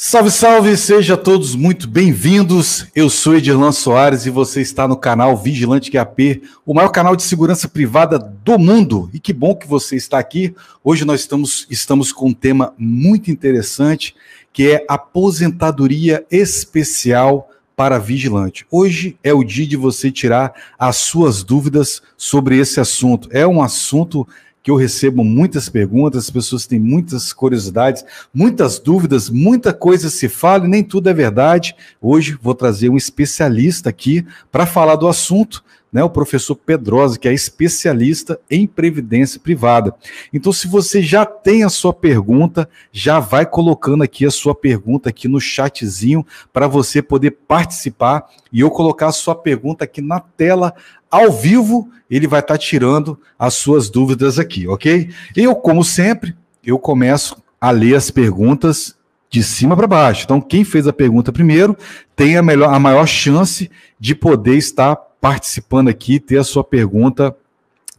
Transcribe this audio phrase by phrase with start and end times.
[0.00, 2.86] Salve, salve, sejam todos muito bem-vindos.
[2.94, 7.24] Eu sou Edirlan Soares e você está no canal Vigilante QAP, o maior canal de
[7.24, 9.10] segurança privada do mundo.
[9.12, 10.54] E que bom que você está aqui.
[10.84, 14.14] Hoje nós estamos, estamos com um tema muito interessante,
[14.52, 18.64] que é aposentadoria especial para vigilante.
[18.70, 23.28] Hoje é o dia de você tirar as suas dúvidas sobre esse assunto.
[23.32, 24.28] É um assunto
[24.68, 30.28] que eu recebo muitas perguntas, as pessoas têm muitas curiosidades, muitas dúvidas, muita coisa se
[30.28, 31.74] fala e nem tudo é verdade.
[31.98, 37.28] Hoje vou trazer um especialista aqui para falar do assunto né, o professor Pedrosa, que
[37.28, 39.94] é especialista em previdência privada.
[40.32, 45.08] Então, se você já tem a sua pergunta, já vai colocando aqui a sua pergunta
[45.08, 50.20] aqui no chatzinho para você poder participar e eu colocar a sua pergunta aqui na
[50.20, 50.74] tela
[51.10, 55.10] ao vivo, ele vai estar tá tirando as suas dúvidas aqui, ok?
[55.34, 58.96] Eu, como sempre, eu começo a ler as perguntas
[59.30, 60.24] de cima para baixo.
[60.24, 61.76] Então, quem fez a pergunta primeiro
[62.14, 67.34] tem a, melhor, a maior chance de poder estar participando aqui, ter a sua pergunta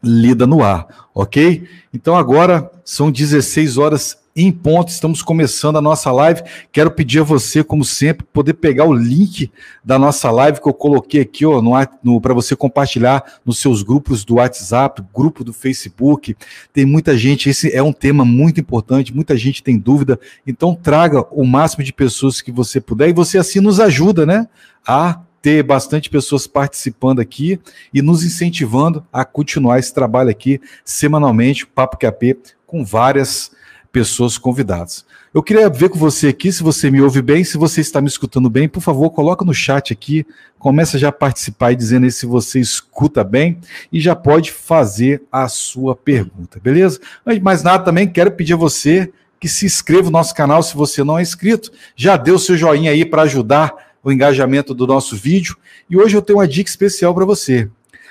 [0.02, 1.68] lida no ar, ok?
[1.94, 6.42] Então, agora são 16 horas em ponto, estamos começando a nossa live.
[6.72, 9.52] Quero pedir a você, como sempre, poder pegar o link
[9.84, 13.84] da nossa live que eu coloquei aqui, ó, no, no para você compartilhar nos seus
[13.84, 16.38] grupos do WhatsApp, grupo do Facebook.
[16.72, 20.18] Tem muita gente, esse é um tema muito importante, muita gente tem dúvida.
[20.48, 24.48] Então, traga o máximo de pessoas que você puder e você assim nos ajuda, né?
[24.88, 27.60] A ter bastante pessoas participando aqui
[27.94, 33.52] e nos incentivando a continuar esse trabalho aqui semanalmente, Papo QAP, com várias
[33.92, 35.06] pessoas convidadas.
[35.34, 38.08] Eu queria ver com você aqui, se você me ouve bem, se você está me
[38.08, 40.26] escutando bem, por favor, coloca no chat aqui,
[40.58, 43.60] começa já a participar e dizendo aí se você escuta bem
[43.92, 47.00] e já pode fazer a sua pergunta, beleza?
[47.24, 50.76] Mas mais nada também, quero pedir a você que se inscreva no nosso canal se
[50.76, 55.16] você não é inscrito, já deu seu joinha aí para ajudar o engajamento do nosso
[55.16, 55.56] vídeo.
[55.90, 57.70] E hoje eu tenho uma dica especial para você.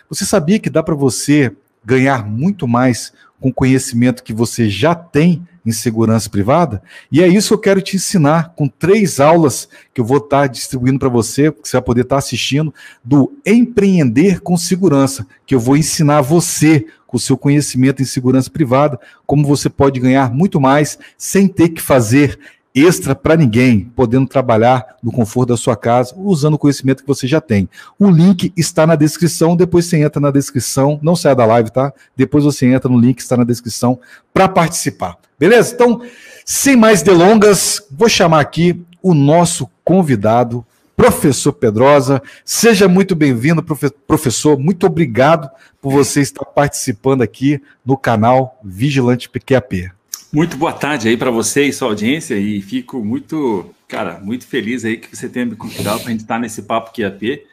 [0.09, 1.53] Você sabia que dá para você
[1.85, 6.83] ganhar muito mais com o conhecimento que você já tem em segurança privada?
[7.13, 10.47] E é isso que eu quero te ensinar com três aulas que eu vou estar
[10.47, 15.61] distribuindo para você, que você vai poder estar assistindo, do Empreender com Segurança, que eu
[15.61, 20.61] vou ensinar você com o seu conhecimento em segurança privada, como você pode ganhar muito
[20.61, 22.39] mais sem ter que fazer
[22.85, 27.27] extra para ninguém, podendo trabalhar no conforto da sua casa, usando o conhecimento que você
[27.27, 27.69] já tem.
[27.99, 31.93] O link está na descrição, depois você entra na descrição, não saia da live, tá?
[32.17, 33.99] Depois você entra no link está na descrição
[34.33, 35.17] para participar.
[35.39, 35.75] Beleza?
[35.75, 36.03] Então,
[36.45, 40.65] sem mais delongas, vou chamar aqui o nosso convidado,
[40.97, 42.21] professor Pedrosa.
[42.45, 43.63] Seja muito bem-vindo,
[44.07, 44.59] professor.
[44.59, 45.49] Muito obrigado
[45.81, 49.98] por você estar participando aqui no canal Vigilante PQAP.
[50.33, 54.85] Muito boa tarde aí para você e sua audiência e fico muito, cara, muito feliz
[54.85, 57.45] aí que você tenha me convidado para a gente estar nesse papo QAP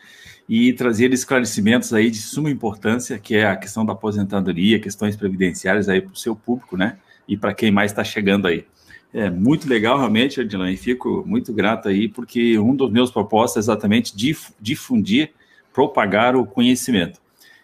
[0.47, 5.89] e trazer esclarecimentos aí de suma importância, que é a questão da aposentadoria, questões previdenciárias
[5.89, 6.97] aí para o seu público, né?
[7.27, 8.65] E para quem mais está chegando aí.
[9.13, 13.55] É muito legal realmente, Adilan, e fico muito grato aí, porque um dos meus propósitos
[13.55, 14.13] é exatamente
[14.59, 15.31] difundir,
[15.73, 17.19] propagar o conhecimento.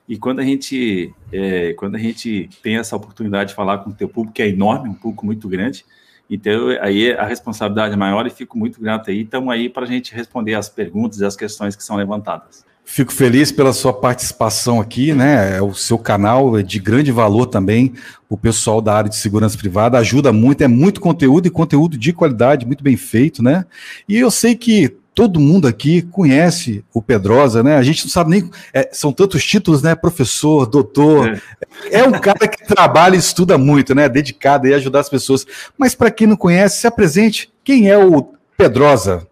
[0.07, 3.93] E quando a gente é, quando a gente tem essa oportunidade de falar com o
[3.93, 5.85] teu público, que é enorme, um público muito grande,
[6.29, 9.21] então aí a responsabilidade é maior e fico muito grato aí.
[9.21, 12.65] Estamos aí para a gente responder as perguntas e as questões que são levantadas.
[12.83, 15.57] Fico feliz pela sua participação aqui, né?
[15.57, 17.93] É o seu canal é de grande valor também.
[18.27, 22.11] O pessoal da área de segurança privada ajuda muito, é muito conteúdo e conteúdo de
[22.11, 23.65] qualidade, muito bem feito, né?
[24.09, 27.75] E eu sei que todo mundo aqui conhece o Pedrosa, né?
[27.75, 28.49] A gente não sabe nem.
[28.73, 29.95] É, são tantos títulos, né?
[29.95, 31.41] Professor, doutor.
[31.89, 34.07] É, é um cara que trabalha e estuda muito, né?
[34.07, 35.45] Dedicado a ajudar as pessoas.
[35.77, 37.51] Mas para quem não conhece, se apresente.
[37.63, 39.27] Quem é o Pedrosa?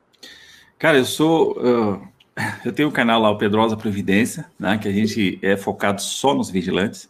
[0.77, 1.57] Cara, eu sou.
[1.57, 2.01] Uh,
[2.63, 4.77] eu tenho um canal lá, o Pedrosa Previdência, né?
[4.77, 7.09] Que a gente é focado só nos vigilantes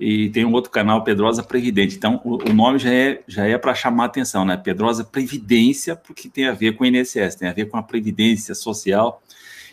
[0.00, 1.94] e tem um outro canal, Pedrosa Previdente.
[1.94, 4.56] Então, o, o nome já é, já é para chamar atenção, né?
[4.56, 8.54] Pedrosa Previdência, porque tem a ver com o INSS, tem a ver com a Previdência
[8.54, 9.22] Social.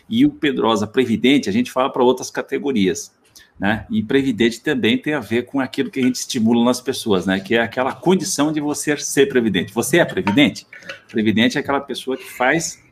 [0.06, 3.10] E o Pedrosa Previdente, a gente fala para outras categorias,
[3.58, 3.86] né?
[3.90, 7.40] E Previdente também tem a ver com aquilo que a gente estimula nas pessoas, né?
[7.40, 9.72] Que é aquela condição de você ser previdente.
[9.72, 10.66] Você é previdente?
[11.08, 12.82] Previdente é aquela pessoa que faz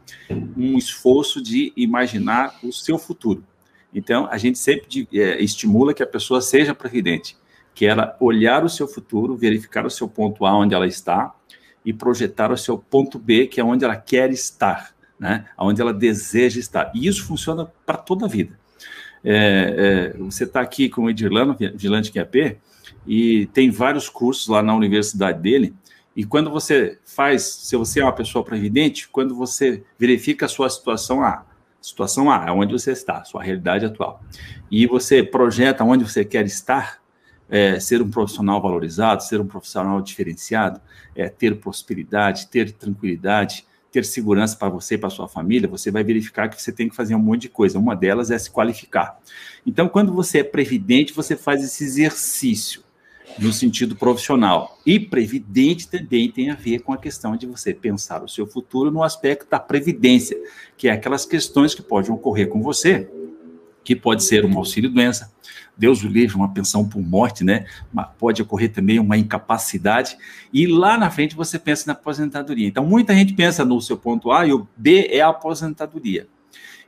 [0.56, 3.44] um esforço de imaginar o seu futuro.
[3.94, 7.36] Então, a gente sempre é, estimula que a pessoa seja previdente,
[7.74, 11.34] que ela olhar o seu futuro, verificar o seu ponto A onde ela está
[11.84, 15.46] e projetar o seu ponto B, que é onde ela quer estar, né?
[15.56, 16.90] Onde ela deseja estar.
[16.94, 18.58] E isso funciona para toda a vida.
[19.24, 22.58] É, é, você está aqui com o Edirlano, vigilante QAP,
[23.06, 25.74] e tem vários cursos lá na universidade dele,
[26.16, 30.70] E quando você faz, se você é uma pessoa previdente, quando você verifica a sua
[30.70, 31.44] situação A,
[31.86, 34.20] situação A onde você está, sua realidade atual,
[34.68, 37.00] e você projeta onde você quer estar,
[37.48, 40.80] é, ser um profissional valorizado, ser um profissional diferenciado,
[41.14, 46.02] é, ter prosperidade, ter tranquilidade, ter segurança para você e para sua família, você vai
[46.02, 47.78] verificar que você tem que fazer um monte de coisa.
[47.78, 49.18] Uma delas é se qualificar.
[49.64, 52.82] Então, quando você é previdente, você faz esse exercício
[53.38, 54.78] no sentido profissional.
[54.84, 58.90] E previdente também tem a ver com a questão de você pensar o seu futuro
[58.90, 60.36] no aspecto da previdência,
[60.76, 63.10] que é aquelas questões que podem ocorrer com você,
[63.84, 65.32] que pode ser um auxílio-doença,
[65.76, 67.66] Deus o livre, uma pensão por morte, né?
[68.18, 70.16] Pode ocorrer também uma incapacidade.
[70.52, 72.66] E lá na frente você pensa na aposentadoria.
[72.66, 76.26] Então, muita gente pensa no seu ponto A e o B é a aposentadoria.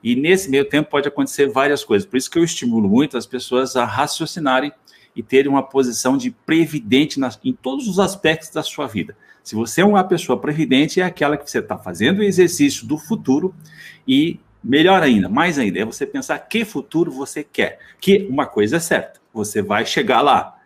[0.03, 2.09] E nesse meio tempo pode acontecer várias coisas.
[2.09, 4.73] Por isso que eu estimulo muito as pessoas a raciocinarem
[5.19, 9.15] e terem uma posição de previdente nas, em todos os aspectos da sua vida.
[9.45, 12.97] Se você é uma pessoa previdente, é aquela que você está fazendo o exercício do
[12.97, 13.55] futuro
[14.07, 17.79] e Melhor ainda, mais ainda, é você pensar que futuro você quer.
[18.01, 20.57] Que uma coisa é certa, você vai chegar lá.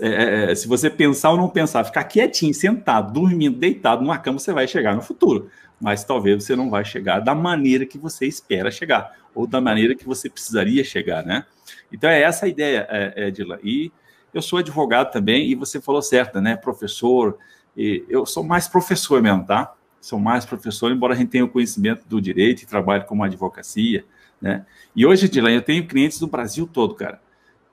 [0.00, 4.18] É, é, é, se você pensar ou não pensar, ficar quietinho, sentado, dormindo, deitado numa
[4.18, 5.50] cama, você vai chegar no futuro.
[5.80, 9.94] Mas talvez você não vai chegar da maneira que você espera chegar, ou da maneira
[9.94, 11.46] que você precisaria chegar, né?
[11.92, 13.58] Então é essa a ideia, é, Edila.
[13.62, 13.90] E
[14.32, 16.56] eu sou advogado também, e você falou certo, né?
[16.56, 17.38] Professor,
[17.76, 19.74] eu sou mais professor mesmo, tá?
[20.00, 24.04] são mais professores, embora a gente tenha o conhecimento do direito e trabalhe como advocacia,
[24.40, 24.64] né?
[24.94, 27.20] E hoje, Dylan, eu tenho clientes do Brasil todo, cara.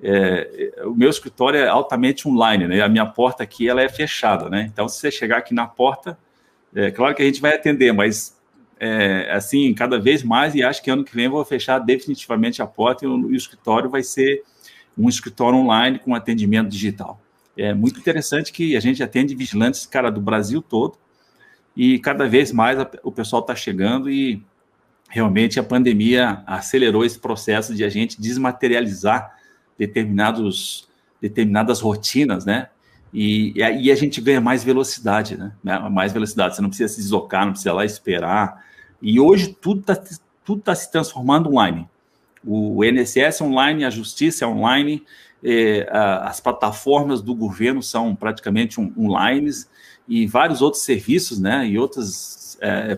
[0.02, 2.82] É, o meu escritório é altamente online, né?
[2.82, 4.68] A minha porta aqui ela é fechada, né?
[4.72, 6.18] Então, se você chegar aqui na porta,
[6.74, 8.35] é claro que a gente vai atender, mas
[8.80, 12.68] é, assim, cada vez mais, e acho que ano que vem vou fechar definitivamente a
[12.68, 14.44] porta e o, o escritório vai ser
[14.98, 17.20] um escritório online com atendimento digital.
[17.58, 20.98] É muito interessante que a gente atende vigilantes, cara, do Brasil todo,
[21.76, 24.42] e cada vez mais a, o pessoal está chegando e
[25.10, 29.36] realmente a pandemia acelerou esse processo de a gente desmaterializar
[29.78, 30.90] determinados,
[31.22, 32.70] determinadas rotinas, né?
[33.18, 35.54] E, e a gente ganha mais velocidade, né?
[35.90, 38.66] Mais velocidade, você não precisa se deslocar, não precisa lá esperar.
[39.02, 39.96] E hoje tudo está
[40.44, 41.88] tudo tá se transformando online.
[42.46, 45.02] O INSS é online, a justiça é online,
[45.42, 49.50] eh, as plataformas do governo são praticamente um, online
[50.08, 52.98] e vários outros serviços, né, e outras, é,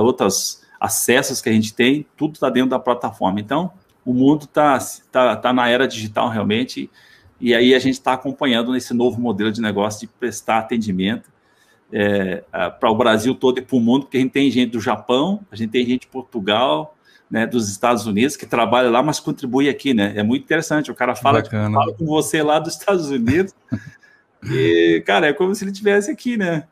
[0.00, 3.38] outros acessos que a gente tem, tudo está dentro da plataforma.
[3.38, 3.70] Então,
[4.04, 4.78] o mundo está
[5.12, 6.90] tá, tá na era digital realmente,
[7.40, 11.30] e aí a gente está acompanhando nesse novo modelo de negócio de prestar atendimento
[11.92, 12.42] é,
[12.80, 15.40] para o Brasil todo e para o mundo, porque a gente tem gente do Japão,
[15.50, 16.96] a gente tem gente de Portugal,
[17.30, 20.14] né, dos Estados Unidos que trabalha lá, mas contribui aqui, né?
[20.16, 20.90] É muito interessante.
[20.90, 23.54] O cara fala, fala com você lá dos Estados Unidos
[24.44, 26.66] E, cara, é como se ele tivesse aqui, né?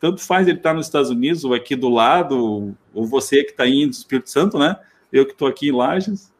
[0.00, 3.52] Tanto faz ele estar tá nos Estados Unidos, ou aqui do lado, ou você que
[3.52, 4.76] está indo do Espírito Santo, né?
[5.12, 6.32] Eu que estou aqui em Lages.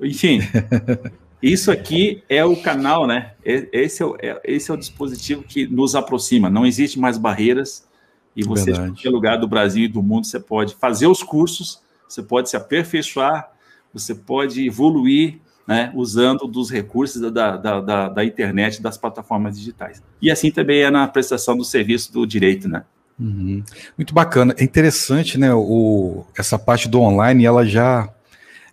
[0.00, 0.40] Enfim,
[1.42, 3.32] isso aqui é o canal, né?
[3.44, 6.50] Esse é o, é, esse é o dispositivo que nos aproxima.
[6.50, 7.88] Não existe mais barreiras.
[8.36, 8.90] E você, Verdade.
[8.90, 12.48] em qualquer lugar do Brasil e do mundo, você pode fazer os cursos, você pode
[12.48, 13.50] se aperfeiçoar,
[13.92, 20.02] você pode evoluir né, usando dos recursos da, da, da, da, internet, das plataformas digitais.
[20.20, 22.84] E assim também é na prestação do serviço do direito, né?
[23.18, 23.62] Uhum.
[23.96, 24.54] Muito bacana.
[24.58, 25.54] É interessante, né?
[25.54, 28.08] O, essa parte do online, ela já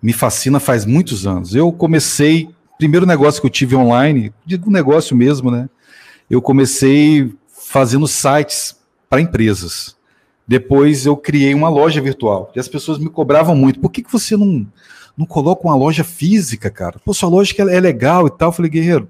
[0.01, 1.53] me fascina faz muitos anos.
[1.53, 5.69] Eu comecei, primeiro negócio que eu tive online, digo negócio mesmo, né?
[6.29, 8.77] Eu comecei fazendo sites
[9.09, 9.95] para empresas.
[10.47, 12.51] Depois eu criei uma loja virtual.
[12.55, 13.79] E as pessoas me cobravam muito.
[13.79, 14.65] Por que, que você não
[15.17, 16.99] não coloca uma loja física, cara.
[17.03, 18.49] Pô, sua loja é legal e tal.
[18.49, 19.09] Eu falei, guerreiro,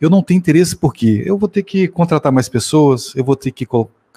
[0.00, 3.50] eu não tenho interesse porque eu vou ter que contratar mais pessoas, eu vou ter
[3.50, 3.66] que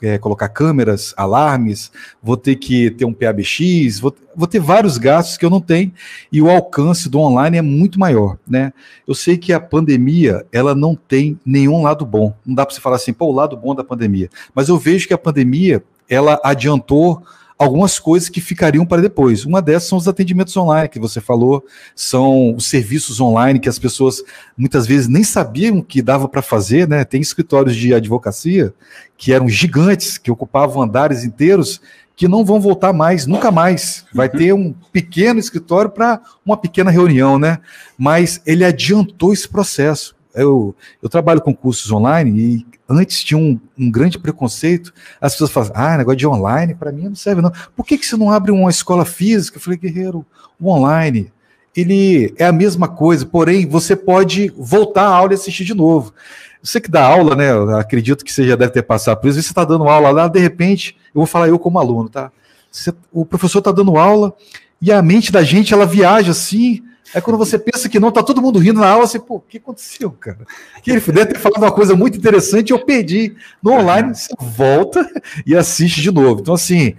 [0.01, 1.91] é, colocar câmeras, alarmes,
[2.21, 5.91] vou ter que ter um PABX, vou, vou, ter vários gastos que eu não tenho
[6.31, 8.73] e o alcance do online é muito maior, né?
[9.07, 12.33] Eu sei que a pandemia, ela não tem nenhum lado bom.
[12.45, 14.29] Não dá para você falar assim, pô, o lado bom da pandemia.
[14.53, 17.23] Mas eu vejo que a pandemia, ela adiantou
[17.61, 19.45] algumas coisas que ficariam para depois.
[19.45, 21.63] Uma dessas são os atendimentos online que você falou,
[21.95, 24.23] são os serviços online que as pessoas
[24.57, 27.05] muitas vezes nem sabiam que dava para fazer, né?
[27.05, 28.73] Tem escritórios de advocacia
[29.15, 31.79] que eram gigantes, que ocupavam andares inteiros,
[32.15, 34.05] que não vão voltar mais, nunca mais.
[34.11, 34.37] Vai uhum.
[34.37, 37.59] ter um pequeno escritório para uma pequena reunião, né?
[37.95, 40.15] Mas ele adiantou esse processo.
[40.33, 44.93] Eu, eu trabalho com cursos online e antes tinha um, um, grande preconceito.
[45.19, 47.51] As pessoas falam, ah, negócio de online, para mim não serve não.
[47.75, 49.57] Por que, que você não abre uma escola física?
[49.57, 50.25] Eu falei, guerreiro,
[50.59, 51.31] o online,
[51.75, 56.13] ele é a mesma coisa, porém você pode voltar à aula e assistir de novo.
[56.61, 57.51] Você que dá aula, né?
[57.51, 59.41] Eu acredito que você já deve ter passado por isso.
[59.41, 62.31] Você está dando aula lá, de repente, eu vou falar eu como aluno, tá?
[62.71, 64.33] Você, o professor está dando aula
[64.81, 66.83] e a mente da gente ela viaja assim.
[67.13, 69.41] É quando você pensa que não, tá todo mundo rindo na aula, você, pô, o
[69.41, 70.45] que aconteceu, cara?
[70.81, 73.35] Que ele deve ter falado uma coisa muito interessante, eu perdi.
[73.61, 75.07] No online, você volta
[75.45, 76.41] e assiste de novo.
[76.41, 76.95] Então, assim,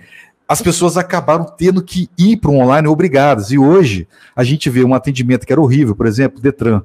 [0.47, 3.51] as pessoas acabaram tendo que ir para o online obrigadas.
[3.51, 6.83] E hoje a gente vê um atendimento que era horrível, por exemplo, Detran.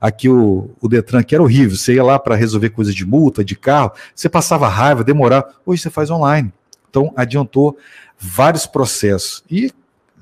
[0.00, 3.44] Aqui o, o Detran que era horrível, você ia lá para resolver coisas de multa,
[3.44, 5.48] de carro, você passava raiva, demorava.
[5.64, 6.52] Hoje você faz online.
[6.90, 7.78] Então adiantou
[8.18, 9.44] vários processos.
[9.50, 9.72] E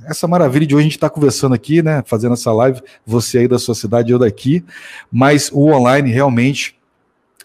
[0.06, 2.02] essa maravilha de hoje a gente está conversando aqui, né?
[2.06, 4.64] Fazendo essa live, você aí da sua cidade, eu daqui,
[5.11, 6.76] mas o online realmente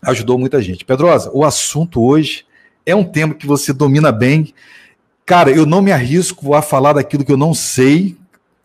[0.01, 0.85] ajudou muita gente.
[0.85, 2.45] Pedrosa, o assunto hoje
[2.85, 4.53] é um tema que você domina bem.
[5.25, 8.15] Cara, eu não me arrisco a falar daquilo que eu não sei.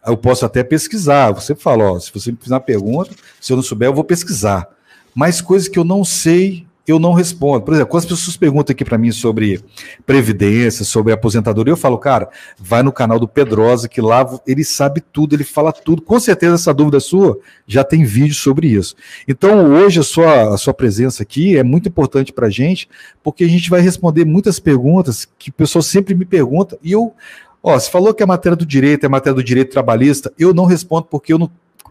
[0.07, 1.33] Eu posso até pesquisar.
[1.33, 4.05] Você fala, ó, se você me fizer uma pergunta, se eu não souber, eu vou
[4.05, 4.69] pesquisar.
[5.15, 7.65] Mas coisas que eu não sei, eu não respondo.
[7.65, 9.63] Por exemplo, quando as pessoas perguntam aqui para mim sobre
[10.05, 15.01] previdência, sobre aposentadoria, eu falo, cara, vai no canal do Pedrosa, que lá ele sabe
[15.01, 16.03] tudo, ele fala tudo.
[16.03, 18.95] Com certeza essa dúvida sua já tem vídeo sobre isso.
[19.27, 22.89] Então, hoje a sua, a sua presença aqui é muito importante para a gente,
[23.23, 27.15] porque a gente vai responder muitas perguntas que o pessoal sempre me pergunta, e eu
[27.65, 30.65] Ó, se falou que a matéria do direito é matéria do direito trabalhista, eu não
[30.65, 31.49] respondo porque eu não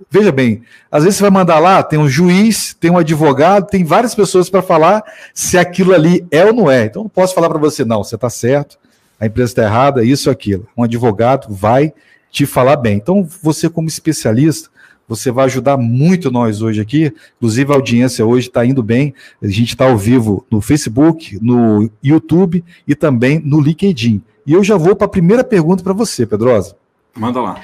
[0.10, 3.84] Veja bem, às vezes você vai mandar lá, tem um juiz, tem um advogado, tem
[3.84, 5.04] várias pessoas para falar
[5.34, 6.86] se aquilo ali é ou não é.
[6.86, 8.78] Então não posso falar para você, não, você está certo,
[9.20, 10.68] a empresa está errada, isso ou aquilo.
[10.76, 11.94] Um advogado vai
[12.32, 12.98] te falar bem.
[12.98, 14.70] Então, você, como especialista,
[15.08, 17.14] você vai ajudar muito nós hoje aqui.
[17.38, 19.14] Inclusive, a audiência hoje está indo bem.
[19.42, 24.24] A gente está ao vivo no Facebook, no YouTube e também no LinkedIn.
[24.48, 26.76] E eu já vou para a primeira pergunta para você, Pedrosa.
[27.16, 27.62] Manda lá.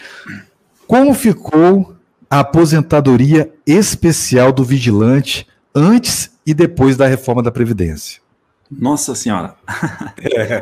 [0.85, 1.95] Como ficou
[2.29, 8.21] a aposentadoria especial do vigilante antes e depois da reforma da Previdência.
[8.69, 9.55] Nossa Senhora!
[10.19, 10.61] É,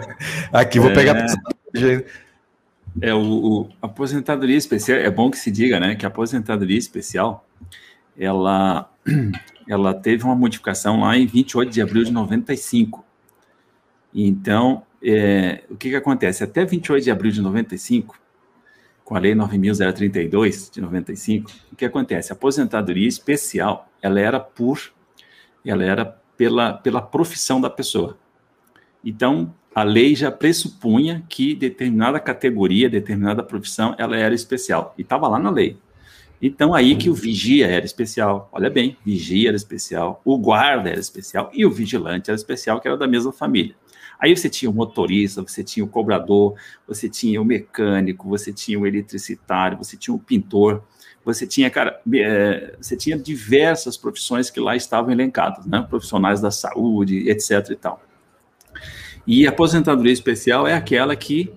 [0.51, 1.15] aqui vou pegar.
[1.75, 2.05] É,
[3.01, 4.99] é o, o, aposentadoria especial.
[4.99, 7.45] É bom que se diga, né, que a aposentadoria especial
[8.17, 8.89] ela,
[9.67, 13.03] ela teve uma modificação lá em 28 de abril de 95.
[14.13, 16.43] Então, é, o que, que acontece?
[16.43, 18.17] Até 28 de abril de 95,
[19.05, 22.33] com a Lei 9.032 de 95, o que acontece?
[22.33, 24.81] A aposentadoria especial, ela era por,
[25.63, 28.17] ela era pela, pela profissão da pessoa.
[29.03, 34.95] Então, a lei já pressupunha que determinada categoria, determinada profissão, ela era especial.
[34.97, 35.77] E estava lá na lei.
[36.41, 38.49] Então, aí que o vigia era especial.
[38.51, 42.87] Olha bem, vigia era especial, o guarda era especial e o vigilante era especial, que
[42.87, 43.75] era da mesma família.
[44.19, 46.55] Aí você tinha o motorista, você tinha o cobrador,
[46.87, 50.83] você tinha o mecânico, você tinha o eletricitário, você tinha o pintor,
[51.23, 55.85] você tinha, cara, é, você tinha diversas profissões que lá estavam elencadas, né?
[55.89, 58.01] Profissionais da saúde, etc e tal.
[59.25, 61.51] E aposentadoria especial é aquela que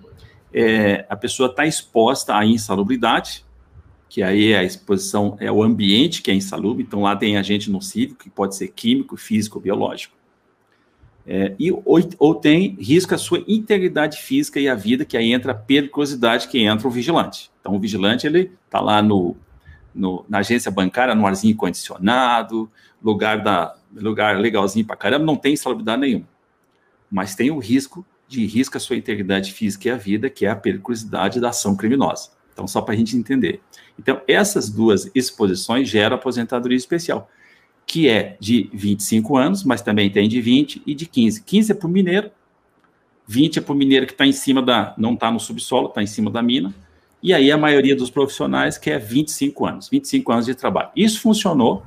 [0.53, 3.45] é, a pessoa está exposta à insalubridade,
[4.09, 7.71] que aí é a exposição, é o ambiente que é insalubre, então lá tem agente
[7.71, 10.17] nocivo, que pode ser químico, físico, biológico.
[11.31, 15.31] É, e, ou, ou, tem risco à sua integridade física e à vida, que aí
[15.31, 17.51] entra a periculosidade, que entra o vigilante.
[17.61, 19.37] Então, o vigilante, ele está lá no,
[19.95, 22.71] no, na agência bancária, no arzinho condicionado,
[23.03, 26.27] lugar, da, lugar legalzinho para caramba, não tem salubridade nenhuma.
[27.11, 30.51] Mas tem o risco de risco à sua integridade física e à vida, que é
[30.51, 32.31] a periculosidade da ação criminosa.
[32.55, 33.61] Então, só para a gente entender.
[33.99, 37.29] Então, essas duas exposições geram aposentadoria especial
[37.89, 41.43] que é de 25 anos, mas também tem de 20 e de 15.
[41.43, 42.31] 15 é para o mineiro,
[43.27, 44.95] 20 é para o mineiro que está em cima da.
[44.99, 46.73] não está no subsolo, está em cima da mina.
[47.23, 50.91] E aí a maioria dos profissionais que é 25 anos, 25 anos de trabalho.
[50.95, 51.83] Isso funcionou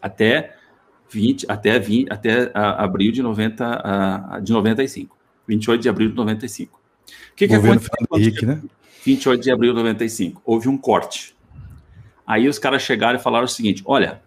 [0.00, 0.56] até
[1.10, 5.14] 20, até 20, até a, abril de 90, a, de 95.
[5.46, 6.78] 28 de abril de 95.
[6.78, 7.90] O que, que aconteceu?
[8.14, 8.62] Henrique, né?
[9.04, 10.40] 28 de abril de 95.
[10.44, 11.36] Houve um corte.
[12.26, 14.22] Aí os caras chegaram e falaram o seguinte: olha,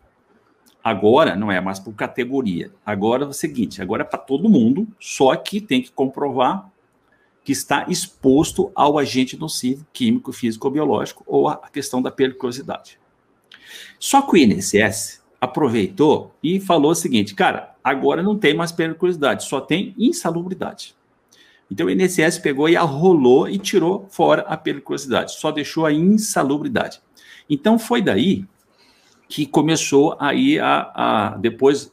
[0.84, 2.72] Agora não é mais por categoria.
[2.86, 6.70] Agora é o seguinte: agora é para todo mundo, só que tem que comprovar
[7.44, 13.00] que está exposto ao agente nocivo, químico, físico ou biológico, ou a questão da periculosidade.
[14.00, 19.46] Só que o INSS aproveitou e falou o seguinte: cara, agora não tem mais periculosidade,
[19.46, 20.96] só tem insalubridade.
[21.70, 27.02] Então o INSS pegou e arrolou e tirou fora a periculosidade, só deixou a insalubridade.
[27.50, 28.46] Então foi daí
[29.32, 31.90] que começou aí a, a depois,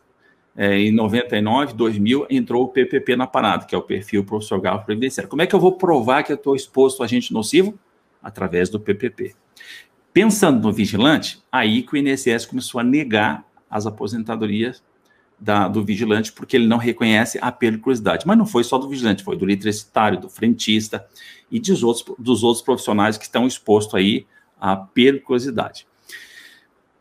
[0.56, 5.30] é, em 99, 2000, entrou o PPP na parada, que é o perfil profissional previdenciário.
[5.30, 7.78] Como é que eu vou provar que eu estou exposto a agente nocivo?
[8.20, 9.36] Através do PPP.
[10.12, 14.82] Pensando no vigilante, aí que o INSS começou a negar as aposentadorias
[15.38, 18.26] da, do vigilante, porque ele não reconhece a periculosidade.
[18.26, 21.06] Mas não foi só do vigilante, foi do eletricitário, do frentista
[21.52, 24.26] e dos outros, dos outros profissionais que estão expostos aí
[24.60, 25.86] à periculosidade.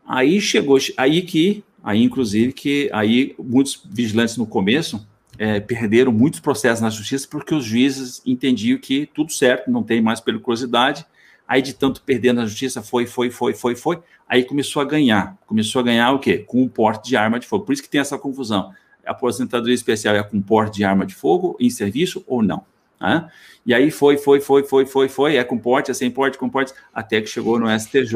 [0.08, 5.06] Aí chegou, aí que, aí inclusive que aí muitos vigilantes no começo
[5.38, 10.00] é, perderam muitos processos na justiça porque os juízes entendiam que tudo certo, não tem
[10.00, 11.04] mais periculosidade,
[11.48, 13.98] Aí de tanto perder na justiça, foi, foi, foi, foi, foi.
[14.28, 15.34] Aí começou a ganhar.
[15.46, 16.44] Começou a ganhar o quê?
[16.46, 17.64] Com o porte de arma de fogo.
[17.64, 18.70] Por isso que tem essa confusão.
[19.06, 22.66] A aposentadoria especial é com porte de arma de fogo em serviço ou não?
[23.00, 23.26] Né?
[23.64, 26.50] E aí foi, foi, foi, foi, foi, foi, é com porte, é sem porte, com
[26.50, 28.14] porte, até que chegou no STJ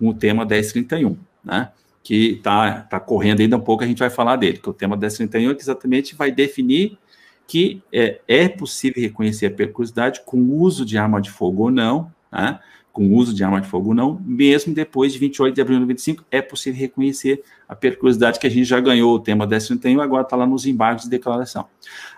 [0.00, 1.70] com o tema 1031, né?
[2.02, 4.96] Que está tá correndo ainda um pouco, a gente vai falar dele, que o tema
[4.96, 6.98] 1031 é que exatamente vai definir
[7.46, 12.10] que é, é possível reconhecer a periculosidade com uso de arma de fogo ou não,
[12.32, 12.60] né,
[12.92, 15.80] com uso de arma de fogo ou não, mesmo depois de 28 de abril de
[15.82, 20.22] 95, é possível reconhecer a periculosidade que a gente já ganhou o tema 1031, agora
[20.22, 21.66] está lá nos embargos de declaração.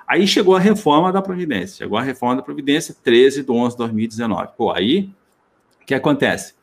[0.07, 3.79] Aí chegou a reforma da Providência, chegou a reforma da Providência 13 de 11 de
[3.79, 4.49] 2019.
[4.57, 5.11] Pô, aí,
[5.81, 6.55] o que acontece?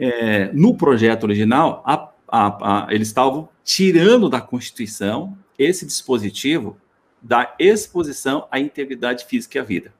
[0.00, 6.76] É, no projeto original, a, a, a, eles estavam tirando da Constituição esse dispositivo
[7.20, 9.92] da exposição à integridade física e à vida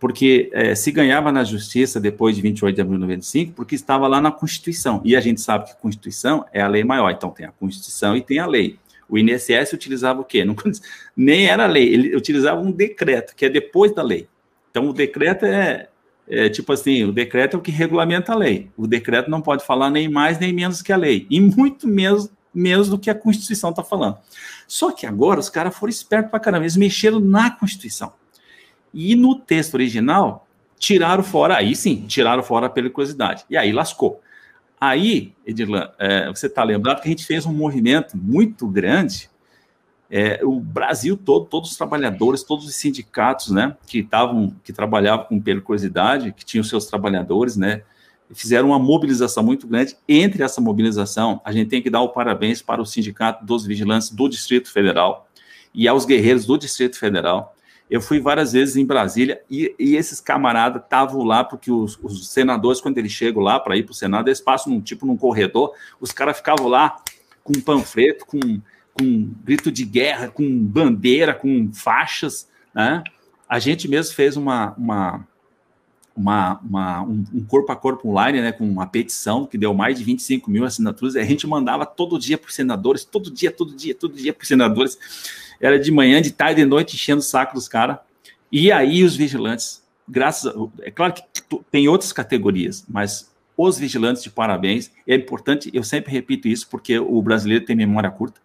[0.00, 4.08] porque é, se ganhava na justiça depois de 28 de abril de 95, porque estava
[4.08, 5.02] lá na Constituição.
[5.04, 7.10] E a gente sabe que Constituição é a lei maior.
[7.10, 8.78] Então tem a Constituição e tem a lei.
[9.06, 10.42] O INSS utilizava o quê?
[10.42, 10.56] Não,
[11.14, 14.26] nem era lei, ele utilizava um decreto, que é depois da lei.
[14.70, 15.89] Então o decreto é,
[16.30, 18.70] é tipo assim, o decreto é o que regulamenta a lei.
[18.76, 21.26] O decreto não pode falar nem mais nem menos que a lei.
[21.28, 24.18] E muito menos, menos do que a Constituição está falando.
[24.68, 28.12] Só que agora os caras foram espertos para caramba, eles mexeram na Constituição.
[28.94, 30.46] E no texto original,
[30.78, 33.44] tiraram fora, aí sim, tiraram fora a periculosidade.
[33.50, 34.20] E aí lascou.
[34.80, 39.29] Aí, Edirlan, é, você está lembrado que a gente fez um movimento muito grande,
[40.10, 45.26] é, o Brasil todo, todos os trabalhadores, todos os sindicatos, né, que estavam, que trabalhavam
[45.26, 47.82] com periculosidade, que tinham seus trabalhadores, né,
[48.32, 49.96] fizeram uma mobilização muito grande.
[50.08, 54.10] Entre essa mobilização, a gente tem que dar o parabéns para o Sindicato dos Vigilantes
[54.10, 55.28] do Distrito Federal
[55.72, 57.54] e aos guerreiros do Distrito Federal,
[57.88, 62.28] eu fui várias vezes em Brasília e, e esses camaradas estavam lá, porque os, os,
[62.28, 65.16] senadores, quando eles chegam lá para ir para o Senado, eles passam num, tipo num
[65.16, 66.96] corredor, os caras ficavam lá
[67.42, 68.60] com panfleto, com,
[68.94, 73.02] com grito de guerra, com bandeira, com faixas, né?
[73.48, 75.26] A gente mesmo fez uma, uma,
[76.16, 79.98] uma, uma um, um, corpo a corpo online, né, com uma petição que deu mais
[79.98, 83.74] de 25 mil assinaturas, a gente mandava todo dia para os senadores, todo dia, todo
[83.74, 84.98] dia, todo dia para os senadores
[85.60, 87.98] era de manhã, de tarde, de noite, enchendo o saco dos caras.
[88.50, 91.22] E aí os vigilantes, graças a, é claro que
[91.70, 96.98] tem outras categorias, mas os vigilantes de parabéns, é importante, eu sempre repito isso porque
[96.98, 98.40] o brasileiro tem memória curta.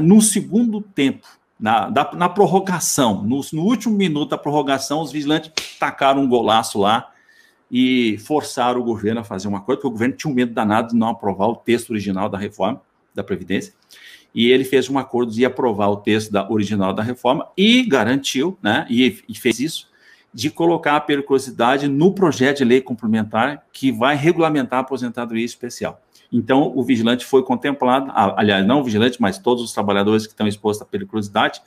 [0.00, 1.26] No segundo tempo,
[1.58, 6.78] na, da, na prorrogação, no, no, último minuto da prorrogação, os vigilantes tacaram um golaço
[6.78, 7.12] lá
[7.70, 10.88] e forçaram o governo a fazer uma coisa, porque o governo tinha um medo danado
[10.88, 12.80] de não aprovar o texto original da reforma
[13.14, 13.74] da Previdência
[14.36, 18.58] e ele fez um acordo de aprovar o texto da original da reforma e garantiu,
[18.62, 19.88] né, e, e fez isso,
[20.32, 26.02] de colocar a periculosidade no projeto de lei complementar que vai regulamentar a aposentadoria especial.
[26.32, 30.46] Então, o vigilante foi contemplado, aliás, não o vigilante, mas todos os trabalhadores que estão
[30.46, 31.60] expostos à periculosidade.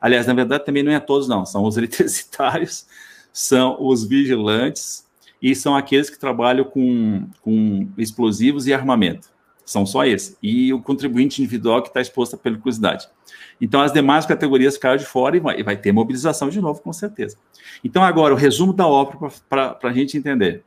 [0.00, 2.86] Aliás, na verdade, também não é todos, não, são os eletricitários,
[3.32, 5.06] são os vigilantes
[5.40, 9.32] e são aqueles que trabalham com, com explosivos e armamento.
[9.64, 10.36] São só esses.
[10.42, 13.08] E o contribuinte individual que está exposto à periculosidade.
[13.60, 16.92] Então, as demais categorias caem de fora e vai, vai, ter mobilização de novo, com
[16.92, 17.36] certeza.
[17.82, 20.64] Então, agora, o resumo da obra para a gente entender.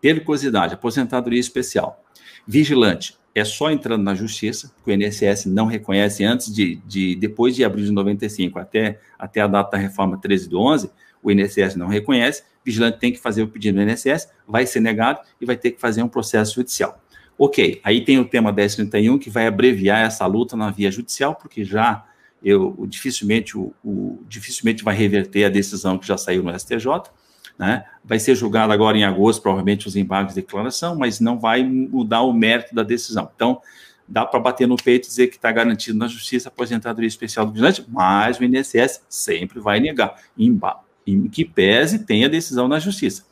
[0.00, 2.04] Periculosidade, aposentadoria especial.
[2.50, 7.54] Vigilante, é só entrando na justiça, que o INSS não reconhece antes de, de depois
[7.54, 10.90] de abril de 95 até, até a data da reforma 13 do 11,
[11.22, 15.20] o INSS não reconhece, vigilante tem que fazer o pedido no INSS, vai ser negado
[15.38, 16.98] e vai ter que fazer um processo judicial.
[17.38, 21.62] Ok, aí tem o tema 1031 que vai abreviar essa luta na via judicial, porque
[21.66, 22.06] já
[22.42, 27.10] eu dificilmente, o, o, dificilmente vai reverter a decisão que já saiu no STJ,
[27.58, 27.84] né?
[28.04, 32.22] Vai ser julgado agora em agosto, provavelmente, os embargos de declaração, mas não vai mudar
[32.22, 33.30] o mérito da decisão.
[33.34, 33.60] Então,
[34.06, 37.44] dá para bater no peito e dizer que está garantido na justiça a aposentadoria especial
[37.44, 40.58] do vigilante, mas o INSS sempre vai negar, em,
[41.06, 43.24] em que pese tem a decisão na justiça.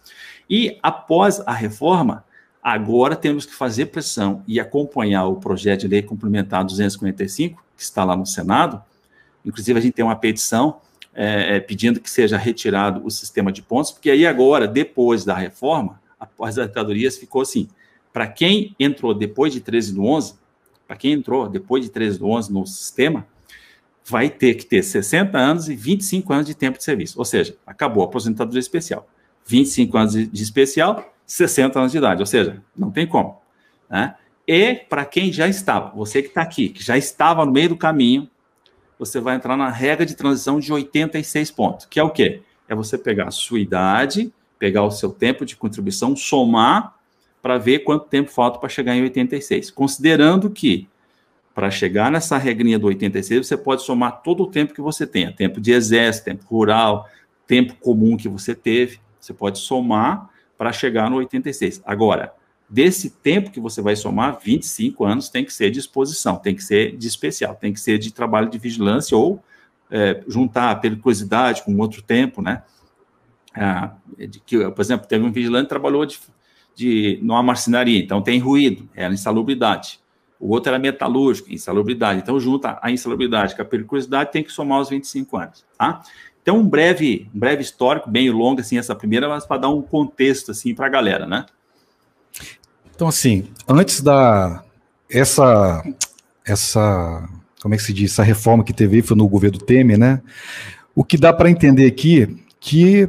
[0.50, 2.24] E após a reforma,
[2.66, 8.02] Agora temos que fazer pressão e acompanhar o projeto de lei complementar 245, que está
[8.02, 8.82] lá no Senado.
[9.44, 10.80] Inclusive, a gente tem uma petição
[11.18, 15.34] é, é, pedindo que seja retirado o sistema de pontos, porque aí agora, depois da
[15.34, 15.98] reforma,
[16.40, 17.68] as ditadorias ficou assim,
[18.12, 20.34] para quem entrou depois de 13 do 11,
[20.86, 23.26] para quem entrou depois de 13 do 11 no sistema,
[24.04, 27.18] vai ter que ter 60 anos e 25 anos de tempo de serviço.
[27.18, 29.08] Ou seja, acabou a aposentadoria especial.
[29.46, 32.20] 25 anos de, de especial, 60 anos de idade.
[32.20, 33.40] Ou seja, não tem como.
[33.90, 34.14] Né?
[34.46, 37.76] E para quem já estava, você que está aqui, que já estava no meio do
[37.76, 38.30] caminho,
[38.98, 42.42] você vai entrar na regra de transição de 86 pontos, que é o quê?
[42.68, 46.94] É você pegar a sua idade, pegar o seu tempo de contribuição, somar
[47.42, 49.70] para ver quanto tempo falta para chegar em 86.
[49.70, 50.88] Considerando que
[51.54, 55.32] para chegar nessa regrinha do 86, você pode somar todo o tempo que você tenha,
[55.32, 57.08] tempo de exército, tempo rural,
[57.46, 60.28] tempo comum que você teve, você pode somar
[60.58, 61.82] para chegar no 86.
[61.84, 62.34] Agora,
[62.68, 66.62] desse tempo que você vai somar, 25 anos tem que ser de exposição, tem que
[66.62, 69.42] ser de especial, tem que ser de trabalho de vigilância ou
[69.90, 72.62] é, juntar a periculosidade com outro tempo, né?
[73.54, 76.18] Ah, de que, por exemplo, teve um vigilante que trabalhou de,
[76.74, 80.00] de, numa marcenaria, então tem ruído, é a insalubridade.
[80.38, 82.20] O outro era metalúrgico, insalubridade.
[82.20, 86.02] Então, junta a insalubridade com a periculosidade, tem que somar os 25 anos, tá?
[86.42, 89.80] Então, um breve, um breve histórico, bem longo, assim, essa primeira, mas para dar um
[89.80, 91.46] contexto, assim, para a galera, né?
[92.96, 94.64] Então, assim, antes da...
[95.08, 95.84] Essa...
[96.44, 97.28] Essa...
[97.62, 98.12] Como é que se diz?
[98.12, 100.20] Essa reforma que teve foi no governo Temer, né?
[100.94, 103.08] O que dá para entender aqui, que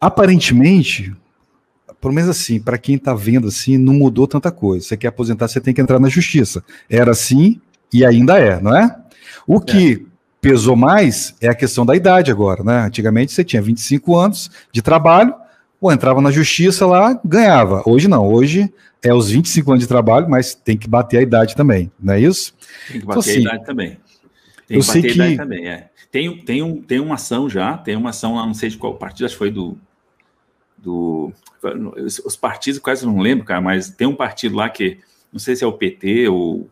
[0.00, 1.12] aparentemente
[2.02, 4.84] pelo menos assim, para quem está vendo assim, não mudou tanta coisa.
[4.84, 6.64] Você quer aposentar, você tem que entrar na justiça.
[6.90, 7.60] Era assim
[7.92, 8.92] e ainda é, não é?
[9.46, 9.98] O que é.
[10.40, 12.80] pesou mais é a questão da idade agora, né?
[12.80, 15.32] Antigamente você tinha 25 anos de trabalho,
[15.82, 17.82] ou entrava na justiça lá, ganhava.
[17.84, 21.56] Hoje não, hoje é os 25 anos de trabalho, mas tem que bater a idade
[21.56, 22.54] também, não é isso?
[22.86, 23.98] Tem que bater então, assim, a idade também.
[24.68, 25.90] Tem eu que bater sei a idade também, é.
[26.12, 28.94] Tem, tem, um, tem uma ação já, tem uma ação lá, não sei de qual
[28.94, 29.76] partido, acho que foi do,
[30.78, 31.32] do
[32.24, 34.98] os partidos quase não lembro, cara, mas tem um partido lá que
[35.32, 36.68] não sei se é o PT ou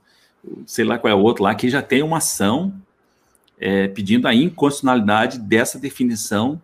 [0.67, 2.73] sei lá qual é o outro lá que já tem uma ação
[3.59, 6.61] é, pedindo a inconstitucionalidade dessa definição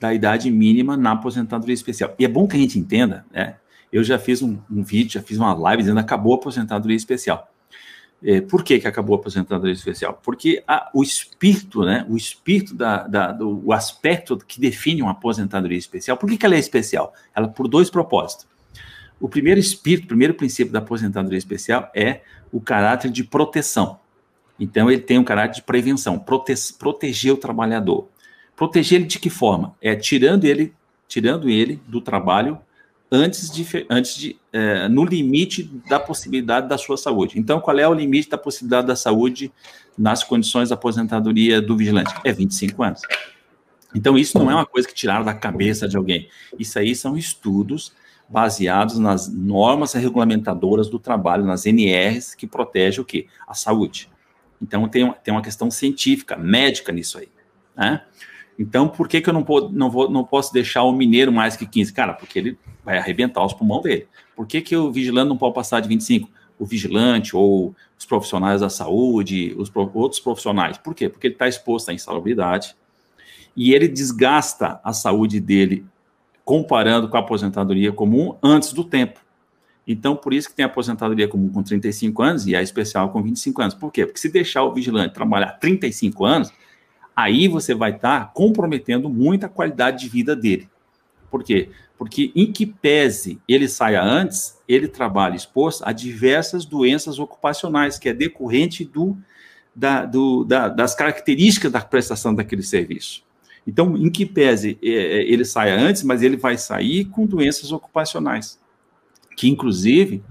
[0.00, 2.14] da idade mínima na aposentadoria especial.
[2.18, 3.56] E é bom que a gente entenda, né?
[3.92, 7.52] Eu já fiz um, um vídeo, já fiz uma live dizendo acabou a aposentadoria especial.
[8.22, 10.20] É, por que, que acabou a aposentadoria especial?
[10.22, 15.12] Porque a, o espírito, né, o espírito da, da, do o aspecto que define uma
[15.12, 17.12] aposentadoria especial, por que, que ela é especial?
[17.34, 18.46] Ela por dois propósitos.
[19.18, 22.20] O primeiro espírito, o primeiro princípio da aposentadoria especial é
[22.52, 23.98] o caráter de proteção.
[24.58, 28.08] Então, ele tem um caráter de prevenção, prote proteger o trabalhador.
[28.60, 29.74] Proteger ele de que forma?
[29.80, 30.74] É tirando ele,
[31.08, 32.60] tirando ele do trabalho
[33.10, 37.38] antes de, antes de é, no limite da possibilidade da sua saúde.
[37.38, 39.50] Então, qual é o limite da possibilidade da saúde
[39.96, 42.12] nas condições da aposentadoria do vigilante?
[42.22, 43.00] É 25 anos.
[43.94, 46.28] Então, isso não é uma coisa que tiraram da cabeça de alguém.
[46.58, 47.94] Isso aí são estudos
[48.28, 53.26] baseados nas normas regulamentadoras do trabalho, nas NRs, que protegem o quê?
[53.48, 54.10] A saúde.
[54.60, 57.28] Então, tem, tem uma questão científica, médica nisso aí.
[57.74, 58.02] Né?
[58.60, 61.56] Então, por que, que eu não, pô, não, vou, não posso deixar o mineiro mais
[61.56, 61.94] que 15?
[61.94, 64.06] Cara, porque ele vai arrebentar os pulmões dele.
[64.36, 66.28] Por que, que o vigilante não pode passar de 25?
[66.58, 70.76] O vigilante ou os profissionais da saúde, os outros profissionais.
[70.76, 71.08] Por quê?
[71.08, 72.76] Porque ele está exposto à insalubridade
[73.56, 75.86] e ele desgasta a saúde dele
[76.44, 79.20] comparando com a aposentadoria comum antes do tempo.
[79.88, 83.22] Então, por isso que tem a aposentadoria comum com 35 anos e a especial com
[83.22, 83.74] 25 anos.
[83.74, 84.04] Por quê?
[84.04, 86.52] Porque se deixar o vigilante trabalhar 35 anos,
[87.14, 90.68] aí você vai estar tá comprometendo muito a qualidade de vida dele.
[91.30, 91.70] Por quê?
[91.96, 98.08] Porque, em que pese ele saia antes, ele trabalha exposto a diversas doenças ocupacionais, que
[98.08, 99.16] é decorrente do,
[99.74, 103.22] da, do, da, das características da prestação daquele serviço.
[103.66, 107.70] Então, em que pese é, é, ele saia antes, mas ele vai sair com doenças
[107.70, 108.58] ocupacionais,
[109.36, 110.24] que inclusive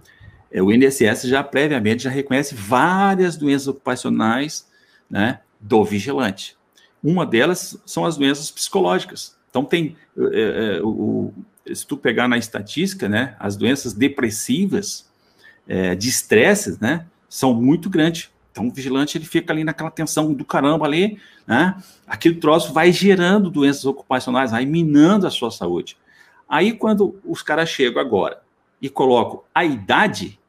[0.51, 4.67] é, o INSS já previamente já reconhece várias doenças ocupacionais
[5.09, 6.57] né, do vigilante.
[7.03, 9.37] Uma delas são as doenças psicológicas.
[9.49, 11.33] Então, tem, é, é, o,
[11.73, 15.09] se tu pegar na estatística, né, as doenças depressivas,
[15.67, 18.29] é, de estresse, né, são muito grandes.
[18.51, 21.75] Então, o vigilante ele fica ali naquela tensão do caramba ali, né?
[22.05, 25.95] Aquele troço vai gerando doenças ocupacionais, vai minando a sua saúde.
[26.47, 28.41] Aí, quando os caras chegam agora
[28.81, 30.39] e colocam a idade,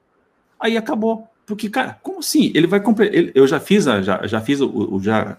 [0.59, 1.29] aí acabou.
[1.45, 2.51] Porque, cara, como assim?
[2.55, 2.83] Ele vai.
[3.35, 4.61] Eu já fiz, já, já fiz
[5.03, 5.37] já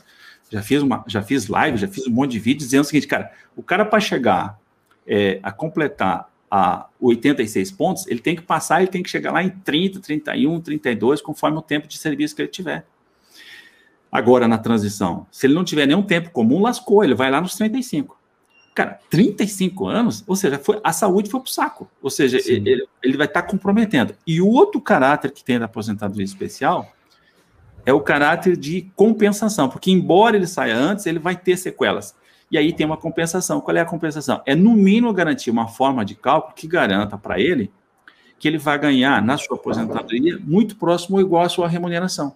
[0.52, 3.08] já fiz uma, já fiz live, já fiz um monte de vídeo dizendo o seguinte,
[3.08, 4.60] cara, o cara para chegar
[5.08, 9.42] é, a completar a 86 pontos, ele tem que passar, ele tem que chegar lá
[9.42, 12.86] em 30, 31, 32, conforme o tempo de serviço que ele tiver.
[14.12, 17.56] Agora, na transição, se ele não tiver nenhum tempo comum, lascou, ele vai lá nos
[17.56, 18.20] 35.
[18.76, 21.90] Cara, 35 anos, ou seja, foi, a saúde foi pro saco.
[22.02, 24.14] Ou seja, ele, ele, vai estar tá comprometendo.
[24.28, 26.92] E o outro caráter que tem da aposentadoria especial
[27.86, 32.15] é o caráter de compensação, porque embora ele saia antes, ele vai ter sequelas.
[32.52, 33.62] E aí tem uma compensação.
[33.62, 34.41] Qual é a compensação?
[34.46, 37.72] É no mínimo garantir uma forma de cálculo que garanta para ele
[38.38, 42.36] que ele vai ganhar na sua aposentadoria muito próximo ou igual à sua remuneração.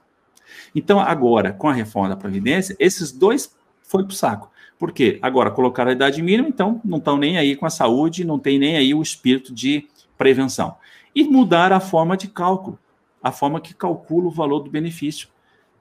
[0.76, 4.52] Então, agora, com a reforma da Previdência, esses dois foi para o saco.
[4.78, 5.18] Por quê?
[5.20, 8.60] Agora colocaram a idade mínima, então não estão nem aí com a saúde, não tem
[8.60, 10.78] nem aí o espírito de prevenção.
[11.16, 12.78] E mudar a forma de cálculo,
[13.24, 15.28] a forma que calcula o valor do benefício,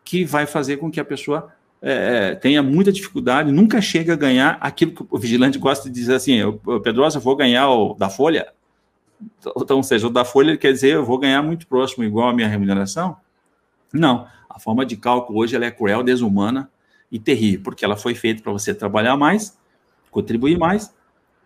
[0.05, 4.17] que vai fazer com que a pessoa é, é tenha muita dificuldade, nunca chega a
[4.17, 6.41] ganhar aquilo que o vigilante gosta de dizer assim,
[6.83, 8.53] Pedrosa, eu vou ganhar o da folha,
[9.39, 12.33] então, ou seja, o da folha quer dizer eu vou ganhar muito próximo, igual a
[12.33, 13.17] minha remuneração?
[13.93, 14.27] Não.
[14.49, 16.71] A forma de cálculo hoje ela é cruel, desumana
[17.11, 19.57] e terrível, porque ela foi feita para você trabalhar mais,
[20.11, 20.95] contribuir mais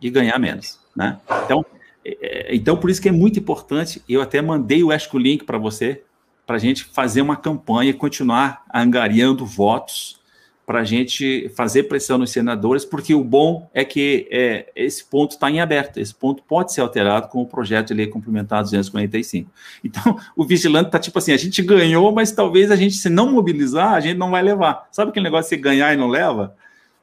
[0.01, 0.81] e ganhar menos.
[0.95, 1.19] Né?
[1.45, 1.65] Então,
[2.05, 5.45] é, é então, por isso que é muito importante, eu até mandei o Esco Link
[5.45, 6.03] para você,
[6.49, 10.19] para a gente fazer uma campanha e continuar angariando votos
[10.67, 15.33] para a gente fazer pressão nos senadores, porque o bom é que é, esse ponto
[15.33, 19.51] está em aberto, esse ponto pode ser alterado com o projeto de lei complementar 245.
[19.85, 23.31] Então, o vigilante está tipo assim, a gente ganhou, mas talvez a gente, se não
[23.31, 24.89] mobilizar, a gente não vai levar.
[24.91, 26.57] Sabe aquele negócio de você ganhar e não leva?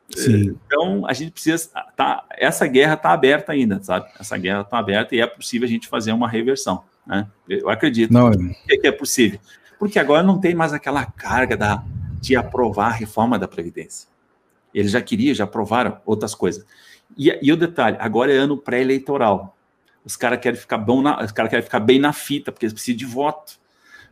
[0.09, 0.57] Sim.
[0.65, 1.69] Então, a gente precisa.
[1.95, 4.07] Tá, essa guerra está aberta ainda, sabe?
[4.19, 6.83] Essa guerra está aberta e é possível a gente fazer uma reversão.
[7.05, 7.27] Né?
[7.47, 8.31] Eu acredito não.
[8.31, 9.39] que é possível.
[9.77, 11.83] Porque agora não tem mais aquela carga da
[12.21, 14.09] de aprovar a reforma da Previdência.
[14.73, 16.65] Eles já queriam, já aprovaram outras coisas.
[17.15, 19.55] E, e o detalhe, agora é ano pré-eleitoral.
[20.03, 22.73] Os caras querem ficar bom na, os cara querem ficar bem na fita, porque eles
[22.73, 23.53] precisam de voto.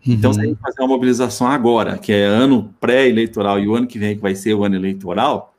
[0.05, 0.13] Uhum.
[0.13, 3.87] Então, se a gente fazer uma mobilização agora, que é ano pré-eleitoral, e o ano
[3.87, 5.55] que vem que vai ser o ano eleitoral,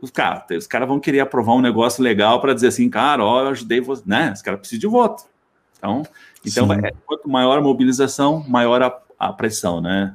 [0.00, 3.42] os caras os cara vão querer aprovar um negócio legal para dizer assim, cara, ó,
[3.42, 4.32] eu ajudei você, né?
[4.32, 5.24] Os caras precisam de voto.
[5.78, 6.02] Então,
[6.44, 10.14] então é, quanto maior a mobilização, maior a, a pressão, né?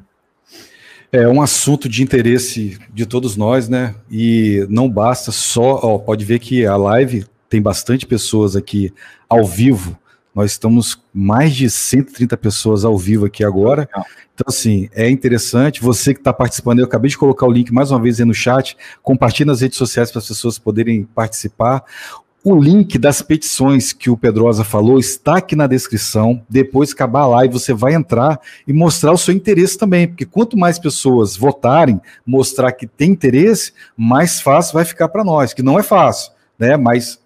[1.11, 3.95] É um assunto de interesse de todos nós, né?
[4.11, 8.93] E não basta só, ó, pode ver que a live tem bastante pessoas aqui
[9.29, 9.97] ao vivo.
[10.35, 13.89] Nós estamos mais de 130 pessoas ao vivo aqui agora.
[14.35, 15.81] Então, assim, é interessante.
[15.81, 18.35] Você que está participando, eu acabei de colocar o link mais uma vez aí no
[18.35, 18.77] chat.
[19.01, 21.83] Compartilhe nas redes sociais para as pessoas poderem participar.
[22.43, 26.41] O link das petições que o Pedrosa falou está aqui na descrição.
[26.47, 30.55] Depois acabar a live, você vai entrar e mostrar o seu interesse também, porque quanto
[30.55, 35.77] mais pessoas votarem, mostrar que tem interesse, mais fácil vai ficar para nós, que não
[35.77, 36.77] é fácil, né?
[36.77, 37.19] Mas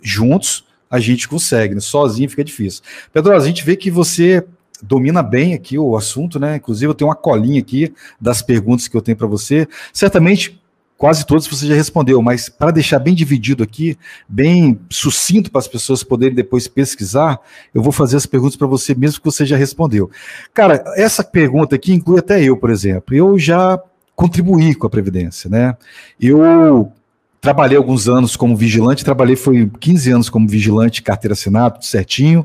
[0.00, 1.80] juntos a gente consegue, né?
[1.80, 2.82] sozinho fica difícil.
[3.12, 4.44] Pedrosa, a gente vê que você
[4.82, 6.56] domina bem aqui o assunto, né?
[6.56, 9.66] Inclusive eu tenho uma colinha aqui das perguntas que eu tenho para você.
[9.92, 10.60] Certamente
[10.98, 13.96] quase todos você já respondeu, mas para deixar bem dividido aqui,
[14.28, 17.40] bem sucinto para as pessoas poderem depois pesquisar,
[17.72, 20.10] eu vou fazer as perguntas para você mesmo que você já respondeu.
[20.52, 23.14] Cara, essa pergunta aqui inclui até eu, por exemplo.
[23.14, 23.80] Eu já
[24.16, 25.76] contribuí com a Previdência, né?
[26.20, 26.92] Eu
[27.40, 32.44] trabalhei alguns anos como vigilante, trabalhei foi 15 anos como vigilante, carteira assinada, tudo certinho.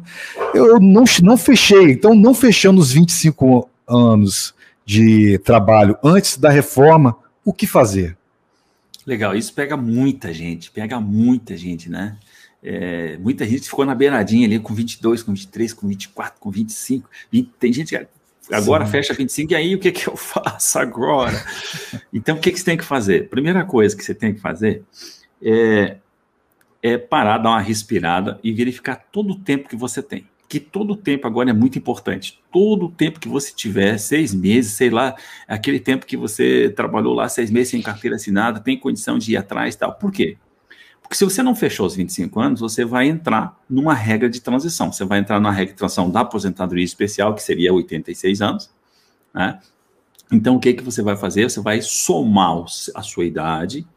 [0.54, 4.54] Eu, não, não fechei, então não fechando os 25 anos
[4.86, 8.16] de trabalho antes da reforma, o que fazer?
[9.06, 12.18] Legal, isso pega muita gente, pega muita gente, né?
[12.62, 17.10] É, muita gente ficou na beiradinha ali com 22, com 23, com 24, com 25.
[17.30, 18.08] 20, tem gente que
[18.54, 18.92] agora Sim.
[18.92, 21.44] fecha 25, e aí o que, que eu faço agora?
[22.14, 23.30] então, o que, que você tem que fazer?
[23.30, 24.84] Primeira coisa que você tem que fazer
[25.42, 25.98] é,
[26.82, 30.94] é parar, dar uma respirada e verificar todo o tempo que você tem que todo
[30.94, 32.40] o tempo agora é muito importante.
[32.52, 35.16] Todo o tempo que você tiver, seis meses, sei lá,
[35.48, 39.38] aquele tempo que você trabalhou lá seis meses sem carteira assinada, tem condição de ir
[39.38, 39.96] atrás e tal.
[39.96, 40.38] Por quê?
[41.02, 44.94] Porque se você não fechou os 25 anos, você vai entrar numa regra de transição.
[44.94, 48.70] Você vai entrar numa regra de transição da aposentadoria especial, que seria 86 anos.
[49.34, 49.60] Né?
[50.32, 51.50] Então, o que, que você vai fazer?
[51.50, 52.64] Você vai somar
[52.94, 53.88] a sua idade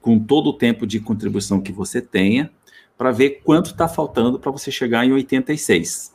[0.00, 2.48] com todo o tempo de contribuição que você tenha
[2.96, 6.14] para ver quanto está faltando para você chegar em 86.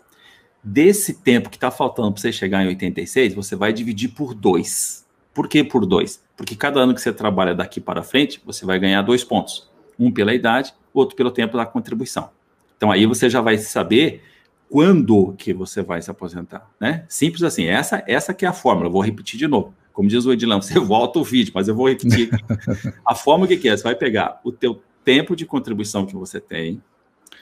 [0.64, 5.06] Desse tempo que está faltando para você chegar em 86, você vai dividir por dois.
[5.34, 6.22] Por que por dois?
[6.36, 9.70] Porque cada ano que você trabalha daqui para frente, você vai ganhar dois pontos.
[9.98, 12.30] Um pela idade, outro pelo tempo da contribuição.
[12.78, 14.24] Então aí você já vai saber
[14.70, 17.06] quando que você vai se aposentar, né?
[17.08, 17.66] Simples assim.
[17.66, 18.88] Essa essa que é a fórmula.
[18.88, 19.74] Eu vou repetir de novo.
[19.94, 22.30] Como diz o Edilão, você volta o vídeo, mas eu vou repetir.
[23.06, 23.76] a fórmula que é?
[23.76, 26.82] Você vai pegar o teu tempo de contribuição que você tem,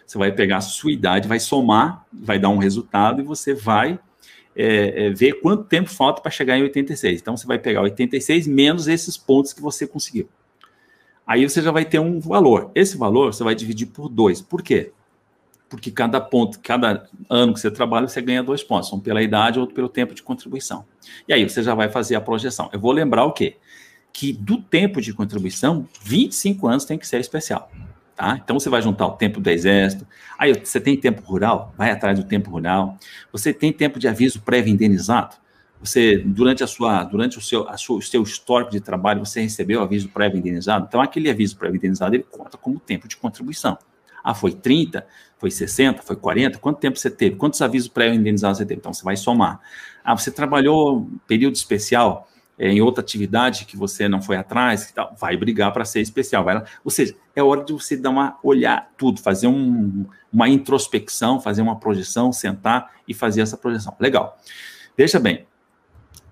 [0.06, 4.00] você vai pegar a sua idade, vai somar, vai dar um resultado e você vai
[4.56, 7.22] é, é, ver quanto tempo falta para chegar em 86.
[7.22, 10.28] Então, você vai pegar 86 menos esses pontos que você conseguiu.
[11.26, 12.72] Aí você já vai ter um valor.
[12.74, 14.42] Esse valor você vai dividir por dois.
[14.42, 14.92] Por quê?
[15.70, 19.60] porque cada ponto, cada ano que você trabalha, você ganha dois pontos, um pela idade,
[19.60, 20.84] outro pelo tempo de contribuição.
[21.28, 22.70] E aí você já vai fazer a projeção.
[22.74, 23.58] Eu vou lembrar o quê?
[24.12, 27.72] Que do tempo de contribuição, 25 anos tem que ser especial.
[28.16, 28.40] Tá?
[28.44, 30.06] Então você vai juntar o tempo do exército.
[30.38, 32.98] Aí você tem tempo rural, vai atrás do tempo rural.
[33.32, 35.38] Você tem tempo de aviso prévio indenizado.
[35.80, 39.82] Você durante a sua, durante o seu, sua, o seu histórico de trabalho, você recebeu
[39.82, 40.86] aviso prévio indenizado.
[40.90, 43.78] Então aquele aviso prévio indenizado ele conta como tempo de contribuição.
[44.24, 45.06] Ah, foi 30,
[45.38, 46.60] foi 60, foi 40?
[46.60, 47.36] Quanto tempo você teve?
[47.36, 48.80] Quantos avisos pré-indenizados você teve?
[48.80, 49.60] Então, você vai somar.
[50.04, 52.29] Ah, você trabalhou período especial
[52.60, 56.44] em outra atividade que você não foi atrás, tal, vai brigar para ser especial.
[56.44, 61.40] Vai Ou seja, é hora de você dar uma olhar tudo, fazer um, uma introspecção,
[61.40, 63.96] fazer uma projeção, sentar e fazer essa projeção.
[63.98, 64.38] Legal.
[64.98, 65.46] Veja bem,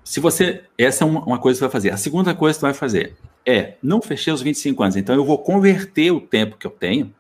[0.03, 0.63] se você.
[0.77, 1.91] Essa é uma, uma coisa que você vai fazer.
[1.91, 5.23] A segunda coisa que você vai fazer é não fechei os 25 anos, então eu
[5.23, 7.13] vou converter o tempo que eu tenho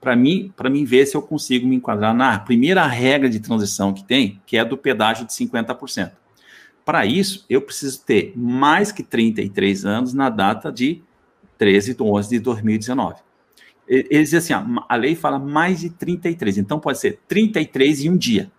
[0.00, 3.92] para mim, para mim ver se eu consigo me enquadrar na primeira regra de transição
[3.92, 6.12] que tem, que é do pedágio de 50%.
[6.84, 11.02] Para isso, eu preciso ter mais que 33 anos na data de
[11.56, 13.16] 13 de 11 de 2019.
[13.86, 18.16] Eles dizem assim, a lei fala mais de 33, então pode ser 33 em um
[18.16, 18.50] dia,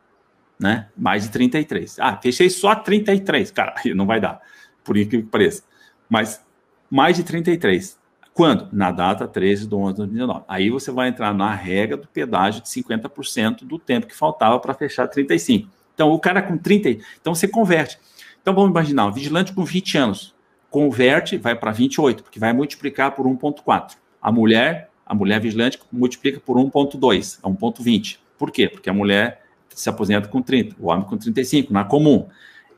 [0.59, 0.89] né?
[0.95, 1.99] Mais de 33.
[1.99, 4.39] Ah, fechei só 33, cara, não vai dar,
[4.83, 5.63] por incrível que pareça.
[6.07, 6.43] Mas
[6.89, 7.97] mais de 33.
[8.33, 8.67] Quando?
[8.71, 10.43] Na data 13 de 11 de 2019.
[10.47, 14.73] Aí você vai entrar na regra do pedágio de 50% do tempo que faltava para
[14.73, 15.69] fechar 35.
[15.93, 17.97] Então, o cara com 30, então você converte.
[18.45, 20.35] Então, vamos imaginar, um vigilante com 20 anos,
[20.69, 23.95] converte, vai para 28, porque vai multiplicar por 1,4.
[24.21, 28.19] A mulher, a mulher vigilante multiplica por 1,2, é 1,20.
[28.37, 28.69] Por quê?
[28.69, 32.27] Porque a mulher se aposenta com 30, o homem com 35, na comum.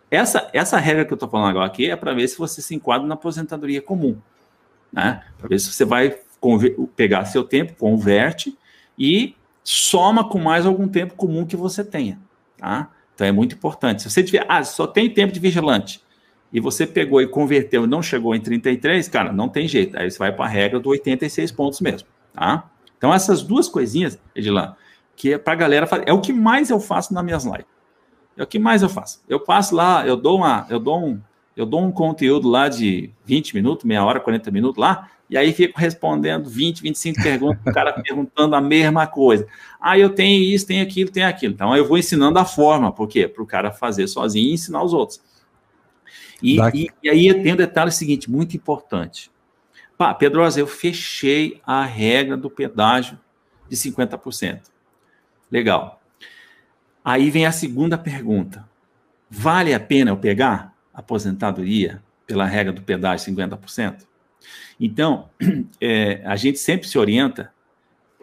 [0.09, 2.73] Essa, essa regra que eu estou falando agora aqui é para ver se você se
[2.73, 4.17] enquadra na aposentadoria comum
[4.91, 5.23] né?
[5.37, 6.17] Para ver se você vai
[6.95, 8.57] pegar seu tempo, converte
[8.97, 12.19] e soma com mais algum tempo comum que você tenha,
[12.57, 12.89] tá?
[13.17, 14.03] Então é muito importante.
[14.03, 15.99] Se você tiver, ah, só tem tempo de vigilante
[16.53, 19.97] e você pegou e converteu e não chegou em 33, cara, não tem jeito.
[19.97, 22.69] Aí você vai para a regra do 86 pontos mesmo, tá?
[22.95, 24.75] Então essas duas coisinhas, Edilan,
[25.15, 27.65] que é para a galera fazer, é o que mais eu faço nas minhas lives.
[28.37, 29.23] É o que mais eu faço.
[29.27, 31.19] Eu passo lá, eu dou uma, eu dou um,
[31.55, 35.53] eu dou um conteúdo lá de 20 minutos, meia hora, 40 minutos lá, e aí
[35.53, 39.47] fico respondendo 20, 25 perguntas, o cara perguntando a mesma coisa.
[39.79, 41.53] Ah, eu tenho isso, tenho aquilo, tenho aquilo.
[41.53, 43.27] Então eu vou ensinando a forma, por quê?
[43.27, 45.21] Para o cara fazer sozinho e ensinar os outros.
[46.41, 49.31] E, e, e, aí tem um detalhe seguinte, muito importante.
[49.97, 53.19] Pá, Pedrosa, eu fechei a regra do pedágio
[53.67, 54.61] de 50%.
[55.51, 55.99] Legal.
[57.03, 58.67] Aí vem a segunda pergunta.
[59.29, 60.77] Vale a pena eu pegar?
[60.97, 64.07] aposentadoria pela regra do pedágio 50%.
[64.79, 65.29] Então,
[65.81, 67.51] é, a gente sempre se orienta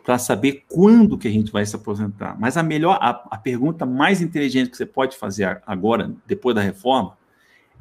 [0.05, 2.39] para saber quando que a gente vai se aposentar.
[2.39, 6.61] Mas a melhor, a, a, pergunta mais inteligente que você pode fazer agora, depois da
[6.61, 7.17] reforma,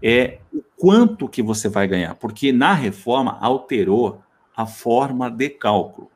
[0.02, 2.16] é o quanto que você vai ganhar.
[2.16, 4.22] Porque na reforma alterou
[4.56, 6.10] a forma de cálculo,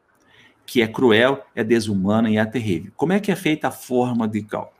[0.66, 2.92] que é cruel, é desumana e é terrível.
[2.96, 4.78] Como é que é feita a forma de cálculo?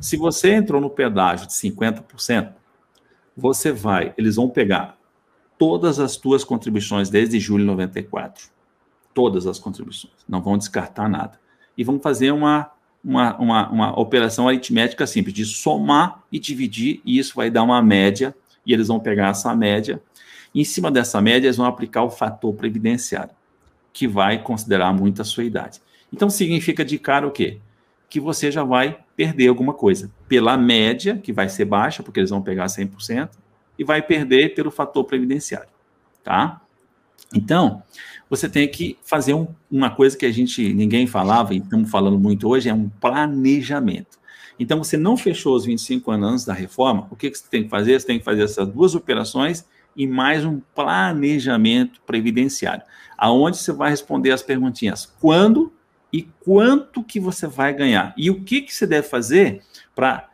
[0.00, 2.52] Se você entrou no pedágio de 50%,
[3.36, 4.98] você vai, eles vão pegar
[5.62, 8.48] todas as tuas contribuições desde julho de 94.
[9.14, 10.12] Todas as contribuições.
[10.28, 11.38] Não vão descartar nada.
[11.78, 12.68] E vão fazer uma,
[13.04, 17.80] uma, uma, uma operação aritmética simples, de somar e dividir, e isso vai dar uma
[17.80, 18.34] média,
[18.66, 20.02] e eles vão pegar essa média.
[20.52, 23.30] E em cima dessa média, eles vão aplicar o fator previdenciário,
[23.92, 25.80] que vai considerar muito a sua idade.
[26.12, 27.60] Então, significa de cara o quê?
[28.12, 30.10] que você já vai perder alguma coisa.
[30.28, 33.30] Pela média, que vai ser baixa, porque eles vão pegar 100%,
[33.82, 35.68] e vai perder pelo fator previdenciário,
[36.22, 36.60] tá?
[37.34, 37.82] Então,
[38.30, 42.16] você tem que fazer um, uma coisa que a gente, ninguém falava, e estamos falando
[42.16, 44.20] muito hoje, é um planejamento.
[44.56, 47.68] Então, você não fechou os 25 anos da reforma, o que, que você tem que
[47.68, 48.00] fazer?
[48.00, 49.66] Você tem que fazer essas duas operações
[49.96, 52.84] e mais um planejamento previdenciário,
[53.18, 55.72] aonde você vai responder as perguntinhas quando,
[56.12, 58.14] e quanto que você vai ganhar.
[58.16, 59.62] E o que, que você deve fazer
[59.94, 60.28] para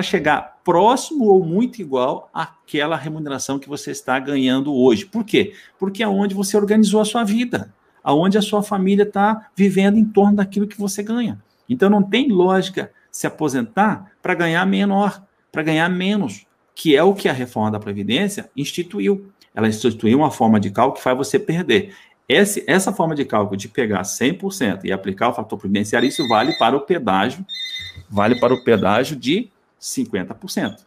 [0.00, 5.04] chegar próximo ou muito igual àquela remuneração que você está ganhando hoje.
[5.06, 5.54] Por quê?
[5.78, 10.04] Porque é onde você organizou a sua vida, aonde a sua família está vivendo em
[10.04, 11.42] torno daquilo que você ganha.
[11.68, 17.14] Então não tem lógica se aposentar para ganhar menor, para ganhar menos, que é o
[17.14, 19.30] que a reforma da Previdência instituiu.
[19.54, 21.94] Ela instituiu uma forma de cálculo que faz você perder.
[22.28, 26.56] Esse, essa forma de cálculo de pegar 100% e aplicar o fator previdenciário, isso vale
[26.56, 27.44] para o pedágio,
[28.08, 29.51] vale para o pedágio de
[29.82, 30.86] 50%.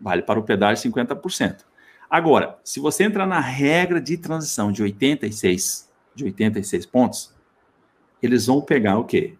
[0.00, 1.64] Vale para o pedágio 50%.
[2.10, 7.34] Agora, se você entrar na regra de transição de 86, de 86 pontos,
[8.22, 9.34] eles vão pegar o quê?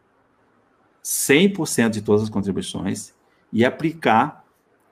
[1.02, 3.12] 100% de todas as contribuições
[3.52, 4.44] e aplicar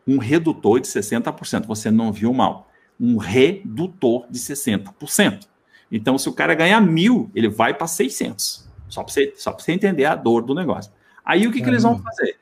[0.07, 1.67] um redutor de 60%.
[1.67, 2.69] Você não viu mal.
[3.01, 5.47] Um redutor de 60%.
[5.91, 8.69] Então, se o cara ganhar mil, ele vai para 600.
[8.89, 10.93] Só para você, você entender a dor do negócio.
[11.25, 12.42] Aí, o que, que eles vão fazer?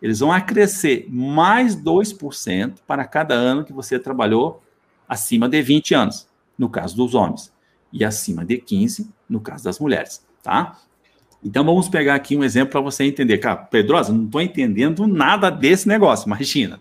[0.00, 4.62] Eles vão acrescer mais 2% para cada ano que você trabalhou
[5.08, 7.52] acima de 20 anos, no caso dos homens,
[7.92, 10.78] e acima de 15, no caso das mulheres, tá?
[11.42, 13.38] Então vamos pegar aqui um exemplo para você entender.
[13.38, 16.80] Cara, Pedrosa, não estou entendendo nada desse negócio, imagina.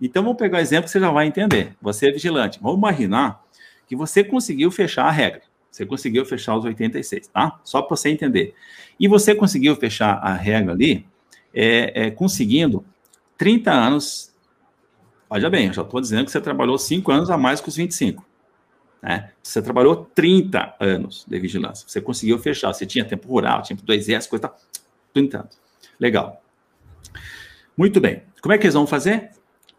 [0.00, 1.74] Então vamos pegar um exemplo que você já vai entender.
[1.80, 2.58] Você é vigilante.
[2.60, 3.42] Vamos imaginar
[3.86, 5.42] que você conseguiu fechar a regra.
[5.70, 7.58] Você conseguiu fechar os 86, tá?
[7.64, 8.54] Só para você entender.
[9.00, 11.06] E você conseguiu fechar a regra ali,
[11.56, 12.84] é, é, conseguindo
[13.38, 14.30] 30 anos.
[15.30, 17.76] Olha bem, eu já estou dizendo que você trabalhou 5 anos a mais que os
[17.76, 18.24] 25.
[19.02, 19.30] Né?
[19.42, 21.88] Você trabalhou 30 anos de vigilância.
[21.88, 22.72] Você conseguiu fechar.
[22.72, 24.58] Você tinha tempo rural, tempo do exército, coisa tal.
[25.14, 25.58] 30 anos.
[25.98, 26.42] Legal.
[27.76, 28.22] Muito bem.
[28.42, 29.30] Como é que eles vão fazer?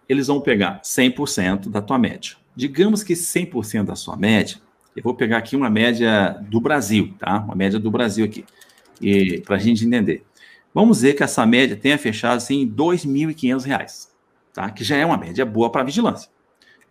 [0.10, 2.36] Eles vão pegar 100% da tua média.
[2.56, 4.58] Digamos que 100% da sua média,
[4.96, 7.38] eu vou pegar aqui uma média do Brasil, tá?
[7.40, 8.46] Uma média do Brasil aqui,
[9.46, 10.26] para a gente entender.
[10.78, 14.10] Vamos dizer que essa média tenha fechado assim, em R$ 2.500,
[14.54, 14.70] tá?
[14.70, 16.30] Que já é uma média boa para vigilância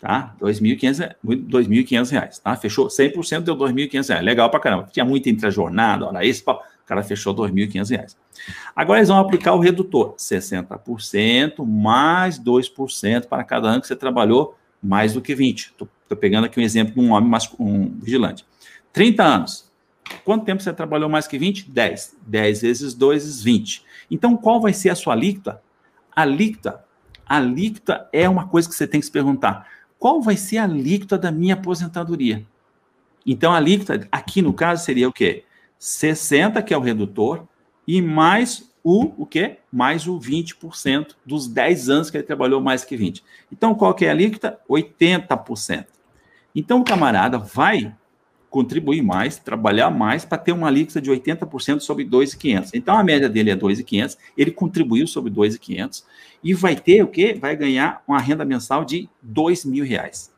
[0.00, 0.34] tá?
[0.40, 2.56] 2.500 reais, tá?
[2.56, 4.24] Fechou 100% deu 2.500 reais.
[4.24, 4.88] Legal pra caramba.
[4.92, 8.16] Tinha muita intra-jornada, olha isso, o cara fechou 2.500 reais.
[8.74, 14.56] Agora eles vão aplicar o redutor, 60% mais 2% para cada ano que você trabalhou
[14.82, 15.74] mais do que 20.
[15.76, 18.44] Tô, tô pegando aqui um exemplo de um homem, mas um vigilante.
[18.92, 19.65] 30 anos.
[20.26, 21.70] Quanto tempo você trabalhou mais que 20?
[21.70, 22.16] 10.
[22.26, 23.84] 10 vezes 2 vezes 20.
[24.10, 25.62] Então, qual vai ser a sua alíquota?
[26.10, 26.84] Alíquota,
[27.24, 29.68] alíquota é uma coisa que você tem que se perguntar
[30.00, 32.44] qual vai ser a alíquota da minha aposentadoria?
[33.24, 35.44] Então, a alíquota aqui no caso seria o quê?
[35.78, 37.46] 60, que é o redutor,
[37.86, 39.58] e mais o, o quê?
[39.72, 43.22] Mais o 20% dos 10 anos que ele trabalhou mais que 20.
[43.52, 44.58] Então, qual que é a alíquota?
[44.68, 45.86] 80%.
[46.52, 47.94] Então, o camarada vai
[48.56, 52.70] contribuir mais, trabalhar mais para ter uma alíquota de 80% sobre 2.500.
[52.72, 56.04] Então a média dele é 2.500, ele contribuiu sobre 2.500
[56.42, 57.36] e vai ter o quê?
[57.38, 60.32] Vai ganhar uma renda mensal de R$ mil reais.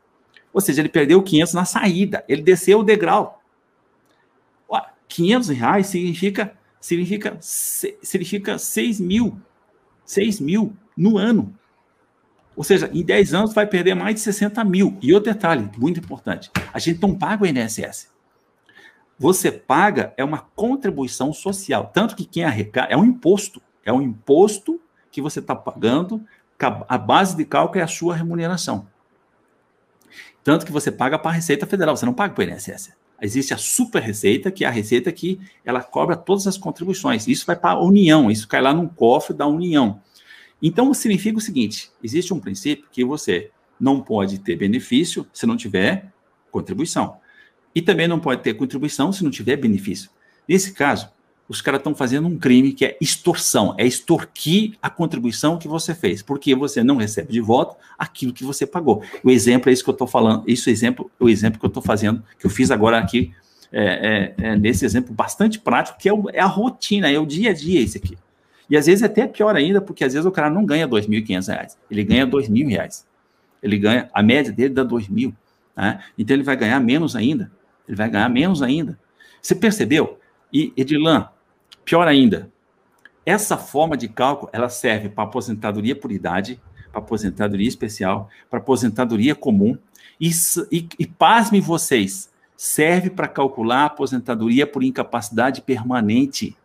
[0.51, 3.41] Ou seja, ele perdeu 500 na saída, ele desceu o degrau.
[5.07, 9.39] 500 reais significa significa significa 6 mil,
[10.05, 11.57] 6 mil no ano.
[12.59, 14.97] Ou seja, em 10 anos vai perder mais de 60 mil.
[15.01, 18.09] E outro detalhe, muito importante: a gente não paga o INSS.
[19.17, 21.89] Você paga é uma contribuição social.
[21.93, 23.61] Tanto que quem arrecada é um imposto.
[23.85, 24.77] É um imposto
[25.09, 26.21] que você está pagando,
[26.85, 28.85] a base de cálculo é a sua remuneração.
[30.43, 32.91] Tanto que você paga para a Receita Federal, você não paga para o INSS.
[33.21, 37.25] Existe a super receita, que é a receita que ela cobra todas as contribuições.
[37.25, 40.01] Isso vai para a União, isso cai lá num cofre da União.
[40.61, 45.55] Então, significa o seguinte: existe um princípio que você não pode ter benefício se não
[45.55, 46.11] tiver
[46.51, 47.17] contribuição.
[47.73, 50.09] E também não pode ter contribuição se não tiver benefício.
[50.47, 51.09] Nesse caso,
[51.49, 55.95] os caras estão fazendo um crime que é extorsão, é extorquir a contribuição que você
[55.95, 59.03] fez, porque você não recebe de volta aquilo que você pagou.
[59.23, 61.69] O exemplo é isso que eu estou falando, isso é exemplo, o exemplo que eu
[61.69, 63.33] estou fazendo, que eu fiz agora aqui,
[63.71, 67.25] é, é, é nesse exemplo bastante prático, que é, o, é, a rotina, é o
[67.25, 68.15] dia a dia esse aqui.
[68.69, 70.91] E às vezes é até pior ainda, porque às vezes o cara não ganha R$
[70.91, 73.03] 2.500, ele ganha R$ 2.000.
[73.61, 75.33] Ele ganha, a média dele dá R$ 2.000.
[75.75, 76.03] Né?
[76.17, 77.51] Então ele vai ganhar menos ainda.
[77.87, 78.97] Ele vai ganhar menos ainda.
[79.41, 80.19] Você percebeu?
[80.53, 81.27] E, Edilan,
[81.83, 82.49] pior ainda,
[83.25, 86.59] essa forma de cálculo, ela serve para aposentadoria por idade,
[86.91, 89.77] para aposentadoria especial, para aposentadoria comum,
[90.19, 90.29] e,
[90.71, 96.57] e, e pasmem vocês, serve para calcular a aposentadoria por incapacidade permanente.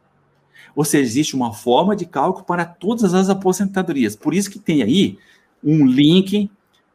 [0.74, 4.16] Ou seja, existe uma forma de cálculo para todas as aposentadorias.
[4.16, 5.18] Por isso que tem aí
[5.62, 6.50] um link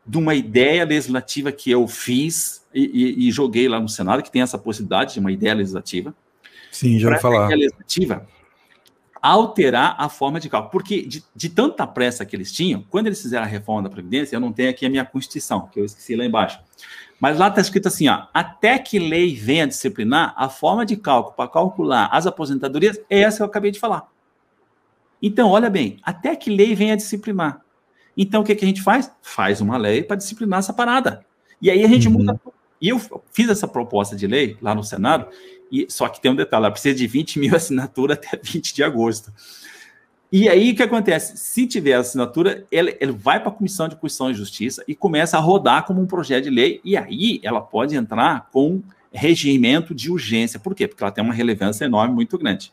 [0.05, 4.32] de uma ideia legislativa que eu fiz e, e, e joguei lá no Senado, que
[4.32, 6.13] tem essa possibilidade de uma ideia legislativa.
[6.72, 7.45] Sim, já vou falar.
[7.45, 8.28] Ideia legislativa
[9.22, 10.72] alterar a forma de cálculo.
[10.72, 14.36] Porque de, de, tanta pressa que eles tinham, quando eles fizeram a reforma da Previdência,
[14.36, 16.59] eu não tenho aqui a minha Constituição, que eu esqueci lá embaixo.
[17.20, 21.36] Mas lá está escrito assim, ó, até que lei venha disciplinar, a forma de cálculo
[21.36, 24.09] para calcular as aposentadorias é essa que eu acabei de falar.
[25.22, 27.61] Então, olha bem, até que lei venha disciplinar.
[28.15, 29.11] Então, o que, que a gente faz?
[29.22, 31.26] Faz uma lei para disciplinar essa parada.
[31.61, 32.13] E aí a gente uhum.
[32.13, 32.39] muda.
[32.82, 32.99] E eu
[33.34, 35.28] fiz essa proposta de lei lá no Senado,
[35.72, 38.84] e só que tem um detalhe, ela precisa de 20 mil assinaturas até 20 de
[38.84, 39.32] agosto.
[40.32, 41.38] E aí o que acontece?
[41.38, 45.38] Se tiver assinatura, ele, ele vai para a Comissão de Constituição e Justiça e começa
[45.38, 50.11] a rodar como um projeto de lei, e aí ela pode entrar com regimento de
[50.11, 50.59] urgência.
[50.59, 50.88] Por quê?
[50.88, 52.72] Porque ela tem uma relevância enorme, muito grande.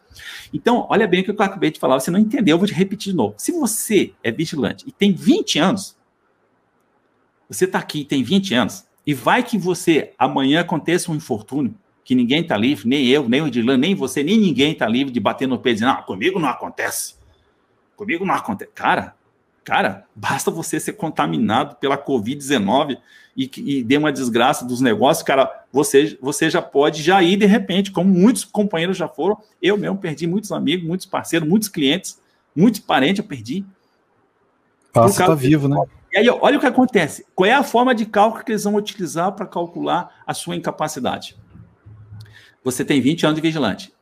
[0.53, 2.75] Então, olha bem o que eu acabei de falar, você não entendeu, eu vou te
[2.75, 3.35] repetir de novo.
[3.39, 5.97] Se você é vigilante e tem 20 anos,
[7.49, 11.75] você está aqui e tem 20 anos, e vai que você, amanhã aconteça um infortúnio,
[12.07, 15.13] que ninguém está livre, nem eu, nem o Edilan, nem você, nem ninguém está livre
[15.13, 17.17] de bater no pé e dizer, não, comigo não acontece.
[17.97, 18.71] Comigo não acontece.
[18.73, 19.17] Cara,
[19.65, 22.99] cara, basta você ser contaminado pela Covid-19
[23.37, 27.47] e, e dê uma desgraça dos negócios, cara, você, você já pode já ir de
[27.47, 29.37] repente, como muitos companheiros já foram.
[29.61, 32.21] Eu mesmo perdi muitos amigos, muitos parceiros, muitos clientes,
[32.55, 33.65] muitos parentes eu perdi.
[34.93, 35.77] Passa tá vivo, né?
[36.13, 37.27] E aí, olha o que acontece.
[37.35, 41.37] Qual é a forma de cálculo que eles vão utilizar para calcular a sua incapacidade?
[42.67, 43.93] Você tem 20 anos de vigilante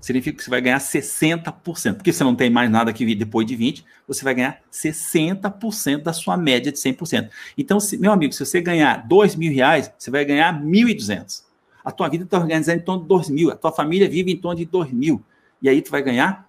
[0.00, 1.96] significa que você vai ganhar 60%.
[1.96, 6.02] Porque você não tem mais nada que vir depois de 20, você vai ganhar 60%
[6.02, 7.28] da sua média de 100%.
[7.58, 11.42] Então, se, meu amigo, se você ganhar 2 mil reais, você vai ganhar 1.200.
[11.84, 14.36] A tua vida está organizada em torno de 2 mil, a tua família vive em
[14.36, 15.22] torno de 2 mil.
[15.60, 16.48] E aí tu vai ganhar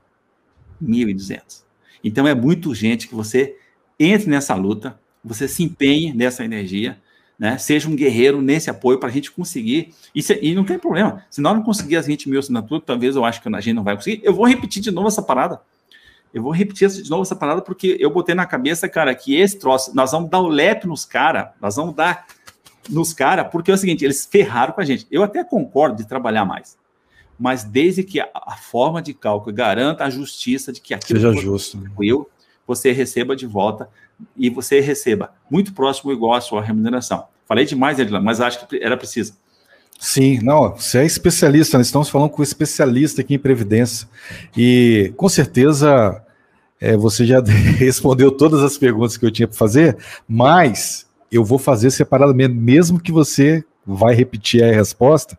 [0.81, 1.63] 1.200.
[2.03, 3.57] Então, é muito urgente que você
[3.99, 6.97] entre nessa luta, você se empenhe nessa energia,
[7.39, 7.57] né?
[7.57, 9.93] Seja um guerreiro nesse apoio para a gente conseguir.
[10.13, 11.23] E, se, e, não tem problema.
[11.29, 13.83] Se nós não conseguir as 20 mil assinaturas, talvez eu acho que a gente não
[13.83, 14.21] vai conseguir.
[14.25, 15.61] Eu vou repetir de novo essa parada.
[16.33, 19.57] Eu vou repetir de novo essa parada porque eu botei na cabeça, cara, que esse
[19.57, 22.27] troço, nós vamos dar o lepe nos caras, nós vamos dar
[22.89, 25.07] nos caras, porque é o seguinte, eles ferraram com a gente.
[25.09, 26.77] Eu até concordo de trabalhar mais,
[27.39, 31.33] mas desde que a, a forma de cálculo garanta a justiça de que aquilo seja
[31.33, 32.29] justo, eu,
[32.67, 33.89] você receba de volta
[34.35, 37.25] e você receba muito próximo igual à sua remuneração.
[37.47, 39.33] Falei demais, Edila, mas acho que era preciso.
[39.99, 44.07] Sim, não, você é especialista, nós estamos falando com um especialista aqui em Previdência.
[44.55, 46.23] E com certeza
[46.79, 47.41] é, você já
[47.77, 49.97] respondeu todas as perguntas que eu tinha para fazer,
[50.27, 55.37] mas eu vou fazer separadamente, mesmo que você vai repetir a resposta.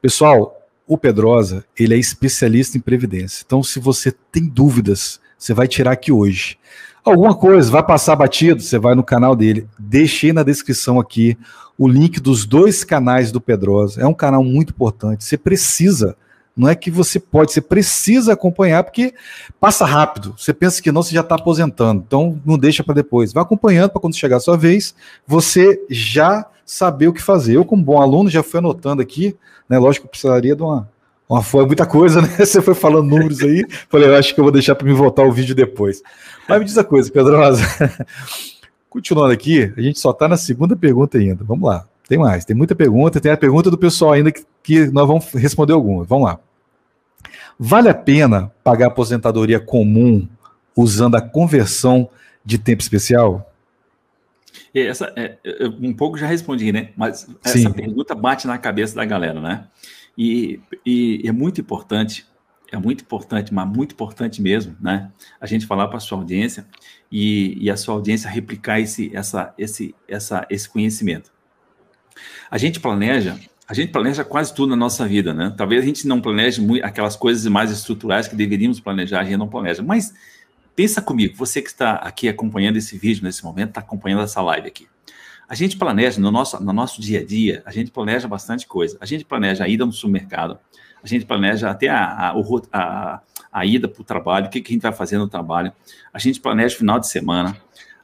[0.00, 0.56] Pessoal,
[0.86, 3.42] o Pedrosa, ele é especialista em Previdência.
[3.44, 6.58] Então, se você tem dúvidas, você vai tirar aqui hoje
[7.10, 9.66] alguma coisa, vai passar batido, você vai no canal dele.
[9.78, 11.36] Deixei na descrição aqui
[11.76, 14.00] o link dos dois canais do Pedrosa.
[14.00, 15.24] É um canal muito importante.
[15.24, 16.16] Você precisa,
[16.56, 19.14] não é que você pode, você precisa acompanhar, porque
[19.60, 20.34] passa rápido.
[20.36, 22.02] Você pensa que não, você já está aposentando.
[22.06, 23.32] Então não deixa para depois.
[23.32, 24.94] Vai acompanhando para quando chegar a sua vez,
[25.26, 27.56] você já saber o que fazer.
[27.56, 29.36] Eu, como bom aluno, já fui anotando aqui,
[29.68, 29.78] né?
[29.78, 30.88] Lógico que precisaria de uma
[31.28, 32.28] uma, foi muita coisa, né?
[32.38, 33.64] Você foi falando números aí.
[33.88, 36.02] Falei, eu acho que eu vou deixar para me voltar o vídeo depois.
[36.48, 37.62] Mas me diz a coisa, Pedrosa.
[38.88, 41.44] Continuando aqui, a gente só está na segunda pergunta ainda.
[41.44, 41.86] Vamos lá.
[42.08, 43.20] Tem mais, tem muita pergunta.
[43.20, 46.08] Tem a pergunta do pessoal ainda que, que nós vamos responder algumas.
[46.08, 46.40] Vamos lá.
[47.58, 50.26] Vale a pena pagar aposentadoria comum
[50.74, 52.08] usando a conversão
[52.44, 53.52] de tempo especial?
[54.74, 55.36] Essa, é,
[55.80, 56.90] um pouco já respondi, né?
[56.96, 57.72] Mas essa Sim.
[57.72, 59.64] pergunta bate na cabeça da galera, né?
[60.18, 62.26] E, e é muito importante,
[62.72, 65.12] é muito importante, mas muito importante mesmo, né?
[65.40, 66.66] A gente falar para a sua audiência
[67.10, 71.32] e, e, a sua audiência replicar esse, essa, esse, essa, esse conhecimento.
[72.50, 73.38] A gente planeja,
[73.68, 75.54] a gente planeja quase tudo na nossa vida, né?
[75.56, 79.36] Talvez a gente não planeje muito, aquelas coisas mais estruturais que deveríamos planejar, a gente
[79.36, 79.84] não planeja.
[79.84, 80.12] Mas
[80.74, 84.66] pensa comigo, você que está aqui acompanhando esse vídeo nesse momento, está acompanhando essa live
[84.66, 84.88] aqui.
[85.48, 88.98] A gente planeja no nosso, no nosso dia a dia, a gente planeja bastante coisa.
[89.00, 90.58] A gente planeja a ida no supermercado,
[91.02, 92.34] a gente planeja até a, a,
[92.72, 93.20] a,
[93.50, 95.72] a ida para o trabalho, o que, que a gente vai fazer no trabalho,
[96.12, 97.56] a gente planeja o final de semana,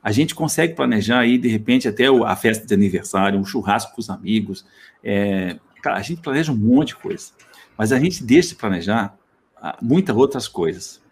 [0.02, 4.00] a gente consegue planejar aí, de repente, até a festa de aniversário, um churrasco com
[4.00, 4.64] os amigos.
[5.02, 7.32] É, cara, a gente planeja um monte de coisa.
[7.76, 9.16] Mas a gente deixa de planejar
[9.56, 11.02] ah, muitas outras coisas.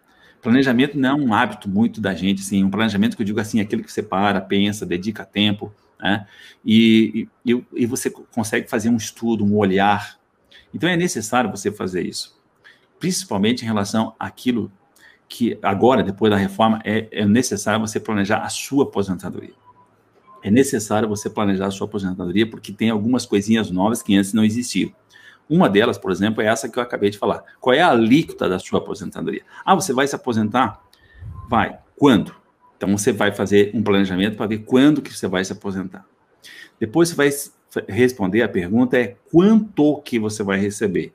[0.43, 3.59] Planejamento não é um hábito muito da gente, assim, um planejamento que eu digo assim,
[3.59, 5.73] aquele que você para, pensa, dedica tempo,
[6.03, 6.27] né?
[6.65, 10.19] E, e, e você consegue fazer um estudo, um olhar.
[10.73, 12.37] Então é necessário você fazer isso,
[12.99, 14.69] principalmente em relação àquilo
[15.29, 19.53] que agora, depois da reforma, é, é necessário você planejar a sua aposentadoria.
[20.43, 24.43] É necessário você planejar a sua aposentadoria porque tem algumas coisinhas novas que antes não
[24.43, 24.91] existiam.
[25.49, 27.43] Uma delas, por exemplo, é essa que eu acabei de falar.
[27.61, 29.43] Qual é a alíquota da sua aposentadoria?
[29.63, 30.81] Ah, você vai se aposentar?
[31.49, 31.79] Vai.
[31.95, 32.42] Quando?
[32.83, 36.05] Então você vai fazer um planejamento para ver quando que você vai se aposentar.
[36.77, 37.29] Depois você vai
[37.87, 41.13] responder a pergunta é quanto que você vai receber.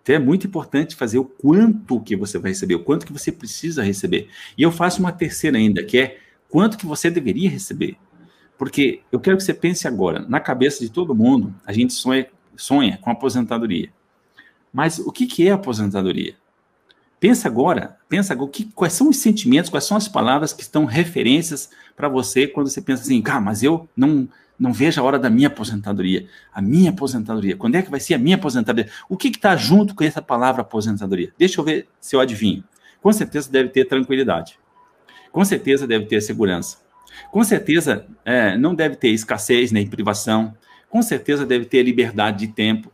[0.00, 3.32] Então é muito importante fazer o quanto que você vai receber, o quanto que você
[3.32, 4.28] precisa receber.
[4.56, 6.18] E eu faço uma terceira ainda, que é
[6.48, 7.96] quanto que você deveria receber.
[8.56, 12.28] Porque eu quero que você pense agora, na cabeça de todo mundo, a gente sonha,
[12.56, 13.92] sonha com aposentadoria.
[14.72, 16.36] Mas o que, que é aposentadoria?
[17.20, 20.86] Pensa agora, pensa agora, que, quais são os sentimentos, quais são as palavras que estão
[20.86, 24.26] referências para você quando você pensa assim, cara, mas eu não,
[24.58, 26.26] não vejo a hora da minha aposentadoria.
[26.50, 27.58] A minha aposentadoria.
[27.58, 28.90] Quando é que vai ser a minha aposentadoria?
[29.06, 31.30] O que está junto com essa palavra aposentadoria?
[31.38, 32.64] Deixa eu ver se eu adivinho.
[33.02, 34.58] Com certeza deve ter tranquilidade.
[35.30, 36.78] Com certeza deve ter segurança.
[37.30, 40.54] Com certeza é, não deve ter escassez nem privação.
[40.88, 42.90] Com certeza deve ter liberdade de tempo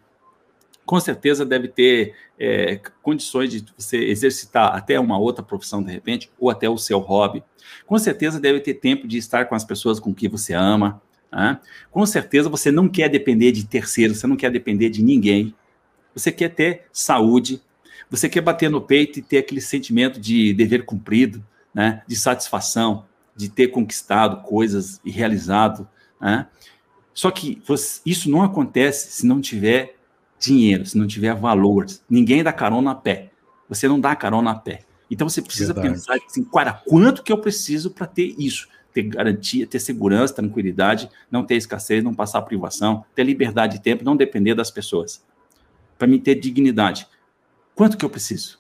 [0.86, 6.30] com certeza deve ter é, condições de você exercitar até uma outra profissão de repente,
[6.38, 7.42] ou até o seu hobby.
[7.84, 11.02] Com certeza deve ter tempo de estar com as pessoas com que você ama.
[11.30, 11.58] Né?
[11.90, 15.52] Com certeza você não quer depender de terceiros, você não quer depender de ninguém.
[16.14, 17.60] Você quer ter saúde,
[18.08, 22.02] você quer bater no peito e ter aquele sentimento de dever cumprido, né?
[22.06, 25.86] de satisfação, de ter conquistado coisas e realizado.
[26.20, 26.46] Né?
[27.12, 27.60] Só que
[28.06, 29.95] isso não acontece se não tiver
[30.38, 33.30] dinheiro, se não tiver valor, ninguém dá carona a pé.
[33.68, 34.80] Você não dá carona a pé.
[35.10, 35.94] Então você precisa Verdade.
[35.94, 38.68] pensar assim, cara, quanto que eu preciso para ter isso?
[38.92, 44.04] Ter garantia, ter segurança, tranquilidade, não ter escassez, não passar privação, ter liberdade de tempo,
[44.04, 45.24] não depender das pessoas.
[45.98, 47.06] Para me ter dignidade.
[47.74, 48.58] Quanto que eu preciso?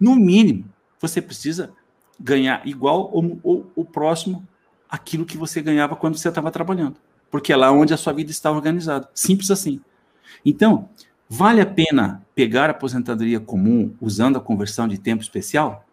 [0.00, 0.64] No mínimo,
[1.00, 1.72] você precisa
[2.18, 4.46] ganhar igual ou, ou, ou próximo
[4.88, 6.96] aquilo que você ganhava quando você estava trabalhando.
[7.30, 9.08] Porque é lá onde a sua vida está organizada.
[9.14, 9.80] Simples assim.
[10.44, 10.88] Então,
[11.28, 15.84] vale a pena pegar a aposentadoria comum usando a conversão de tempo especial?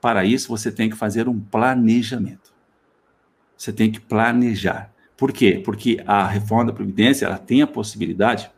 [0.00, 2.52] Para isso, você tem que fazer um planejamento.
[3.56, 4.92] Você tem que planejar.
[5.16, 5.60] Por quê?
[5.64, 8.50] Porque a reforma da Previdência ela tem a possibilidade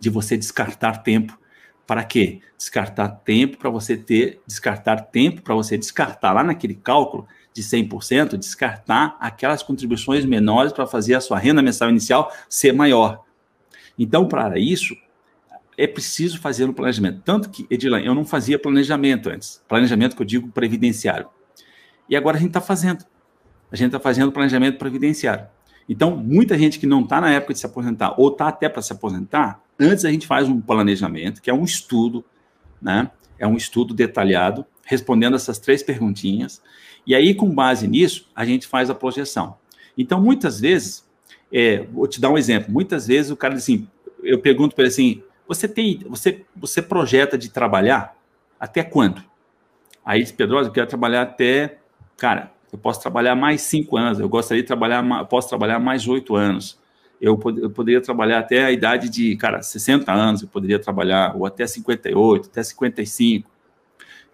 [0.00, 1.38] de você descartar tempo.
[1.86, 2.40] Para quê?
[2.56, 8.38] Descartar tempo para você ter, descartar tempo para você descartar lá naquele cálculo de 100%,
[8.38, 13.22] descartar aquelas contribuições menores para fazer a sua renda mensal inicial ser maior.
[13.98, 14.96] Então, para isso,
[15.76, 17.22] é preciso fazer um planejamento.
[17.24, 19.62] Tanto que, Edilan, eu não fazia planejamento antes.
[19.68, 21.28] Planejamento que eu digo previdenciário.
[22.08, 23.04] E agora a gente está fazendo.
[23.70, 25.46] A gente está fazendo planejamento previdenciário.
[25.88, 28.82] Então, muita gente que não está na época de se aposentar, ou está até para
[28.82, 32.24] se aposentar, antes a gente faz um planejamento, que é um estudo,
[32.80, 33.10] né?
[33.38, 36.62] É um estudo detalhado, respondendo essas três perguntinhas.
[37.06, 39.56] E aí, com base nisso, a gente faz a projeção.
[39.96, 41.04] Então, muitas vezes,
[41.52, 42.72] é, vou te dar um exemplo.
[42.72, 43.88] Muitas vezes o cara diz assim,
[44.22, 48.16] eu pergunto para ele assim, você tem, você, você projeta de trabalhar
[48.58, 49.22] até quando?
[50.04, 51.78] Aí diz Pedrosa, eu quero trabalhar até,
[52.16, 56.34] cara, eu posso trabalhar mais cinco anos, eu gostaria de trabalhar, posso trabalhar mais oito
[56.34, 56.80] anos.
[57.20, 61.46] Eu, eu poderia trabalhar até a idade de, cara, 60 anos, eu poderia trabalhar, ou
[61.46, 63.48] até 58, até 55.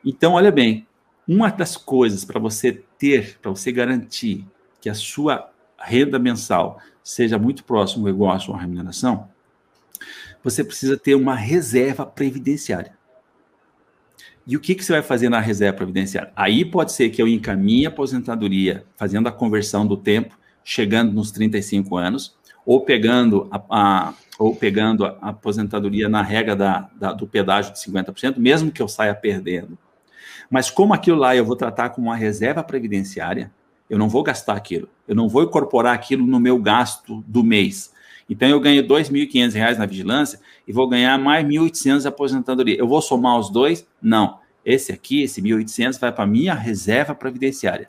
[0.03, 0.87] Então, olha bem,
[1.27, 4.47] uma das coisas para você ter, para você garantir
[4.81, 9.29] que a sua renda mensal seja muito próximo igual à sua remuneração,
[10.49, 12.97] você precisa ter uma reserva previdenciária.
[14.47, 16.33] E o que, que você vai fazer na reserva previdenciária?
[16.35, 21.31] Aí pode ser que eu encaminhe a aposentadoria, fazendo a conversão do tempo, chegando nos
[21.31, 27.27] 35 anos, ou pegando a, a ou pegando a aposentadoria na regra da, da, do
[27.27, 29.77] pedágio de 50%, mesmo que eu saia perdendo.
[30.49, 33.51] Mas como aquilo lá eu vou tratar como uma reserva previdenciária,
[33.91, 34.89] eu não vou gastar aquilo.
[35.09, 37.93] Eu não vou incorporar aquilo no meu gasto do mês.
[38.29, 42.77] Então, eu ganho R$ 2.500 na vigilância e vou ganhar mais R$ 1.800 de aposentadoria.
[42.77, 43.87] Eu vou somar os dois?
[44.03, 44.39] Não.
[44.65, 47.89] Esse aqui, esse 1.800, vai para a minha reserva previdenciária.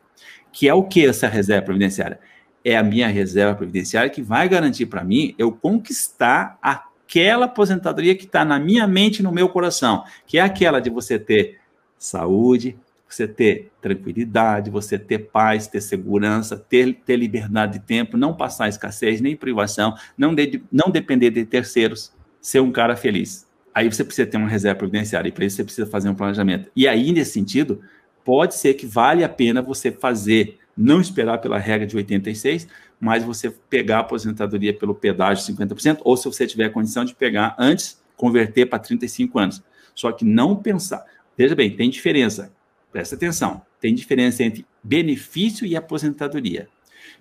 [0.51, 2.19] Que é o que essa reserva previdenciária?
[2.63, 8.25] É a minha reserva previdenciária que vai garantir para mim eu conquistar aquela aposentadoria que
[8.25, 11.59] está na minha mente e no meu coração, que é aquela de você ter
[11.97, 12.77] saúde,
[13.15, 18.69] você ter tranquilidade, você ter paz, ter segurança, ter, ter liberdade de tempo, não passar
[18.69, 23.47] escassez nem privação, não, de, não depender de terceiros, ser um cara feliz.
[23.73, 26.69] Aí você precisa ter uma reserva previdenciária e para isso você precisa fazer um planejamento.
[26.75, 27.81] E aí, nesse sentido,
[28.23, 32.67] pode ser que vale a pena você fazer, não esperar pela regra de 86,
[32.99, 37.55] mas você pegar a aposentadoria pelo pedágio 50%, ou se você tiver condição de pegar
[37.57, 39.63] antes, converter para 35 anos.
[39.95, 41.03] Só que não pensar.
[41.37, 42.51] Veja bem, tem diferença
[42.91, 43.61] Presta atenção.
[43.79, 46.67] Tem diferença entre benefício e aposentadoria.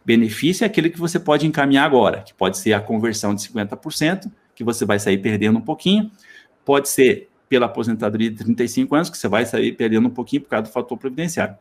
[0.05, 4.31] Benefício é aquele que você pode encaminhar agora, que pode ser a conversão de 50%,
[4.55, 6.11] que você vai sair perdendo um pouquinho.
[6.65, 10.49] Pode ser pela aposentadoria de 35 anos, que você vai sair perdendo um pouquinho por
[10.49, 11.57] causa do fator previdenciário.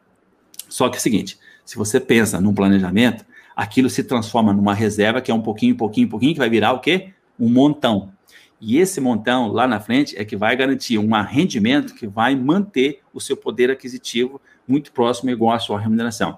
[0.69, 5.21] Só que é o seguinte, se você pensa num planejamento, aquilo se transforma numa reserva
[5.21, 7.13] que é um pouquinho, pouquinho, pouquinho, que vai virar o quê?
[7.39, 8.11] Um montão.
[8.59, 13.01] E esse montão lá na frente é que vai garantir um rendimento que vai manter
[13.13, 16.37] o seu poder aquisitivo muito próximo igual à sua remuneração.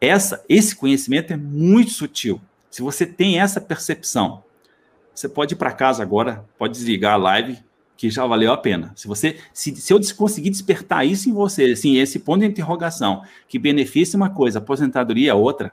[0.00, 2.40] Essa, esse conhecimento é muito sutil.
[2.70, 4.44] Se você tem essa percepção,
[5.14, 7.58] você pode ir para casa agora, pode desligar a live,
[7.96, 8.92] que já valeu a pena.
[8.94, 13.22] Se você, se, se eu conseguir despertar isso em você, assim, esse ponto de interrogação,
[13.48, 15.72] que benefício uma coisa, aposentadoria é outra,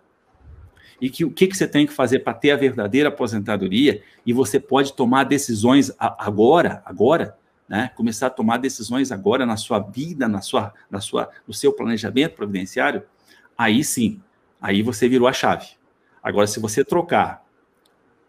[1.04, 4.32] e que o que, que você tem que fazer para ter a verdadeira aposentadoria, e
[4.32, 7.38] você pode tomar decisões agora, agora,
[7.68, 7.92] né?
[7.98, 12.36] Começar a tomar decisões agora na sua vida, na sua, na sua, no seu planejamento
[12.36, 13.04] providenciário,
[13.58, 14.22] aí sim,
[14.62, 15.72] aí você virou a chave.
[16.24, 17.46] Agora, se você trocar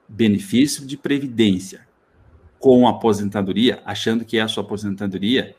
[0.09, 1.87] benefício de previdência
[2.59, 5.55] com aposentadoria, achando que é a sua aposentadoria,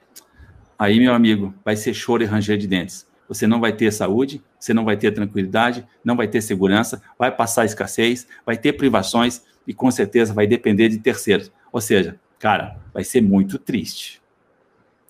[0.78, 3.08] aí, meu amigo, vai ser choro e ranger de dentes.
[3.28, 7.32] Você não vai ter saúde, você não vai ter tranquilidade, não vai ter segurança, vai
[7.32, 11.52] passar escassez, vai ter privações e com certeza vai depender de terceiros.
[11.72, 14.22] Ou seja, cara, vai ser muito triste.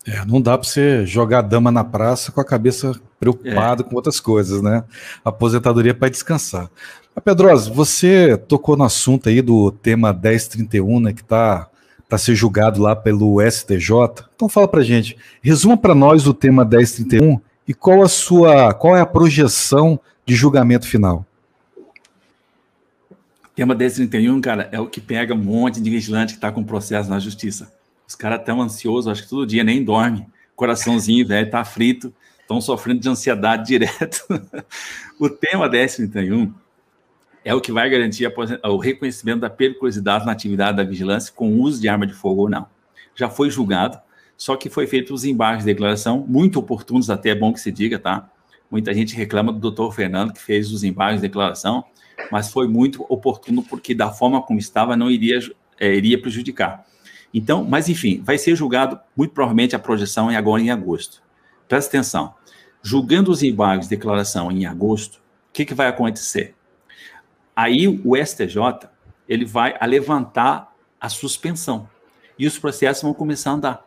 [0.06, 3.84] É, não dá para você jogar dama na praça com a cabeça preocupada é.
[3.84, 4.84] com outras coisas, né?
[5.24, 6.70] Aposentadoria para descansar.
[7.14, 11.68] A Pedrosa, você tocou no assunto aí do tema 1031, né, que está
[12.08, 13.90] para ser julgado lá pelo STJ.
[14.34, 18.96] Então fala para gente, resuma para nós o tema 1031 e qual a sua, qual
[18.96, 21.26] é a projeção de julgamento final?
[23.44, 26.62] O tema 1031, cara, é o que pega um monte de vigilante que está com
[26.62, 27.72] processo na justiça.
[28.06, 30.26] Os caras estão ansiosos, acho que todo dia nem dorme.
[30.54, 34.24] Coraçãozinho, velho, tá frito, estão sofrendo de ansiedade direto.
[35.18, 36.52] o tema 1031
[37.44, 38.30] é o que vai garantir
[38.64, 42.48] o reconhecimento da periculosidade na atividade da vigilância com uso de arma de fogo ou
[42.48, 42.66] não.
[43.14, 43.98] Já foi julgado,
[44.36, 47.72] só que foi feito os embargos de declaração, muito oportunos, até é bom que se
[47.72, 48.30] diga, tá?
[48.70, 51.84] Muita gente reclama do doutor Fernando, que fez os embargos de declaração,
[52.30, 55.38] mas foi muito oportuno porque, da forma como estava, não iria,
[55.78, 56.84] é, iria prejudicar.
[57.32, 61.22] Então, mas enfim, vai ser julgado muito provavelmente a projeção é agora em agosto.
[61.68, 62.34] Presta atenção.
[62.82, 66.54] Julgando os embargos de declaração em agosto, o que, que vai acontecer?
[67.54, 68.88] Aí o STJ
[69.28, 71.88] ele vai levantar a suspensão
[72.38, 73.85] e os processos vão começar a andar.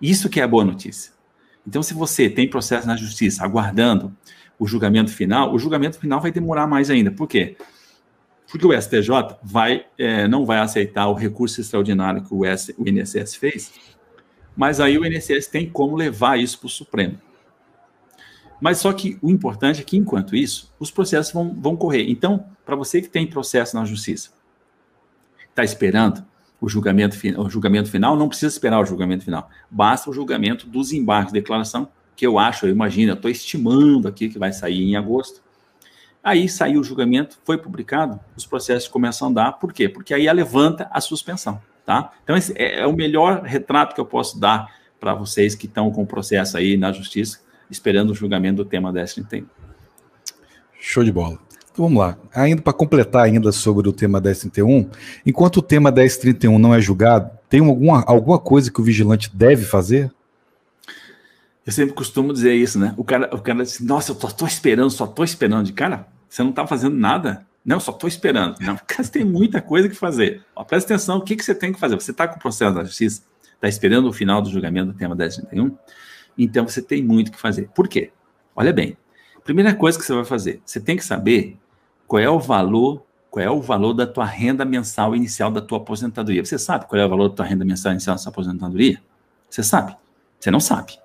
[0.00, 1.12] Isso que é a boa notícia.
[1.66, 4.14] Então, se você tem processo na justiça aguardando
[4.58, 7.10] o julgamento final, o julgamento final vai demorar mais ainda.
[7.10, 7.56] Por quê?
[8.48, 12.88] Porque o STJ vai, é, não vai aceitar o recurso extraordinário que o, S, o
[12.88, 13.72] INSS fez,
[14.54, 17.18] mas aí o INSS tem como levar isso para o Supremo.
[18.60, 22.08] Mas só que o importante é que, enquanto isso, os processos vão, vão correr.
[22.08, 24.30] Então, para você que tem processo na justiça,
[25.50, 26.24] está esperando
[26.64, 29.50] o julgamento, o julgamento final, não precisa esperar o julgamento final.
[29.70, 34.08] Basta o julgamento dos embargos de declaração, que eu acho, eu imagino, eu estou estimando
[34.08, 35.42] aqui que vai sair em agosto.
[36.22, 39.52] Aí saiu o julgamento, foi publicado, os processos começam a andar.
[39.52, 39.88] Por quê?
[39.88, 42.12] Porque aí levanta a suspensão, tá?
[42.22, 45.90] Então, esse é, é o melhor retrato que eu posso dar para vocês que estão
[45.90, 49.46] com o processo aí na justiça esperando o julgamento do tema 1031.
[50.80, 51.38] Show de bola.
[51.76, 52.16] Vamos lá.
[52.32, 54.88] Ainda para completar ainda sobre o tema 1031,
[55.26, 59.64] enquanto o tema 1031 não é julgado, tem alguma, alguma coisa que o vigilante deve
[59.64, 60.12] fazer?
[61.66, 62.94] Eu sempre costumo dizer isso, né?
[62.96, 65.66] O cara, o cara diz, nossa, eu tô, tô esperando, só tô esperando.
[65.66, 67.44] De cara, você não tá fazendo nada?
[67.64, 68.56] Não, só tô esperando.
[68.60, 70.42] Não, porque você tem muita coisa que fazer.
[70.54, 71.96] Ó, presta atenção, o que, que você tem que fazer?
[71.96, 73.22] Você tá com o processo da justiça,
[73.60, 75.76] tá esperando o final do julgamento do tema 1031,
[76.38, 77.68] então você tem muito que fazer.
[77.74, 78.12] Por quê?
[78.54, 78.96] Olha bem.
[79.42, 81.58] Primeira coisa que você vai fazer, você tem que saber
[82.06, 85.78] qual é o valor, qual é o valor da tua renda mensal inicial da tua
[85.78, 86.44] aposentadoria.
[86.44, 89.00] Você sabe qual é o valor da tua renda mensal inicial da sua aposentadoria?
[89.48, 89.96] Você sabe?
[90.38, 90.98] Você não sabe.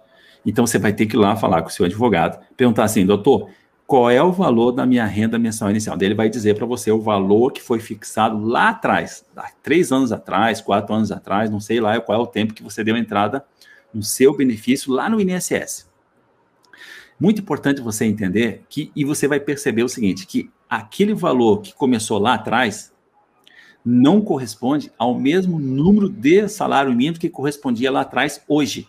[0.45, 3.50] Então você vai ter que ir lá falar com o seu advogado, perguntar assim, doutor,
[3.89, 5.97] qual é o valor da minha renda mensal inicial?
[5.97, 9.26] Daí ele vai dizer para você o valor que foi fixado lá atrás,
[9.64, 12.84] três anos atrás, quatro anos atrás, não sei lá qual é o tempo que você
[12.84, 13.43] deu entrada
[13.91, 15.89] no seu benefício lá no INSS.
[17.20, 21.74] Muito importante você entender que, e você vai perceber o seguinte, que aquele valor que
[21.74, 22.94] começou lá atrás
[23.84, 28.88] não corresponde ao mesmo número de salário mínimo que correspondia lá atrás hoje.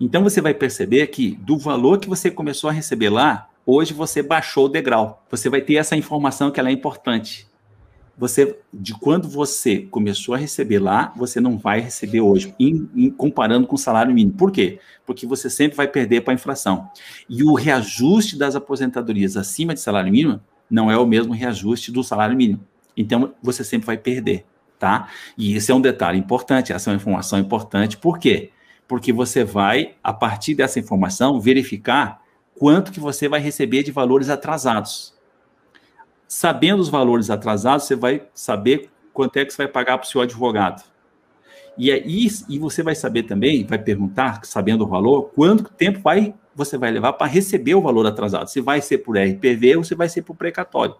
[0.00, 4.22] Então você vai perceber que do valor que você começou a receber lá, hoje você
[4.22, 5.22] baixou o degrau.
[5.30, 7.46] Você vai ter essa informação que ela é importante
[8.16, 13.10] você de quando você começou a receber lá, você não vai receber hoje, em, em,
[13.10, 14.36] comparando com o salário mínimo.
[14.36, 14.78] Por quê?
[15.04, 16.88] Porque você sempre vai perder para a inflação.
[17.28, 20.40] E o reajuste das aposentadorias acima de salário mínimo
[20.70, 22.60] não é o mesmo reajuste do salário mínimo.
[22.96, 24.44] Então, você sempre vai perder,
[24.78, 25.08] tá?
[25.36, 27.96] E esse é um detalhe importante, essa é uma informação importante.
[27.96, 28.50] Por quê?
[28.86, 32.22] Porque você vai, a partir dessa informação, verificar
[32.54, 35.13] quanto que você vai receber de valores atrasados.
[36.26, 40.08] Sabendo os valores atrasados, você vai saber quanto é que você vai pagar para o
[40.08, 40.82] seu advogado.
[41.76, 46.34] E, aí, e você vai saber também, vai perguntar, sabendo o valor, quanto tempo vai,
[46.54, 48.48] você vai levar para receber o valor atrasado.
[48.48, 50.96] Se vai ser por RPV ou se vai ser por precatório.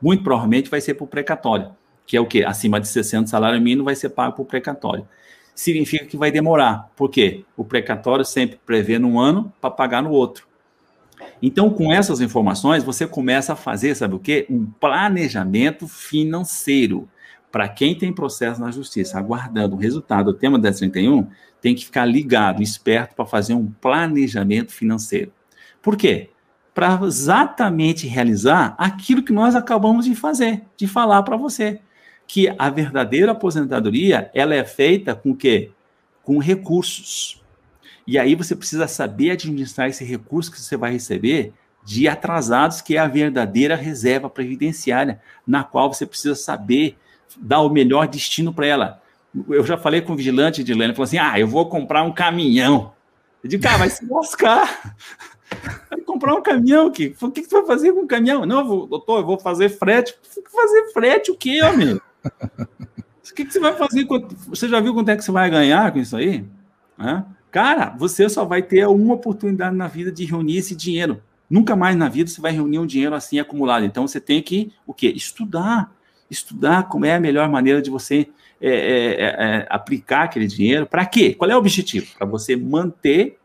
[0.00, 1.74] Muito provavelmente vai ser por precatório,
[2.06, 2.44] que é o quê?
[2.44, 5.06] Acima de 60 salário mínimo vai ser pago por precatório.
[5.54, 6.90] significa que vai demorar.
[6.96, 7.44] Por quê?
[7.56, 10.47] O precatório sempre prevê num ano para pagar no outro.
[11.40, 14.46] Então, com essas informações, você começa a fazer, sabe o quê?
[14.50, 17.08] Um planejamento financeiro.
[17.50, 21.28] Para quem tem processo na justiça aguardando o resultado do tema 1031,
[21.60, 25.32] tem que ficar ligado, esperto para fazer um planejamento financeiro.
[25.82, 26.30] Por quê?
[26.74, 31.80] Para exatamente realizar aquilo que nós acabamos de fazer, de falar para você,
[32.26, 35.70] que a verdadeira aposentadoria, ela é feita com quê?
[36.22, 37.37] Com recursos.
[38.08, 41.52] E aí você precisa saber administrar esse recurso que você vai receber
[41.84, 46.96] de atrasados, que é a verdadeira reserva previdenciária, na qual você precisa saber
[47.36, 49.02] dar o melhor destino para ela.
[49.46, 52.10] Eu já falei com o vigilante de Lênin, falou assim: ah, eu vou comprar um
[52.10, 52.94] caminhão.
[53.44, 54.96] Eu digo, cara, vai se lascar.
[55.88, 58.44] Vai comprar um caminhão, que o que, você vai fazer com um caminhão?
[58.44, 60.14] Não, vou, doutor, eu vou fazer frete.
[60.52, 62.02] Fazer frete o quê, amigo?
[63.30, 64.04] O que, que você vai fazer?
[64.48, 66.44] Você já viu quanto é que você vai ganhar com isso aí?
[67.50, 71.22] Cara, você só vai ter uma oportunidade na vida de reunir esse dinheiro.
[71.48, 73.84] Nunca mais na vida você vai reunir um dinheiro assim acumulado.
[73.84, 75.08] Então você tem que o quê?
[75.08, 75.92] Estudar.
[76.30, 78.28] Estudar como é a melhor maneira de você
[78.60, 80.86] é, é, é, é aplicar aquele dinheiro.
[80.86, 81.34] Para quê?
[81.34, 82.06] Qual é o objetivo?
[82.18, 83.38] Para você manter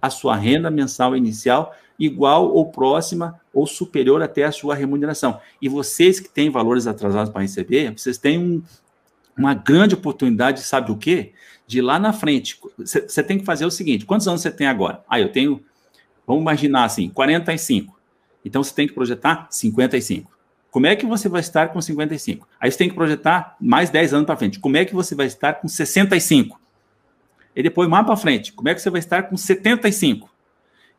[0.00, 5.40] a sua renda mensal inicial igual ou próxima ou superior até a sua remuneração.
[5.60, 8.62] E vocês que têm valores atrasados para receber, vocês têm um,
[9.36, 11.32] uma grande oportunidade, sabe o quê?
[11.72, 12.60] De lá na frente.
[12.76, 15.02] Você tem que fazer o seguinte: quantos anos você tem agora?
[15.08, 15.64] Ah, eu tenho,
[16.26, 17.98] vamos imaginar assim, 45.
[18.44, 20.30] Então você tem que projetar 55.
[20.70, 22.46] Como é que você vai estar com 55?
[22.60, 24.60] Aí você tem que projetar mais 10 anos para frente.
[24.60, 26.60] Como é que você vai estar com 65?
[27.56, 30.30] E depois mais para frente, como é que você vai estar com 75?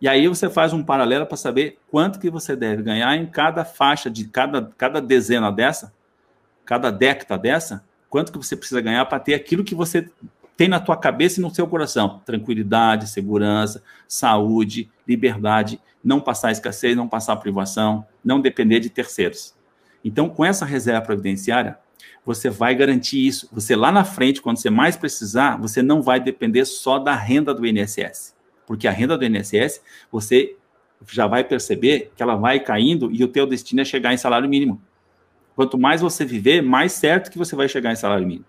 [0.02, 3.64] E aí você faz um paralelo para saber quanto que você deve ganhar em cada
[3.64, 5.94] faixa de cada, cada dezena dessa,
[6.66, 10.10] cada década dessa, quanto que você precisa ganhar para ter aquilo que você
[10.56, 12.22] tem na tua cabeça e no seu coração.
[12.26, 19.56] Tranquilidade, segurança, saúde, liberdade, não passar escassez, não passar privação, não depender de terceiros.
[20.04, 21.78] Então, com essa reserva previdenciária,
[22.26, 23.50] você vai garantir isso.
[23.52, 27.54] Você lá na frente, quando você mais precisar, você não vai depender só da renda
[27.54, 28.36] do INSS.
[28.66, 29.82] Porque a renda do INSS,
[30.12, 30.56] você
[31.08, 34.48] já vai perceber que ela vai caindo e o teu destino é chegar em salário
[34.48, 34.82] mínimo.
[35.56, 38.46] Quanto mais você viver, mais certo que você vai chegar em salário mínimo.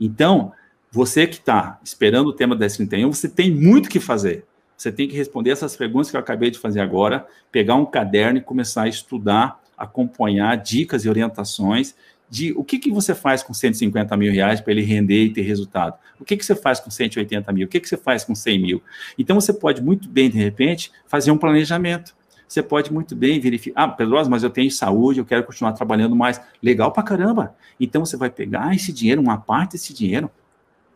[0.00, 0.52] Então,
[0.90, 4.44] você que está esperando o tema 1031, você tem muito que fazer.
[4.76, 8.38] Você tem que responder essas perguntas que eu acabei de fazer agora, pegar um caderno
[8.38, 11.94] e começar a estudar, acompanhar dicas e orientações
[12.30, 15.42] de o que, que você faz com 150 mil reais para ele render e ter
[15.42, 15.98] resultado.
[16.20, 17.66] O que, que você faz com 180 mil?
[17.66, 18.82] O que, que você faz com 100 mil?
[19.18, 22.14] Então, você pode muito bem, de repente, fazer um planejamento.
[22.46, 26.16] Você pode muito bem verificar, ah, Pedroso, mas eu tenho saúde, eu quero continuar trabalhando
[26.16, 26.40] mais.
[26.62, 27.54] Legal pra caramba.
[27.78, 30.30] Então, você vai pegar esse dinheiro, uma parte desse dinheiro,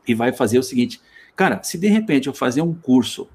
[0.07, 1.00] e vai fazer o seguinte,
[1.36, 3.28] cara, se de repente eu fazer um curso,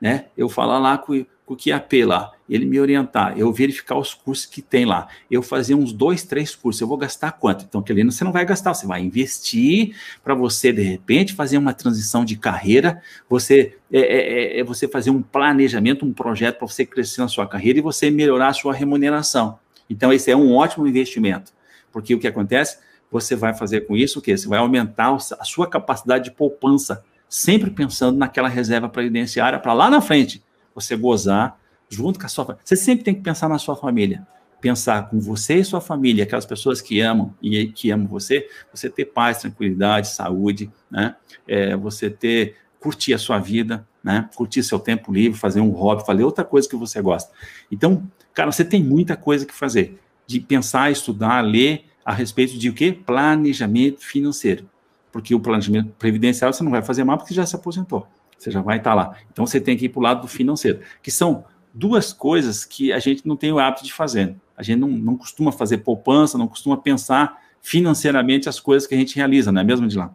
[0.00, 4.12] né, eu falar lá com, com o QAP lá, ele me orientar, eu verificar os
[4.12, 7.64] cursos que tem lá, eu fazer uns dois, três cursos, eu vou gastar quanto?
[7.64, 9.94] Então, aquele você não vai gastar, você vai investir
[10.24, 14.88] para você, de repente, fazer uma transição de carreira, você, é, é, é, é você
[14.88, 18.52] fazer um planejamento, um projeto para você crescer na sua carreira e você melhorar a
[18.52, 19.58] sua remuneração.
[19.88, 21.52] Então, esse é um ótimo investimento,
[21.92, 22.78] porque o que acontece?
[23.10, 24.36] Você vai fazer com isso o quê?
[24.36, 29.90] Você vai aumentar a sua capacidade de poupança, sempre pensando naquela reserva previdenciária para lá
[29.90, 30.42] na frente
[30.74, 31.58] você gozar
[31.88, 32.62] junto com a sua família.
[32.64, 34.26] Você sempre tem que pensar na sua família.
[34.60, 38.90] Pensar com você e sua família, aquelas pessoas que amam e que amam você, você
[38.90, 41.16] ter paz, tranquilidade, saúde, né?
[41.48, 44.28] É, você ter, curtir a sua vida, né?
[44.34, 47.32] Curtir seu tempo livre, fazer um hobby, fazer outra coisa que você gosta.
[47.72, 49.98] Então, cara, você tem muita coisa que fazer.
[50.26, 52.92] De pensar, estudar, ler a respeito de o quê?
[52.92, 54.68] Planejamento financeiro.
[55.12, 58.06] Porque o planejamento previdenciário você não vai fazer mais porque já se aposentou.
[58.38, 59.16] Você já vai estar lá.
[59.30, 61.44] Então você tem que ir para o lado do financeiro, que são
[61.74, 64.34] duas coisas que a gente não tem o hábito de fazer.
[64.56, 68.98] A gente não, não costuma fazer poupança, não costuma pensar financeiramente as coisas que a
[68.98, 70.10] gente realiza, não é mesmo, Dilan?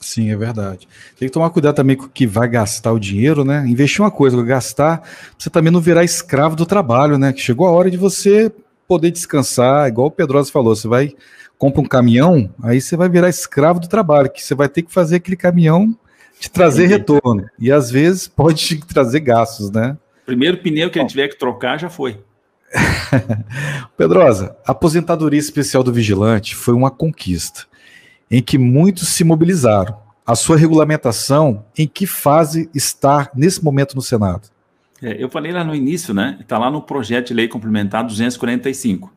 [0.00, 0.88] Sim, é verdade.
[1.16, 3.64] Tem que tomar cuidado também com o que vai gastar o dinheiro, né?
[3.66, 5.08] Investir uma coisa, gastar,
[5.38, 7.32] você também não virar escravo do trabalho, né?
[7.32, 8.52] Que chegou a hora de você
[8.92, 11.14] poder descansar, igual o Pedrosa falou, você vai
[11.56, 14.92] compra um caminhão, aí você vai virar escravo do trabalho, que você vai ter que
[14.92, 15.96] fazer aquele caminhão
[16.38, 17.48] te trazer retorno.
[17.58, 19.96] E às vezes pode trazer gastos, né?
[20.26, 22.20] Primeiro pneu que ele tiver que trocar já foi.
[23.96, 27.64] Pedrosa, a aposentadoria especial do vigilante foi uma conquista
[28.30, 29.96] em que muitos se mobilizaram.
[30.26, 34.51] A sua regulamentação, em que fase está nesse momento no Senado?
[35.02, 36.38] É, eu falei lá no início, né?
[36.40, 39.12] Está lá no projeto de lei complementar 245,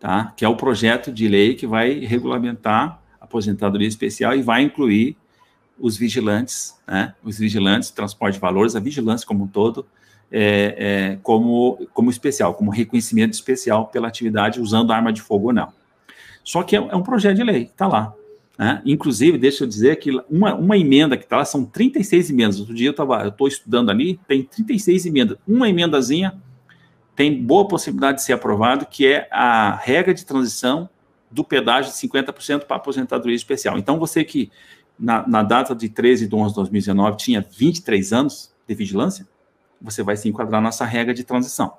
[0.00, 0.32] tá?
[0.36, 5.16] Que é o projeto de lei que vai regulamentar a aposentadoria especial e vai incluir
[5.78, 9.86] os vigilantes, né, os vigilantes, transporte de valores, a vigilância como um todo,
[10.30, 15.52] é, é, como, como especial, como reconhecimento especial pela atividade usando arma de fogo ou
[15.52, 15.72] não.
[16.42, 18.14] Só que é, é um projeto de lei, está lá.
[18.58, 18.80] Né?
[18.84, 22.60] Inclusive, deixa eu dizer que uma, uma emenda que está lá, são 36 emendas.
[22.60, 25.38] Outro dia eu estou estudando ali, tem 36 emendas.
[25.46, 26.40] Uma emendazinha
[27.16, 30.88] tem boa possibilidade de ser aprovado, que é a regra de transição
[31.30, 33.78] do pedágio de 50% para aposentadoria especial.
[33.78, 34.50] Então, você que
[34.98, 39.26] na, na, data de 13 de 11 de 2019 tinha 23 anos de vigilância,
[39.80, 41.74] você vai se enquadrar nessa regra de transição,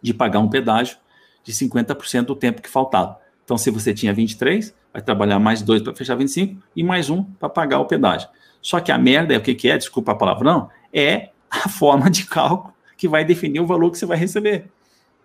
[0.00, 0.98] de pagar um pedágio
[1.44, 3.21] de 50% do tempo que faltava.
[3.44, 7.22] Então, se você tinha 23, vai trabalhar mais dois para fechar 25 e mais um
[7.22, 8.28] para pagar o pedágio.
[8.60, 12.10] Só que a merda é o que, que é, desculpa a palavrão, é a forma
[12.10, 14.66] de cálculo que vai definir o valor que você vai receber.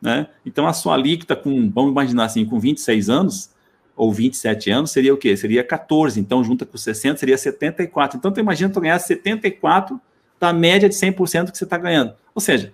[0.01, 0.27] Né?
[0.45, 3.51] Então, a sua alíquota com, vamos imaginar assim, com 26 anos
[3.95, 5.35] ou 27 anos, seria o quê?
[5.37, 6.19] Seria 14.
[6.19, 8.17] Então, junta com 60, seria 74.
[8.17, 9.99] Então, tu imagina tu ganhar 74
[10.39, 12.13] da média de 100% que você está ganhando.
[12.33, 12.73] Ou seja,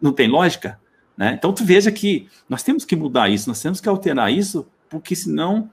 [0.00, 0.79] não tem lógica?
[1.20, 1.34] Né?
[1.38, 5.14] Então, tu veja que nós temos que mudar isso, nós temos que alterar isso, porque
[5.14, 5.68] senão,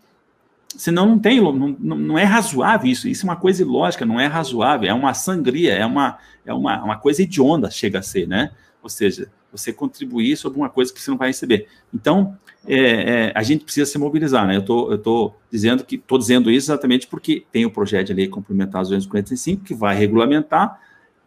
[0.68, 3.08] senão não tem, não, não é razoável isso.
[3.08, 6.84] Isso é uma coisa ilógica, não é razoável, é uma sangria, é uma, é uma,
[6.84, 8.52] uma coisa hedionda, chega a ser, né?
[8.84, 11.70] Ou seja, você contribuir sobre uma coisa que você não vai receber.
[11.94, 12.38] Então,
[12.68, 14.58] é, é, a gente precisa se mobilizar, né?
[14.58, 18.14] Eu tô, estou tô dizendo que estou dizendo isso exatamente porque tem o projeto de
[18.14, 20.78] lei complementar 245 que vai regulamentar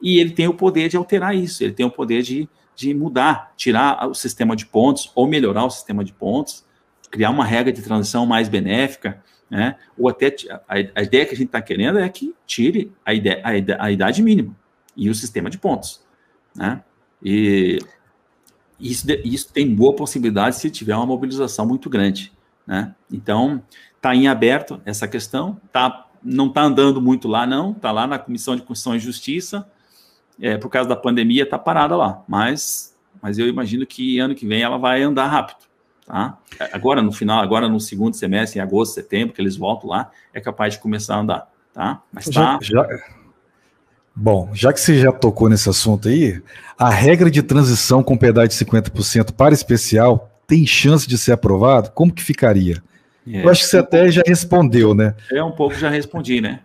[0.02, 3.52] e ele tem o poder de alterar isso, ele tem o poder de, de mudar,
[3.56, 6.64] tirar o sistema de pontos ou melhorar o sistema de pontos,
[7.10, 9.76] criar uma regra de transição mais benéfica, né?
[9.98, 10.34] Ou até
[10.68, 14.22] a, ideia que a gente está querendo é que tire a, ideia, a, a idade
[14.22, 14.54] mínima
[14.96, 16.02] e o sistema de pontos,
[16.54, 16.82] né?
[17.22, 17.78] E
[18.78, 22.32] isso, isso tem boa possibilidade se tiver uma mobilização muito grande,
[22.66, 22.94] né?
[23.12, 23.62] Então,
[23.96, 28.18] está em aberto essa questão, tá, não está andando muito lá, não, está lá na
[28.18, 29.68] Comissão de Constituição e Justiça,
[30.40, 34.46] é, por causa da pandemia, está parada lá, mas, mas eu imagino que ano que
[34.46, 35.58] vem ela vai andar rápido,
[36.06, 36.38] tá?
[36.72, 40.40] Agora, no final, agora no segundo semestre, em agosto, setembro, que eles voltam lá, é
[40.40, 42.02] capaz de começar a andar, tá?
[42.12, 42.58] Mas tá...
[42.62, 43.20] Já, já
[44.14, 46.42] Bom, já que você já tocou nesse assunto aí,
[46.76, 51.90] a regra de transição com pedágio de 50% para especial tem chance de ser aprovado?
[51.92, 52.82] Como que ficaria?
[53.26, 55.14] É, Eu acho que você até já respondeu, né?
[55.32, 56.60] É um pouco já respondi, né?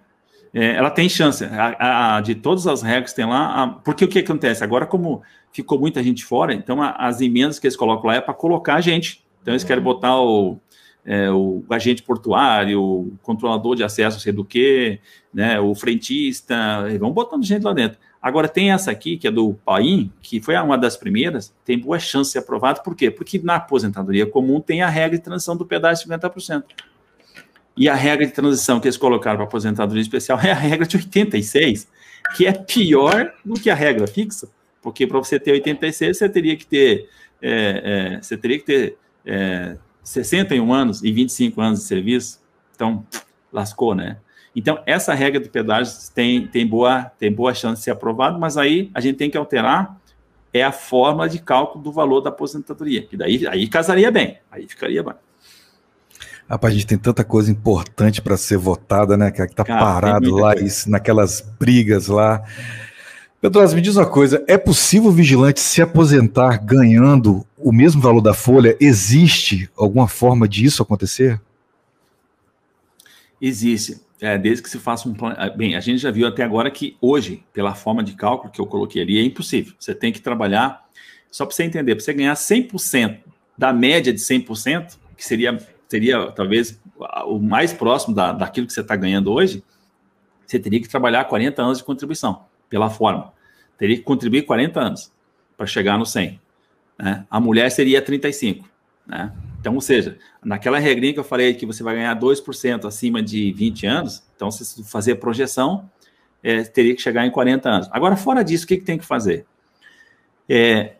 [0.57, 1.43] É, ela tem chance.
[1.43, 4.63] A, a, de todas as regras que tem lá, a, porque o que acontece?
[4.63, 8.33] Agora, como ficou muita gente fora, então as emendas que eles colocam lá é para
[8.33, 9.21] colocar a gente.
[9.41, 10.57] Então eles querem botar o,
[11.05, 14.97] é, o agente portuário, o controlador de acesso, sei do que,
[15.33, 16.55] né, o frentista,
[16.99, 17.99] vão botando gente lá dentro.
[18.21, 21.99] Agora, tem essa aqui, que é do Paim, que foi uma das primeiras, tem boa
[21.99, 23.11] chance de ser aprovado, por quê?
[23.11, 26.63] Porque na aposentadoria comum tem a regra de transição do pedágio de 50%.
[27.77, 30.95] E a regra de transição que eles colocaram para aposentadoria especial é a regra de
[30.95, 31.87] 86,
[32.35, 34.47] que é pior do que a regra fixa,
[34.81, 37.09] porque para você ter 86, você teria que ter,
[37.41, 42.39] é, é, você teria que ter é, 61 anos e 25 anos de serviço,
[42.73, 43.05] então
[43.51, 44.17] lascou, né?
[44.55, 48.57] Então, essa regra do pedágio tem, tem, boa, tem boa chance de ser aprovada, mas
[48.57, 49.99] aí a gente tem que alterar
[50.53, 54.65] é a forma de cálculo do valor da aposentadoria, que daí aí casaria bem, aí
[54.65, 55.13] ficaria bem.
[56.47, 59.31] Rapaz, a gente tem tanta coisa importante para ser votada, né?
[59.31, 62.43] Que tá Cara, parado lá, isso, naquelas brigas lá.
[63.41, 68.21] Pedrosa, me diz uma coisa: é possível o vigilante se aposentar ganhando o mesmo valor
[68.21, 68.77] da folha?
[68.79, 71.41] Existe alguma forma disso acontecer?
[73.41, 74.01] Existe.
[74.21, 75.35] É, desde que se faça um plano.
[75.37, 78.61] Ah, bem, a gente já viu até agora que hoje, pela forma de cálculo que
[78.61, 79.73] eu coloquei ali, é impossível.
[79.77, 80.85] Você tem que trabalhar,
[81.29, 83.17] só para você entender, para você ganhar 100%
[83.57, 85.59] da média de 100%, que seria,
[85.95, 86.81] seria talvez
[87.25, 89.63] o mais próximo da, daquilo que você está ganhando hoje,
[90.45, 93.33] você teria que trabalhar 40 anos de contribuição, pela forma
[93.77, 95.11] teria que contribuir 40 anos
[95.57, 96.39] para chegar no 100.
[96.97, 97.25] Né?
[97.29, 98.67] A mulher seria 35.
[99.05, 99.31] Né?
[99.59, 103.51] Então, ou seja, naquela regrinha que eu falei que você vai ganhar 2% acima de
[103.53, 105.89] 20 anos, então, se fazer a projeção,
[106.43, 107.89] é, teria que chegar em 40 anos.
[107.91, 109.45] Agora, fora disso, o que, que tem que fazer?
[110.47, 110.93] É,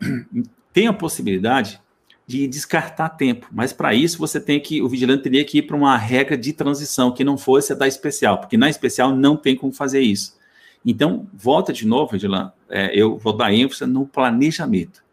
[0.72, 1.80] tem a possibilidade
[2.26, 5.76] de descartar tempo, mas para isso você tem que, o vigilante teria que ir para
[5.76, 9.54] uma regra de transição que não fosse a da especial, porque na especial não tem
[9.54, 10.36] como fazer isso.
[10.84, 15.04] Então, volta de novo, Edilan, é, eu vou dar ênfase no planejamento.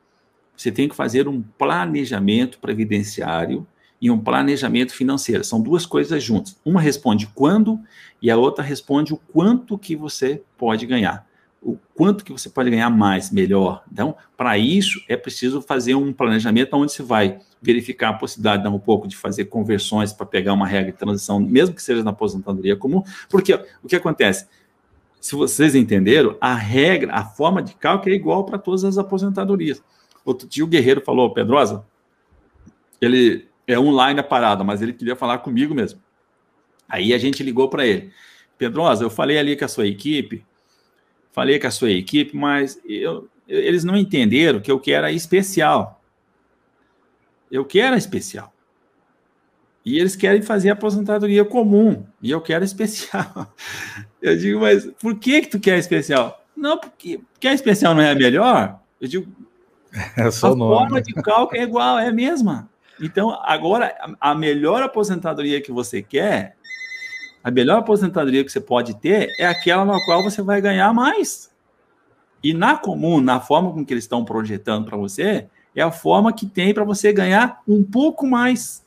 [0.55, 3.65] Você tem que fazer um planejamento previdenciário
[3.99, 5.43] e um planejamento financeiro.
[5.43, 6.55] São duas coisas juntas.
[6.63, 7.79] Uma responde quando
[8.21, 11.27] e a outra responde o quanto que você pode ganhar.
[11.65, 13.83] O quanto que você pode ganhar mais, melhor.
[13.91, 18.63] Então, para isso, é preciso fazer um planejamento onde você vai verificar a possibilidade de
[18.69, 22.03] dar um pouco de fazer conversões para pegar uma regra de transição, mesmo que seja
[22.03, 24.47] na aposentadoria comum, porque o que acontece?
[25.21, 29.81] Se vocês entenderam, a regra, a forma de cálculo é igual para todas as aposentadorias.
[30.25, 31.85] Outro dia o Guerreiro falou, Pedrosa,
[32.99, 36.01] ele é online a parada, mas ele queria falar comigo mesmo.
[36.89, 38.11] Aí a gente ligou para ele.
[38.57, 40.45] Pedrosa, eu falei ali com a sua equipe,
[41.33, 46.01] falei com a sua equipe, mas eu, eles não entenderam que eu quero especial.
[47.51, 48.53] Eu quero especial.
[49.85, 53.53] E eles querem fazer aposentadoria comum, e eu quero especial.
[54.21, 56.41] Eu digo, mas por que que tu quer especial?
[56.55, 58.79] Não, porque, porque a especial não é a melhor.
[59.01, 59.27] Eu digo,
[60.15, 60.77] é só a nome.
[60.77, 62.69] forma de cálculo é igual, é a mesma.
[63.01, 66.55] Então, agora, a melhor aposentadoria que você quer
[67.43, 71.51] a melhor aposentadoria que você pode ter é aquela na qual você vai ganhar mais.
[72.41, 76.31] E na comum, na forma com que eles estão projetando para você, é a forma
[76.31, 78.85] que tem para você ganhar um pouco mais.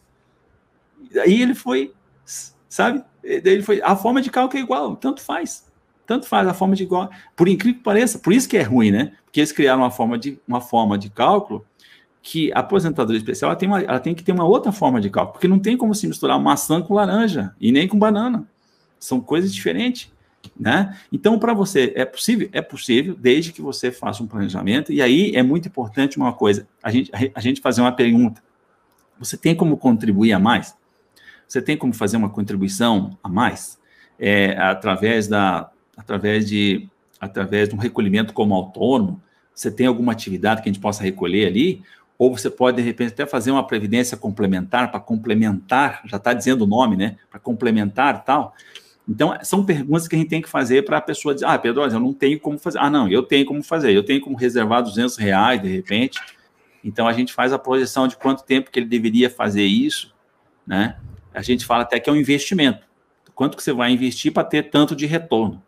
[1.23, 1.93] Aí ele foi,
[2.69, 3.05] sabe?
[3.23, 5.67] Ele foi, a forma de cálculo é igual, tanto faz.
[6.07, 7.11] Tanto faz a forma de igual.
[7.35, 9.13] Por incrível que pareça, por isso que é ruim, né?
[9.25, 11.67] Porque eles criaram uma forma de, uma forma de cálculo
[12.29, 15.09] que a aposentadoria especial ela tem, uma, ela tem que ter uma outra forma de
[15.09, 18.45] cálculo, porque não tem como se misturar maçã com laranja e nem com banana.
[18.99, 20.11] São coisas diferentes.
[20.59, 20.99] Né?
[21.13, 22.49] Então, para você, é possível?
[22.51, 24.93] É possível, desde que você faça um planejamento.
[24.93, 28.43] E aí é muito importante uma coisa: a gente, a gente fazer uma pergunta.
[29.21, 30.75] Você tem como contribuir a mais?
[31.47, 33.79] Você tem como fazer uma contribuição a mais?
[34.19, 36.89] É, através, da, através, de,
[37.21, 39.23] através de um recolhimento como autônomo?
[39.57, 41.83] Você tem alguma atividade que a gente possa recolher ali?
[42.19, 46.63] Ou você pode, de repente, até fazer uma previdência complementar, para complementar, já está dizendo
[46.63, 47.17] o nome, né?
[47.31, 48.55] Para complementar tal.
[49.09, 51.83] Então, são perguntas que a gente tem que fazer para a pessoa dizer, ah, Pedro,
[51.83, 52.79] eu não tenho como fazer.
[52.79, 53.93] Ah, não, eu tenho como fazer.
[53.93, 56.19] Eu tenho como reservar 200 reais, de repente.
[56.83, 60.15] Então, a gente faz a projeção de quanto tempo que ele deveria fazer isso,
[60.67, 60.97] né?
[61.33, 62.85] A gente fala até que é um investimento.
[63.35, 65.63] Quanto que você vai investir para ter tanto de retorno.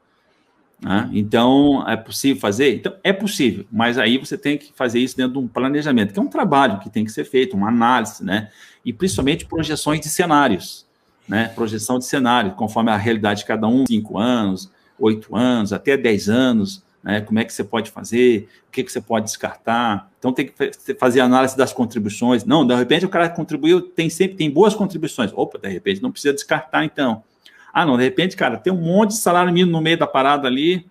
[0.80, 1.10] Né?
[1.12, 2.76] Então, é possível fazer?
[2.76, 6.18] Então, é possível, mas aí você tem que fazer isso dentro de um planejamento, que
[6.18, 8.50] é um trabalho que tem que ser feito, uma análise, né?
[8.84, 10.86] E principalmente projeções de cenários,
[11.28, 11.48] né?
[11.48, 14.70] Projeção de cenário, conforme a realidade de cada um, cinco anos,
[15.00, 17.20] oito anos, até dez anos, né?
[17.22, 20.08] Como é que você pode fazer, o que, que você pode descartar.
[20.20, 22.44] Então, tem que fazer análise das contribuições.
[22.44, 25.32] Não, de repente o cara contribuiu, tem sempre tem boas contribuições.
[25.34, 27.24] Opa, de repente não precisa descartar, então.
[27.72, 30.48] Ah, não, de repente, cara, tem um monte de salário mínimo no meio da parada
[30.48, 30.88] ali,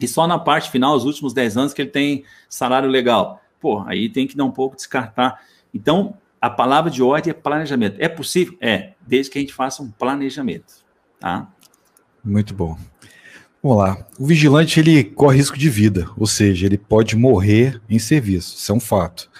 [0.00, 3.40] e só na parte final, os últimos 10 anos, que ele tem salário legal.
[3.60, 5.40] Pô, aí tem que dar um pouco descartar.
[5.74, 7.96] Então, a palavra de ordem é planejamento.
[7.98, 8.56] É possível?
[8.60, 10.72] É, desde que a gente faça um planejamento.
[11.18, 11.46] Tá?
[12.24, 12.78] Muito bom.
[13.62, 14.06] Vamos lá.
[14.18, 18.56] O vigilante ele corre risco de vida, ou seja, ele pode morrer em serviço.
[18.56, 19.30] Isso é um fato.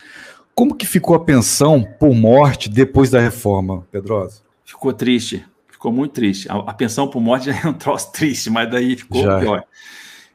[0.55, 4.43] Como que ficou a pensão por morte depois da reforma, Pedrosa?
[4.63, 5.47] Ficou triste
[5.81, 6.47] ficou muito triste.
[6.51, 9.41] A, a, pensão por morte já é um troço triste, mas daí ficou já.
[9.41, 9.65] pior.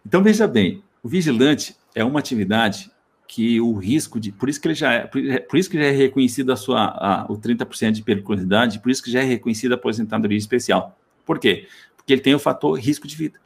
[0.03, 2.91] Então, veja bem, o vigilante é uma atividade
[3.27, 4.31] que o risco de.
[4.31, 7.25] Por isso que ele já é, por isso que já é reconhecido a sua, a,
[7.29, 10.97] o 30% de periculosidade, por isso que já é reconhecida a aposentadoria especial.
[11.23, 11.67] Por quê?
[11.95, 13.39] Porque ele tem o fator risco de vida.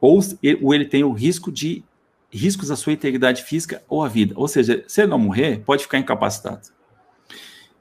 [0.00, 0.20] Ou,
[0.62, 1.82] ou ele tem o risco de
[2.30, 4.34] riscos à sua integridade física ou à vida.
[4.36, 6.73] Ou seja, se ele não morrer, pode ficar incapacitado.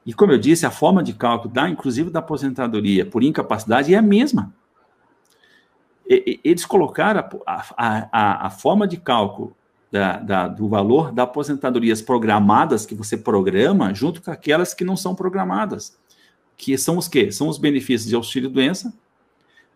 [0.06, 3.98] E como eu disse, a forma de cálculo da, inclusive da aposentadoria por incapacidade é
[3.98, 4.54] a mesma.
[6.08, 9.56] E, eles colocaram a, a, a, a forma de cálculo
[9.92, 14.98] da, da, do valor da aposentadorias programadas que você programa junto com aquelas que não
[14.98, 15.98] são programadas.
[16.58, 17.32] Que são os quê?
[17.32, 18.94] São os benefícios de auxílio-doença,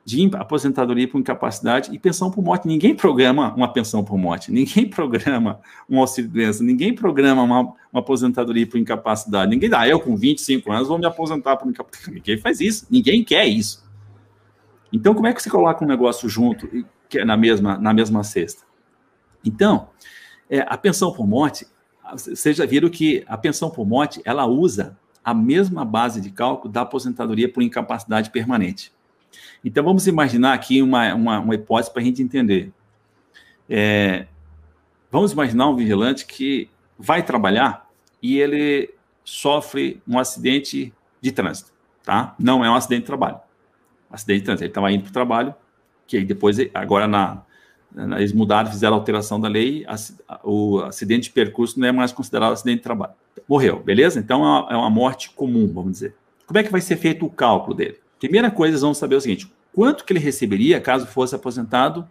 [0.08, 2.66] de aposentadoria por incapacidade e pensão por morte.
[2.66, 7.60] Ninguém programa uma pensão por morte, ninguém programa um auxílio-doença, ninguém programa uma,
[7.92, 9.52] uma, aposentadoria por incapacidade.
[9.52, 12.16] Ninguém dá, ah, eu com 25 anos vou me aposentar por incapacidade.
[12.16, 13.86] Ninguém faz isso, ninguém quer isso.
[14.94, 16.70] Então, como é que você coloca um negócio junto,
[17.10, 18.64] que é na mesma, na mesma cesta?
[19.44, 19.90] Então,
[20.50, 21.68] é, a pensão por morte,
[22.14, 26.72] vocês já viram que a pensão por morte, ela usa a mesma base de cálculo
[26.72, 28.96] da aposentadoria por incapacidade permanente.
[29.64, 32.72] Então, vamos imaginar aqui uma, uma, uma hipótese para a gente entender.
[33.70, 34.28] É,
[35.12, 37.90] vamos imaginar um vigilante que vai trabalhar
[38.22, 38.94] e ele
[39.24, 41.72] sofre um acidente de trânsito,
[42.04, 42.36] tá?
[42.40, 43.40] Não é um acidente de trabalho.
[44.10, 44.64] Acidente de trânsito.
[44.64, 45.56] Ele estava indo para o trabalho,
[46.08, 47.42] que depois, agora na,
[47.94, 49.96] na, eles mudaram, fizeram alteração da lei, a,
[50.44, 53.14] o acidente de percurso não é mais considerado acidente de trabalho.
[53.48, 54.20] Morreu, beleza?
[54.20, 56.16] Então é uma, é uma morte comum, vamos dizer.
[56.46, 58.00] Como é que vai ser feito o cálculo dele?
[58.20, 62.08] Primeira coisa, eles vão saber o seguinte: quanto que ele receberia caso fosse aposentado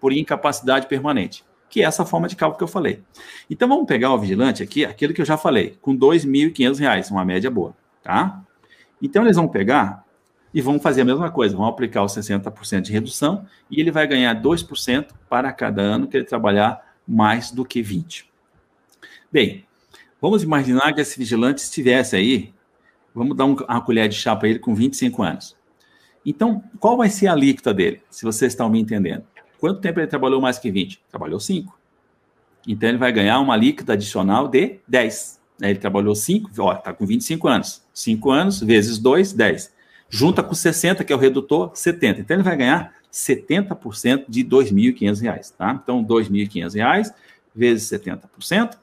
[0.00, 3.02] por incapacidade permanente, que é essa forma de cálculo que eu falei.
[3.48, 7.24] Então vamos pegar o vigilante aqui, aquilo que eu já falei, com R$ 2.500, uma
[7.24, 8.42] média boa, tá?
[9.00, 10.04] Então eles vão pegar
[10.52, 14.06] e vão fazer a mesma coisa, vão aplicar os 60% de redução e ele vai
[14.06, 18.28] ganhar 2% para cada ano que ele trabalhar mais do que 20.
[19.30, 19.64] Bem,
[20.20, 22.52] vamos imaginar que esse vigilante estivesse aí,
[23.14, 25.56] vamos dar uma colher de chá para ele com 25 anos.
[26.24, 29.24] Então, qual vai ser a alíquota dele, se vocês estão me entendendo?
[29.58, 31.02] Quanto tempo ele trabalhou mais que 20?
[31.10, 31.78] Trabalhou 5.
[32.66, 35.40] Então, ele vai ganhar uma alíquota adicional de 10.
[35.62, 37.82] Ele trabalhou 5, ó, está com 25 anos.
[37.92, 39.80] 5 anos vezes 2, 10
[40.10, 42.20] junta com 60, que é o redutor, 70.
[42.20, 45.80] Então ele vai ganhar 70% de R$ 2.500, tá?
[45.82, 47.14] Então, R$ 2.500
[47.54, 48.76] vezes 70%,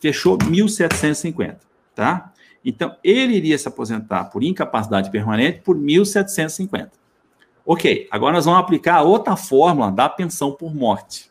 [0.00, 1.56] fechou R$ 1.750,
[1.94, 2.31] tá?
[2.64, 6.90] Então, ele iria se aposentar por incapacidade permanente por R$ 1.750.
[7.64, 11.30] Ok, agora nós vamos aplicar a outra fórmula da pensão por morte.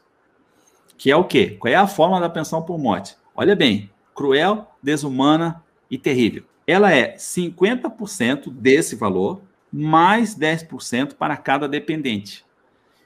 [0.97, 1.57] Que é o quê?
[1.59, 3.15] Qual é a fórmula da pensão por morte?
[3.35, 9.41] Olha bem, cruel, desumana e terrível ela é 50% desse valor,
[9.71, 12.45] mais 10% para cada dependente.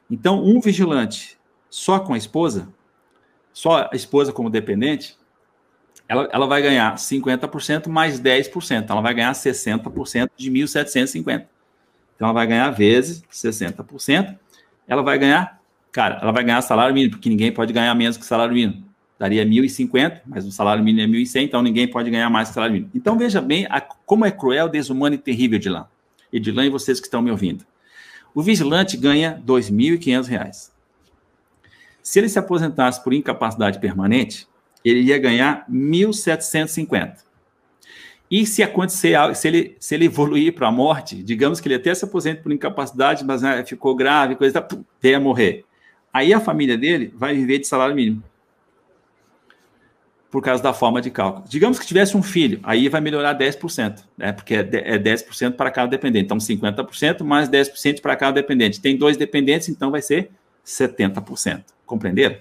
[0.10, 1.38] Então, um vigilante
[1.70, 2.68] só com a esposa,
[3.52, 5.18] só a esposa como dependente,
[6.08, 8.90] ela, ela vai ganhar 50% mais 10%.
[8.90, 11.46] Ela vai ganhar 60% de 1.750.
[12.16, 14.38] Então, ela vai ganhar vezes 60%.
[14.88, 15.60] Ela vai ganhar,
[15.92, 18.86] cara, ela vai ganhar salário mínimo, porque ninguém pode ganhar menos que salário mínimo
[19.18, 22.74] daria 1.050, mas o salário mínimo é 1.100, então ninguém pode ganhar mais que salário
[22.74, 22.92] mínimo.
[22.94, 25.88] Então veja bem a, como é cruel, desumano e terrível Edilan.
[26.32, 27.66] Edilan e vocês que estão me ouvindo.
[28.34, 30.72] O vigilante ganha R$ 2.500.
[32.04, 34.48] Se ele se aposentasse por incapacidade permanente,
[34.86, 37.26] ele ia ganhar 1.750.
[38.30, 41.94] E se acontecer se ele, se ele evoluir para a morte, digamos que ele até
[41.94, 45.64] se aposente por incapacidade, mas né, ficou grave, coisa, tá, veio a morrer.
[46.12, 48.24] Aí a família dele vai viver de salário mínimo
[50.36, 51.46] por causa da forma de cálculo.
[51.48, 54.34] Digamos que tivesse um filho, aí vai melhorar 10%, né?
[54.34, 56.26] Porque é 10% é para cada dependente.
[56.26, 58.82] Então, 50% mais 10% para cada dependente.
[58.82, 60.30] Tem dois dependentes, então vai ser
[60.66, 61.64] 70%.
[61.86, 62.36] Compreenderam?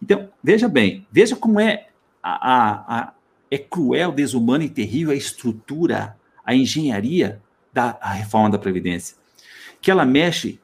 [0.00, 1.88] Então, veja bem, veja como é
[2.22, 3.12] a, a, a
[3.50, 7.40] é cruel, desumana e terrível a estrutura, a engenharia
[7.72, 9.16] da reforma da Previdência.
[9.80, 10.60] Que ela mexe,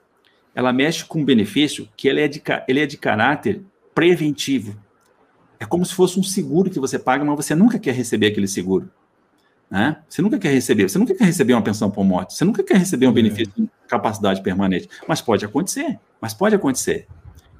[0.55, 3.63] ela mexe com um benefício que ele é de, ele é de caráter
[3.95, 4.77] preventivo
[5.59, 8.49] é como se fosse um seguro que você paga, mas você nunca quer receber aquele
[8.49, 8.91] seguro.
[9.71, 9.97] Né?
[10.09, 12.77] Você nunca quer receber, você nunca quer receber uma pensão por morte, você nunca quer
[12.79, 13.15] receber um é.
[13.15, 14.89] benefício de capacidade permanente.
[15.09, 17.07] Mas pode acontecer, mas pode acontecer.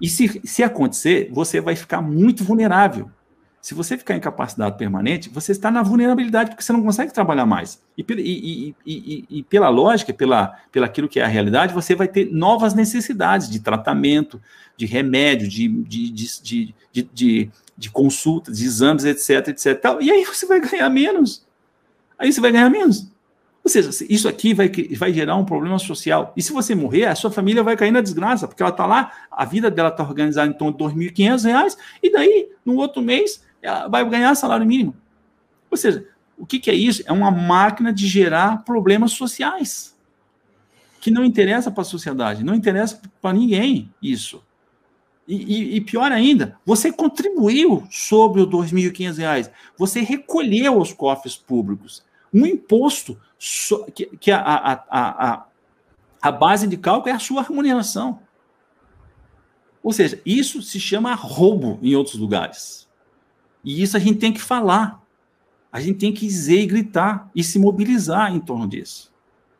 [0.01, 3.11] E se, se acontecer, você vai ficar muito vulnerável.
[3.67, 7.45] Se você ficar em capacidade permanente, você está na vulnerabilidade porque você não consegue trabalhar
[7.47, 7.83] mais.
[7.99, 12.07] E, e, e, e, pela lógica, pela, pela aquilo que é a realidade, você vai
[12.07, 14.41] ter novas necessidades de tratamento,
[14.77, 19.81] de remédio, de, de, de, de, de de consultas, de exames, etc, etc.
[19.81, 21.45] Tal, e aí você vai ganhar menos.
[22.17, 23.11] Aí você vai ganhar menos.
[23.65, 26.33] Ou seja, isso aqui vai, vai gerar um problema social.
[26.37, 29.11] E se você morrer, a sua família vai cair na desgraça, porque ela está lá,
[29.29, 33.45] a vida dela está organizada em torno de R$ 2.500, e daí, no outro mês,
[33.67, 34.95] ela vai ganhar salário mínimo.
[35.71, 36.07] Ou seja,
[36.39, 37.03] o que, que é isso?
[37.07, 39.97] É uma máquina de gerar problemas sociais,
[41.01, 44.43] que não interessa para a sociedade, não interessa para ninguém isso.
[45.27, 51.35] E, e, e, pior ainda, você contribuiu sobre os R$ 2.500, você recolheu aos cofres
[51.37, 55.47] públicos um imposto so, que, que a, a, a,
[56.23, 58.21] a, base de cálculo é a sua remuneração.
[59.83, 62.86] Ou seja, isso se chama roubo em outros lugares.
[63.67, 65.03] E isso a gente tem que falar.
[65.73, 69.13] A gente tem que dizer e gritar e se mobilizar em torno disso.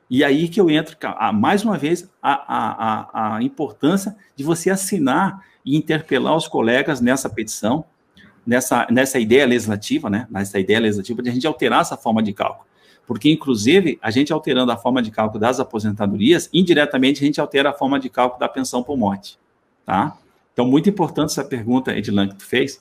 [0.09, 0.97] E aí que eu entro,
[1.35, 7.29] mais uma vez, a, a, a, importância de você assinar e interpelar os colegas nessa
[7.29, 7.85] petição,
[8.47, 10.29] nessa, nessa ideia legislativa, né?
[10.31, 12.65] Nessa ideia legislativa de a gente alterar essa forma de cálculo.
[13.05, 17.71] Porque, inclusive, a gente alterando a forma de cálculo das aposentadorias, indiretamente a gente altera
[17.71, 19.37] a forma de cálculo da pensão por morte.
[19.85, 20.17] Tá?
[20.53, 22.81] Então, muito importante essa pergunta, Edilan, que tu fez,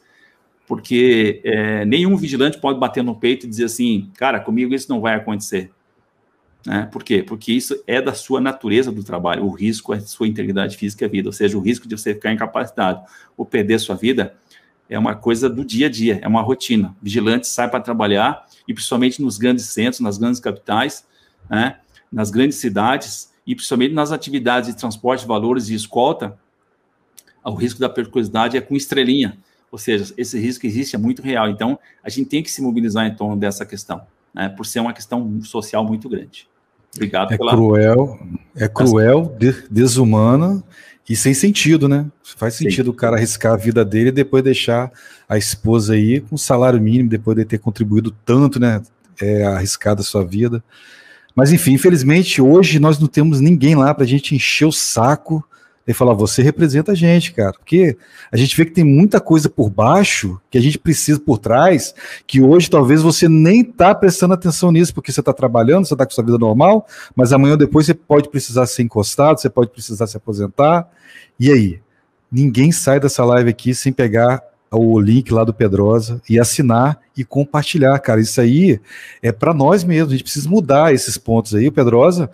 [0.67, 4.99] porque é, nenhum vigilante pode bater no peito e dizer assim, cara, comigo isso não
[4.99, 5.71] vai acontecer.
[6.65, 6.89] Né?
[6.91, 7.21] Por quê?
[7.21, 9.45] Porque isso é da sua natureza do trabalho.
[9.45, 12.31] O risco é sua integridade física e vida, ou seja, o risco de você ficar
[12.31, 13.03] incapacitado
[13.37, 14.35] ou perder sua vida
[14.89, 16.95] é uma coisa do dia a dia, é uma rotina.
[17.01, 21.05] Vigilante sai para trabalhar e principalmente nos grandes centros, nas grandes capitais,
[21.49, 21.77] né?
[22.11, 26.37] nas grandes cidades e principalmente nas atividades de transporte, valores e escolta,
[27.43, 29.37] o risco da periculosidade é com estrelinha.
[29.71, 31.49] Ou seja, esse risco existe, é muito real.
[31.49, 34.01] Então, a gente tem que se mobilizar em torno dessa questão,
[34.33, 34.49] né?
[34.49, 36.47] por ser uma questão social muito grande.
[36.95, 37.51] Obrigado é pela...
[37.51, 38.19] cruel,
[38.55, 39.37] é cruel,
[39.69, 40.63] desumana
[41.09, 42.05] E sem sentido, né?
[42.23, 42.91] Faz sentido Sim.
[42.91, 44.91] o cara arriscar a vida dele e depois deixar
[45.27, 48.81] a esposa aí com salário mínimo, depois de ter contribuído tanto, né?
[49.21, 50.63] É, arriscado a sua vida.
[51.35, 55.43] Mas enfim, infelizmente, hoje nós não temos ninguém lá para a gente encher o saco
[55.87, 57.53] e falar, você representa a gente, cara.
[57.53, 57.95] Porque
[58.31, 61.93] a gente vê que tem muita coisa por baixo que a gente precisa por trás,
[62.25, 66.05] que hoje talvez você nem tá prestando atenção nisso, porque você está trabalhando, você está
[66.05, 69.69] com sua vida normal, mas amanhã ou depois você pode precisar ser encostado, você pode
[69.69, 70.89] precisar se aposentar.
[71.39, 71.79] E aí?
[72.31, 77.23] Ninguém sai dessa live aqui sem pegar o link lá do Pedrosa e assinar e
[77.23, 78.19] compartilhar, cara.
[78.19, 78.79] Isso aí
[79.21, 80.09] é para nós mesmos.
[80.09, 81.67] A gente precisa mudar esses pontos aí.
[81.67, 82.29] O Pedrosa,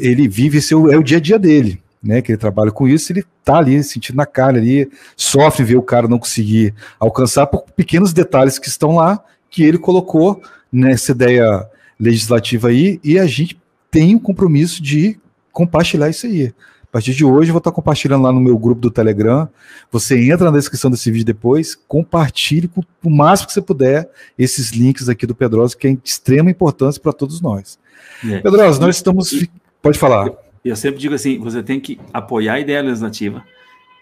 [0.00, 3.10] ele vive seu é o dia a dia dele né, que ele trabalha com isso,
[3.10, 7.62] ele tá ali sentindo na cara ali, sofre ver o cara não conseguir alcançar por
[7.74, 11.66] pequenos detalhes que estão lá, que ele colocou nessa ideia
[11.98, 13.58] legislativa aí, e a gente
[13.90, 15.18] tem o compromisso de
[15.50, 16.52] compartilhar isso aí.
[16.82, 19.48] A partir de hoje eu vou estar compartilhando lá no meu grupo do Telegram.
[19.90, 24.08] Você entra na descrição desse vídeo depois, compartilhe com o máximo que você puder
[24.38, 27.78] esses links aqui do Pedrosa, que é de extrema importância para todos nós.
[28.24, 28.40] É.
[28.40, 29.48] Pedrosa, nós estamos.
[29.82, 33.44] Pode falar eu sempre digo assim: você tem que apoiar a ideia legislativa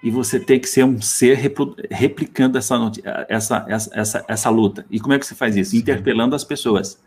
[0.02, 1.36] e você tem que ser um ser
[1.90, 2.76] replicando essa,
[3.28, 4.84] essa, essa, essa, essa luta.
[4.90, 5.76] E como é que você faz isso?
[5.76, 7.00] Interpelando as pessoas.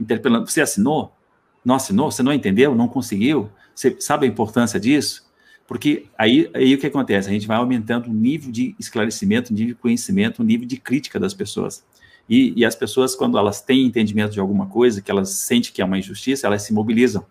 [0.00, 0.50] Interpelando.
[0.50, 1.12] Você assinou?
[1.62, 2.10] Não assinou?
[2.10, 2.74] Você não entendeu?
[2.74, 3.50] Não conseguiu?
[3.74, 5.28] Você sabe a importância disso?
[5.66, 7.28] Porque aí, aí o que acontece?
[7.28, 10.78] A gente vai aumentando o nível de esclarecimento, o nível de conhecimento, o nível de
[10.78, 11.84] crítica das pessoas.
[12.28, 15.82] E, e as pessoas, quando elas têm entendimento de alguma coisa, que elas sentem que
[15.82, 17.24] é uma injustiça, elas se mobilizam.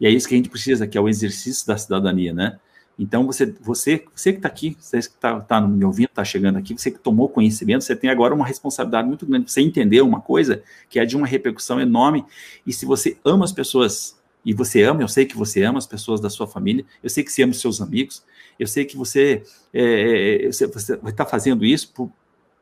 [0.00, 2.58] E é isso que a gente precisa, que é o exercício da cidadania, né?
[2.98, 6.56] Então, você, você, você que está aqui, você que está tá me ouvindo, está chegando
[6.56, 9.50] aqui, você que tomou conhecimento, você tem agora uma responsabilidade muito grande.
[9.50, 12.24] Você entender uma coisa que é de uma repercussão enorme.
[12.66, 15.86] E se você ama as pessoas, e você ama, eu sei que você ama as
[15.86, 18.24] pessoas da sua família, eu sei que você ama os seus amigos,
[18.58, 19.42] eu sei que você,
[19.74, 22.10] é, é você, você vai estar tá fazendo isso por,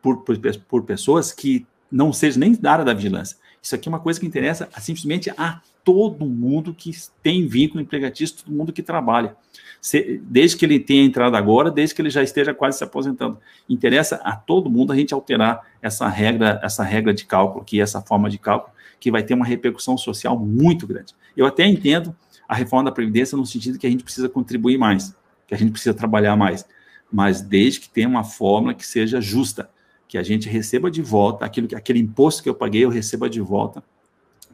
[0.03, 0.37] por, por,
[0.69, 3.37] por pessoas que não sejam nem da área da vigilância.
[3.63, 6.91] Isso aqui é uma coisa que interessa simplesmente a todo mundo que
[7.23, 9.37] tem vínculo empregatício, todo mundo que trabalha.
[10.23, 13.39] Desde que ele tenha entrado agora, desde que ele já esteja quase se aposentando.
[13.69, 18.01] Interessa a todo mundo a gente alterar essa regra, essa regra de cálculo, que essa
[18.01, 21.15] forma de cálculo, que vai ter uma repercussão social muito grande.
[21.37, 22.17] Eu até entendo
[22.49, 25.15] a reforma da Previdência no sentido que a gente precisa contribuir mais,
[25.47, 26.67] que a gente precisa trabalhar mais,
[27.13, 29.69] mas desde que tenha uma fórmula que seja justa,
[30.09, 33.29] que a gente receba de volta aquilo que aquele imposto que eu paguei, eu receba
[33.29, 33.83] de volta,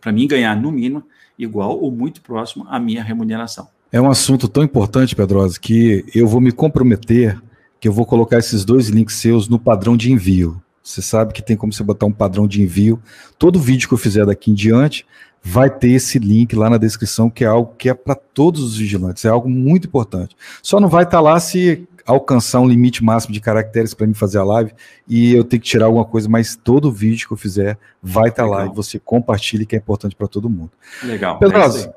[0.01, 1.03] para mim ganhar no mínimo
[1.39, 3.69] igual ou muito próximo à minha remuneração.
[3.93, 7.41] É um assunto tão importante, Pedrosa, que eu vou me comprometer
[7.81, 10.63] que eu vou colocar esses dois links seus no padrão de envio.
[10.83, 13.01] Você sabe que tem como você botar um padrão de envio.
[13.39, 15.07] Todo vídeo que eu fizer daqui em diante
[15.43, 18.77] vai ter esse link lá na descrição, que é algo que é para todos os
[18.77, 20.37] vigilantes, é algo muito importante.
[20.63, 24.15] Só não vai estar tá lá se alcançar um limite máximo de caracteres para mim
[24.15, 24.73] fazer a live
[25.09, 28.45] e eu tenho que tirar alguma coisa, mas todo vídeo que eu fizer vai estar
[28.45, 30.71] tá lá e você compartilhe que é importante para todo mundo.
[31.03, 31.39] Legal.
[31.39, 31.93] Pedroso, é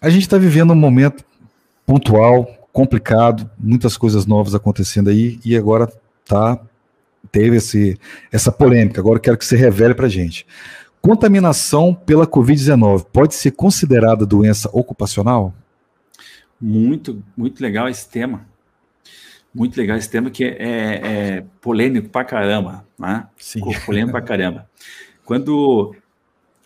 [0.00, 1.24] a gente está vivendo um momento
[1.86, 5.90] pontual, complicado, muitas coisas novas acontecendo aí e agora
[6.26, 6.60] tá
[7.30, 7.98] teve esse,
[8.30, 9.00] essa polêmica.
[9.00, 10.46] Agora eu quero que você revele para gente.
[11.00, 15.54] Contaminação pela Covid-19 pode ser considerada doença ocupacional?
[16.60, 18.46] Muito, muito legal esse tema.
[19.54, 21.00] Muito legal esse tema que é, é,
[21.38, 23.28] é polêmico pra caramba, né?
[23.38, 23.60] Sim.
[23.86, 24.68] Polêmico pra caramba.
[25.24, 25.94] Quando,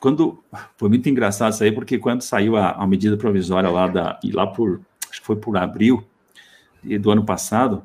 [0.01, 0.43] quando
[0.77, 4.33] foi muito engraçado isso aí, porque quando saiu a, a medida provisória lá da e
[4.33, 6.03] lá por acho que foi por abril
[7.01, 7.83] do ano passado,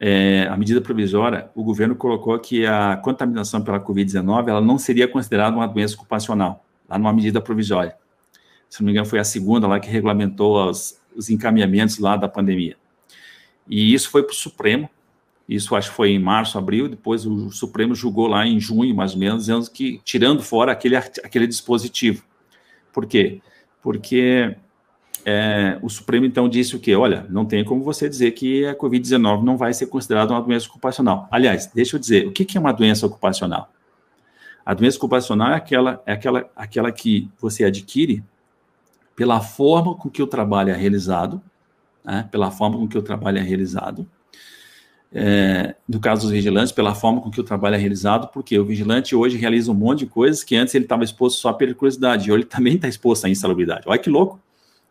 [0.00, 5.08] é, a medida provisória, o governo colocou que a contaminação pela Covid-19 ela não seria
[5.08, 7.96] considerada uma doença ocupacional, lá numa medida provisória.
[8.70, 12.28] Se não me engano, foi a segunda lá que regulamentou os, os encaminhamentos lá da
[12.28, 12.76] pandemia.
[13.68, 14.88] E isso foi para o Supremo,
[15.48, 19.14] isso acho que foi em março, abril, depois o Supremo julgou lá em junho, mais
[19.14, 22.22] ou menos, dizendo que, tirando fora aquele, aquele dispositivo.
[22.92, 23.40] Por quê?
[23.82, 24.56] Porque
[25.24, 26.94] é, o Supremo então disse o quê?
[26.94, 30.68] Olha, não tem como você dizer que a Covid-19 não vai ser considerada uma doença
[30.68, 31.28] ocupacional.
[31.30, 33.70] Aliás, deixa eu dizer, o que, que é uma doença ocupacional?
[34.64, 38.22] A doença ocupacional é aquela, é aquela, aquela que você adquire
[39.16, 41.42] pela forma com que o trabalho é realizado,
[42.04, 44.08] né, pela forma com que o trabalho é realizado.
[45.10, 48.64] É, no caso dos vigilantes, pela forma com que o trabalho é realizado, porque o
[48.64, 52.28] vigilante hoje realiza um monte de coisas que antes ele estava exposto só à periculosidade,
[52.28, 53.84] e hoje ele também está exposto à insalubridade.
[53.86, 54.40] Olha que louco!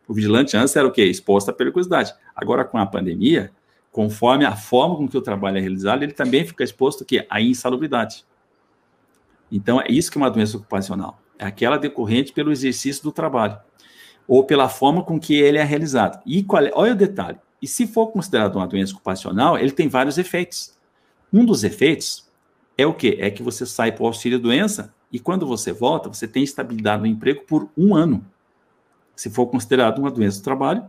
[0.07, 1.03] O vigilante antes era o quê?
[1.03, 2.13] Exposto à periculosidade.
[2.35, 3.51] Agora, com a pandemia,
[3.91, 7.27] conforme a forma com que o trabalho é realizado, ele também fica exposto quê?
[7.29, 8.25] à insalubridade.
[9.51, 11.21] Então, é isso que é uma doença ocupacional.
[11.37, 13.59] É aquela decorrente pelo exercício do trabalho
[14.27, 16.21] ou pela forma com que ele é realizado.
[16.25, 19.87] E qual é, olha o detalhe, E se for considerado uma doença ocupacional, ele tem
[19.87, 20.75] vários efeitos.
[21.33, 22.27] Um dos efeitos
[22.77, 23.17] é o quê?
[23.19, 27.07] É que você sai para o auxílio-doença e quando você volta, você tem estabilidade no
[27.07, 28.23] emprego por um ano.
[29.15, 30.85] Se for considerado uma doença do trabalho,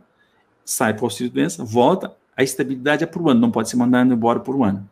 [0.65, 4.13] sai para o auxílio-doença, volta, a estabilidade é por um ano, não pode ser mandado
[4.13, 4.89] embora por um ano.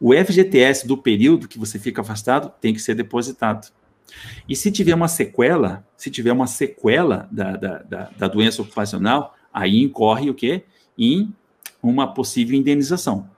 [0.00, 3.70] O FGTS do período que você fica afastado tem que ser depositado.
[4.48, 9.34] E se tiver uma sequela, se tiver uma sequela da, da, da, da doença ocupacional,
[9.52, 10.64] aí incorre o quê?
[10.98, 11.32] Em
[11.82, 13.28] uma possível indenização.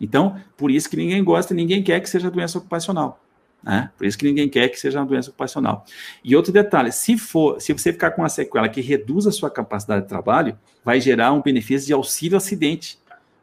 [0.00, 3.20] Então, por isso que ninguém gosta, ninguém quer que seja doença ocupacional.
[3.62, 3.90] Né?
[3.96, 5.84] Por isso que ninguém quer que seja uma doença ocupacional.
[6.24, 9.50] E outro detalhe, se for, se você ficar com uma sequela que reduz a sua
[9.50, 12.98] capacidade de trabalho, vai gerar um benefício de auxílio acidente,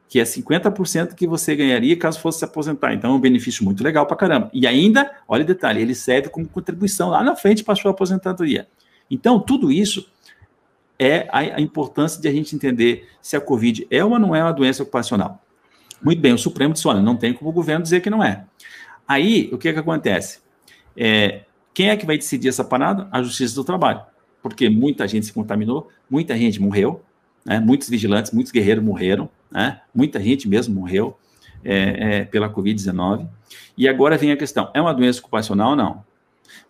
[0.07, 2.93] que é 50% que você ganharia caso fosse se aposentar.
[2.93, 4.49] Então, é um benefício muito legal para caramba.
[4.53, 7.91] E ainda, olha o detalhe, ele serve como contribuição lá na frente para a sua
[7.91, 8.67] aposentadoria.
[9.11, 10.09] Então, tudo isso
[10.97, 14.53] é a, importância de a gente entender se a Covid é ou não é uma
[14.53, 15.41] doença ocupacional.
[16.01, 18.45] Muito bem, o Supremo disse, olha, não tem como o governo dizer que não é.
[19.07, 20.39] Aí, o que, é que acontece?
[20.95, 21.41] É,
[21.73, 23.07] quem é que vai decidir essa parada?
[23.11, 24.01] A Justiça do Trabalho.
[24.41, 27.03] Porque muita gente se contaminou, muita gente morreu,
[27.45, 27.59] né?
[27.59, 29.81] muitos vigilantes, muitos guerreiros morreram, né?
[29.93, 31.17] muita gente mesmo morreu
[31.63, 33.27] é, é, pela Covid-19.
[33.77, 36.03] E agora vem a questão: é uma doença ocupacional ou não?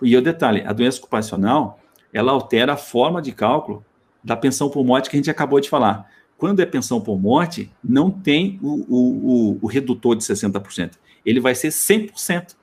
[0.02, 1.80] E o detalhe: a doença ocupacional
[2.14, 3.86] ela altera a forma de cálculo
[4.24, 6.10] da pensão por morte que a gente acabou de falar.
[6.38, 10.92] Quando é pensão por morte, não tem o, o, o, o redutor de 60%
[11.28, 12.56] ele vai ser 100%.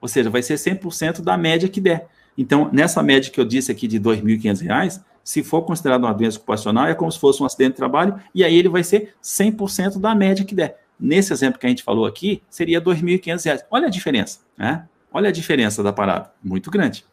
[0.00, 2.06] Ou seja, vai ser 100% da média que der.
[2.38, 6.36] Então, nessa média que eu disse aqui de R$ 2.500, se for considerado uma doença
[6.36, 9.98] ocupacional, é como se fosse um acidente de trabalho, e aí ele vai ser 100%
[9.98, 10.78] da média que der.
[11.00, 13.64] Nesse exemplo que a gente falou aqui, seria R$ 2.500.
[13.70, 14.86] Olha a diferença, né?
[15.10, 17.04] Olha a diferença da parada, muito grande.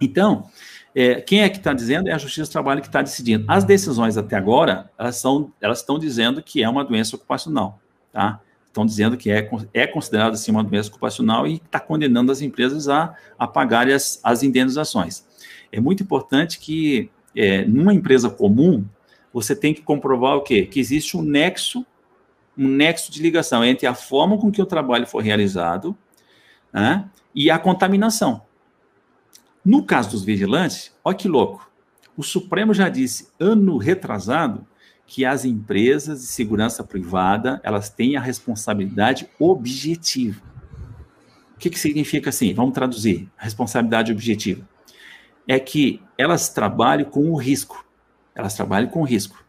[0.00, 0.48] Então,
[0.94, 2.08] é, quem é que está dizendo?
[2.08, 3.44] É a Justiça do Trabalho que está decidindo.
[3.46, 7.78] As decisões até agora, elas, são, elas estão dizendo que é uma doença ocupacional,
[8.12, 8.40] tá?
[8.72, 12.88] estão dizendo que é, é considerado assim uma doença ocupacional e está condenando as empresas
[12.88, 15.24] a, a pagarem as, as indenizações.
[15.70, 18.84] É muito importante que, é, numa empresa comum,
[19.32, 20.66] você tem que comprovar o quê?
[20.66, 21.84] Que existe um nexo,
[22.56, 25.96] um nexo de ligação entre a forma com que o trabalho foi realizado
[26.72, 28.42] né, e a contaminação.
[29.64, 31.70] No caso dos vigilantes, olha que louco.
[32.16, 34.66] O Supremo já disse, ano retrasado,
[35.06, 40.42] que as empresas de segurança privada elas têm a responsabilidade objetiva.
[41.54, 42.52] O que, que significa assim?
[42.54, 43.30] Vamos traduzir.
[43.36, 44.66] Responsabilidade objetiva.
[45.46, 47.84] É que elas trabalham com o risco.
[48.34, 49.42] Elas trabalham com risco.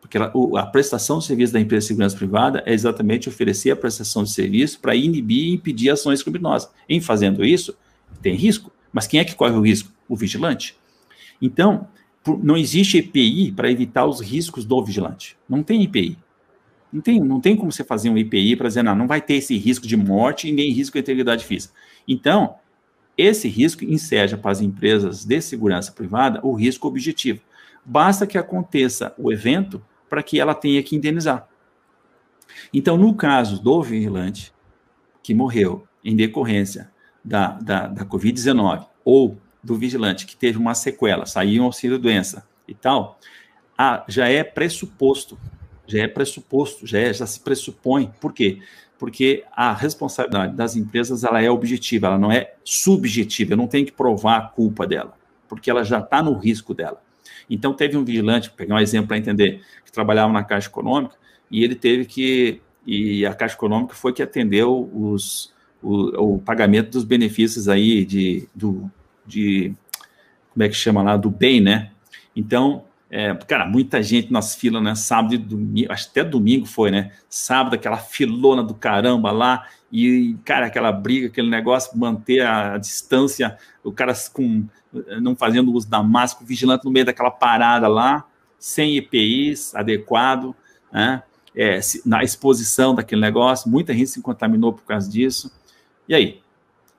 [0.00, 3.76] Porque ela, a prestação de serviço da empresa de segurança privada é exatamente oferecer a
[3.76, 6.70] prestação de serviço para inibir e impedir ações criminosas.
[6.88, 7.76] Em fazendo isso,
[8.22, 8.70] tem risco.
[8.92, 9.90] Mas quem é que corre o risco?
[10.08, 10.76] O vigilante.
[11.42, 11.88] Então,
[12.42, 15.36] não existe EPI para evitar os riscos do vigilante.
[15.48, 16.16] Não tem EPI.
[16.92, 19.34] Não tem, não tem como você fazer um EPI para dizer, não, não vai ter
[19.34, 21.74] esse risco de morte e nem risco de integridade física.
[22.06, 22.54] Então,
[23.16, 27.40] esse risco enseja para as empresas de segurança privada o risco objetivo.
[27.84, 31.48] Basta que aconteça o evento para que ela tenha que indenizar.
[32.72, 34.52] Então, no caso do vigilante
[35.22, 36.90] que morreu em decorrência
[37.24, 42.46] da, da, da Covid-19 ou do vigilante que teve uma sequela, saiu um auxílio doença
[42.68, 43.18] e tal,
[43.76, 45.38] ah, já é pressuposto,
[45.86, 48.12] já é pressuposto, já, é, já se pressupõe.
[48.20, 48.60] Por quê?
[49.04, 53.52] Porque a responsabilidade das empresas ela é objetiva, ela não é subjetiva.
[53.52, 55.12] Eu não tenho que provar a culpa dela,
[55.46, 57.02] porque ela já está no risco dela.
[57.50, 61.16] Então teve um vigilante, pegar um exemplo para entender, que trabalhava na Caixa Econômica
[61.50, 65.52] e ele teve que e a Caixa Econômica foi que atendeu os,
[65.82, 68.90] o, o pagamento dos benefícios aí de, do,
[69.26, 69.74] de
[70.54, 71.90] como é que chama lá, do bem, né?
[72.34, 72.84] Então,
[73.16, 74.96] é, cara, muita gente nas filas, né?
[74.96, 77.12] Sábado e domingo, acho até domingo foi, né?
[77.28, 83.56] Sábado, aquela filona do caramba lá, e, cara, aquela briga, aquele negócio, manter a, distância,
[83.84, 84.66] o cara com,
[85.22, 88.26] não fazendo uso da máscara, vigilante no meio daquela parada lá,
[88.58, 90.52] sem EPIs adequado,
[90.92, 91.22] né?
[91.54, 95.52] É, na exposição daquele negócio, muita gente se contaminou por causa disso.
[96.08, 96.42] E aí?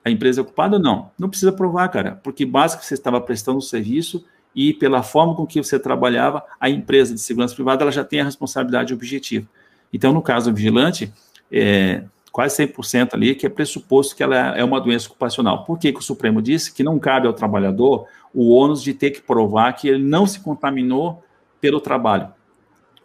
[0.02, 1.10] a empresa é ocupada ou não?
[1.18, 2.46] Não precisa provar, cara, porque
[2.78, 4.24] que você estava prestando o serviço
[4.56, 8.20] e pela forma com que você trabalhava, a empresa de segurança privada ela já tem
[8.20, 9.46] a responsabilidade objetiva.
[9.92, 11.12] Então, no caso do vigilante,
[11.52, 12.02] é,
[12.32, 15.64] quase 100% ali, que é pressuposto que ela é uma doença ocupacional.
[15.64, 19.10] Por que, que o Supremo disse que não cabe ao trabalhador o ônus de ter
[19.10, 21.22] que provar que ele não se contaminou
[21.60, 22.28] pelo trabalho?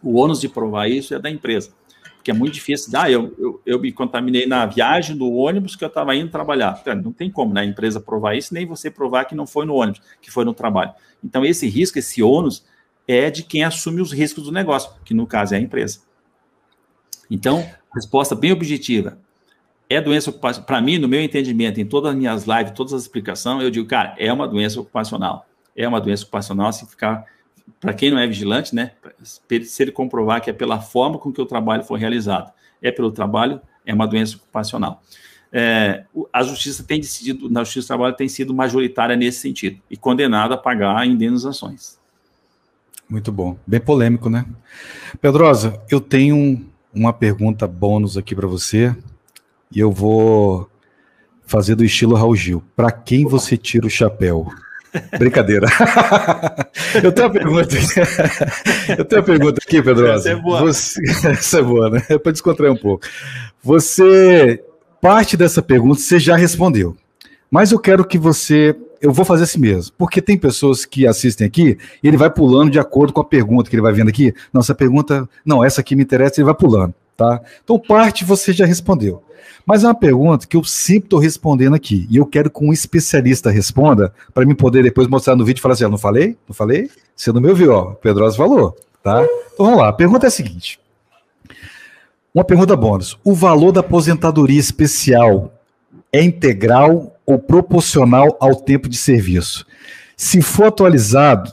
[0.02, 1.72] O ônus de provar isso é da empresa
[2.22, 2.92] porque é muito difícil.
[2.96, 6.80] Ah, eu, eu, eu me contaminei na viagem do ônibus que eu estava indo trabalhar.
[7.04, 9.74] Não tem como né, a empresa provar isso, nem você provar que não foi no
[9.74, 10.94] ônibus, que foi no trabalho.
[11.24, 12.64] Então, esse risco, esse ônus,
[13.08, 16.02] é de quem assume os riscos do negócio, que no caso é a empresa.
[17.30, 19.18] Então, resposta bem objetiva.
[19.90, 20.68] É doença ocupacional.
[20.68, 23.88] Para mim, no meu entendimento, em todas as minhas lives, todas as explicações, eu digo,
[23.88, 25.48] cara, é uma doença ocupacional.
[25.76, 27.26] É uma doença ocupacional se ficar.
[27.80, 28.92] Para quem não é vigilante, né?
[29.24, 32.52] Se ele comprovar que é pela forma com que o trabalho foi realizado,
[32.82, 35.02] é pelo trabalho, é uma doença ocupacional.
[35.52, 39.98] É, a justiça tem decidido, na justiça do trabalho tem sido majoritária nesse sentido e
[39.98, 42.00] condenada a pagar indenizações.
[43.10, 44.46] Muito bom, bem polêmico, né?
[45.20, 48.96] Pedrosa, eu tenho uma pergunta bônus aqui para você
[49.70, 50.70] e eu vou
[51.46, 52.64] fazer do estilo Raul Gil.
[52.74, 54.48] Para quem você tira o chapéu?
[55.18, 55.68] Brincadeira.
[57.02, 57.76] eu tenho uma pergunta.
[58.98, 60.30] eu tenho uma pergunta aqui, Pedrosa.
[60.30, 60.62] Essa é boa.
[60.62, 61.02] Você...
[61.28, 62.04] Essa é boa, né?
[62.10, 63.06] É para descontrair um pouco.
[63.64, 64.64] Você
[65.02, 66.96] parte dessa pergunta você já respondeu,
[67.50, 71.48] mas eu quero que você eu vou fazer assim mesmo, porque tem pessoas que assistem
[71.48, 74.32] aqui e ele vai pulando de acordo com a pergunta que ele vai vendo aqui.
[74.54, 77.42] Não, essa pergunta, não, essa aqui me interessa, ele vai pulando, tá?
[77.64, 79.24] Então, parte você já respondeu.
[79.66, 82.74] Mas é uma pergunta que eu sempre estou respondendo aqui, e eu quero que um
[82.74, 86.38] especialista responda, para mim poder depois mostrar no vídeo e falar assim: não falei?
[86.48, 86.90] Não falei?
[87.16, 87.92] Você não me ouviu, ó.
[87.92, 89.24] O Pedroso falou, tá?
[89.54, 89.90] Então vamos lá.
[89.90, 90.80] A pergunta é a seguinte:
[92.34, 93.18] uma pergunta bônus.
[93.24, 95.54] O valor da aposentadoria especial
[96.12, 99.66] é integral ou proporcional ao tempo de serviço?
[100.18, 101.52] Se for atualizado,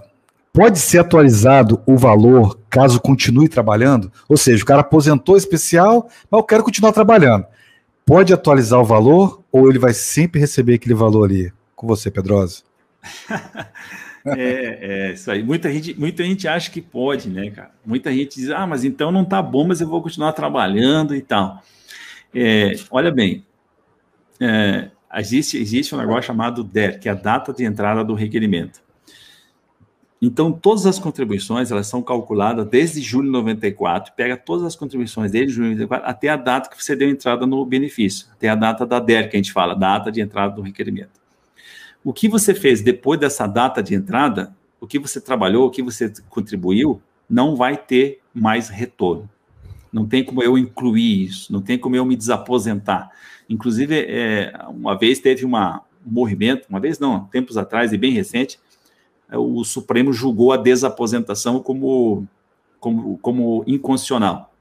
[0.59, 4.11] pode ser atualizado o valor caso continue trabalhando?
[4.29, 7.47] Ou seja, o cara aposentou especial, mas eu quero continuar trabalhando.
[8.05, 11.53] Pode atualizar o valor ou ele vai sempre receber aquele valor ali?
[11.77, 12.63] Com você, Pedrosa.
[14.27, 15.43] É, é, isso aí.
[15.43, 17.71] Muita gente, muita gente acha que pode, né, cara?
[17.87, 21.23] Muita gente diz, ah, mas então não tá bom, mas eu vou continuar trabalhando e
[21.23, 21.63] tal.
[22.35, 23.47] É, olha bem,
[24.39, 28.83] é, existe, existe um negócio chamado DER, que é a data de entrada do requerimento.
[30.21, 35.31] Então, todas as contribuições, elas são calculadas desde julho de 94, pega todas as contribuições
[35.31, 38.57] desde julho de 94 até a data que você deu entrada no benefício, até a
[38.57, 41.21] data da DER, que a gente fala, data de entrada do requerimento.
[42.03, 45.83] O que você fez depois dessa data de entrada, o que você trabalhou, o que
[45.83, 47.01] você contribuiu,
[47.31, 49.29] não vai ter mais retorno.
[49.93, 53.11] Não tem como eu incluir isso, não tem como eu me desaposentar.
[53.49, 58.13] Inclusive, é, uma vez teve uma, um movimento, uma vez não, tempos atrás e bem
[58.13, 58.59] recente,
[59.33, 62.27] o Supremo julgou a desaposentação como,
[62.81, 64.53] como, como inconstitucional.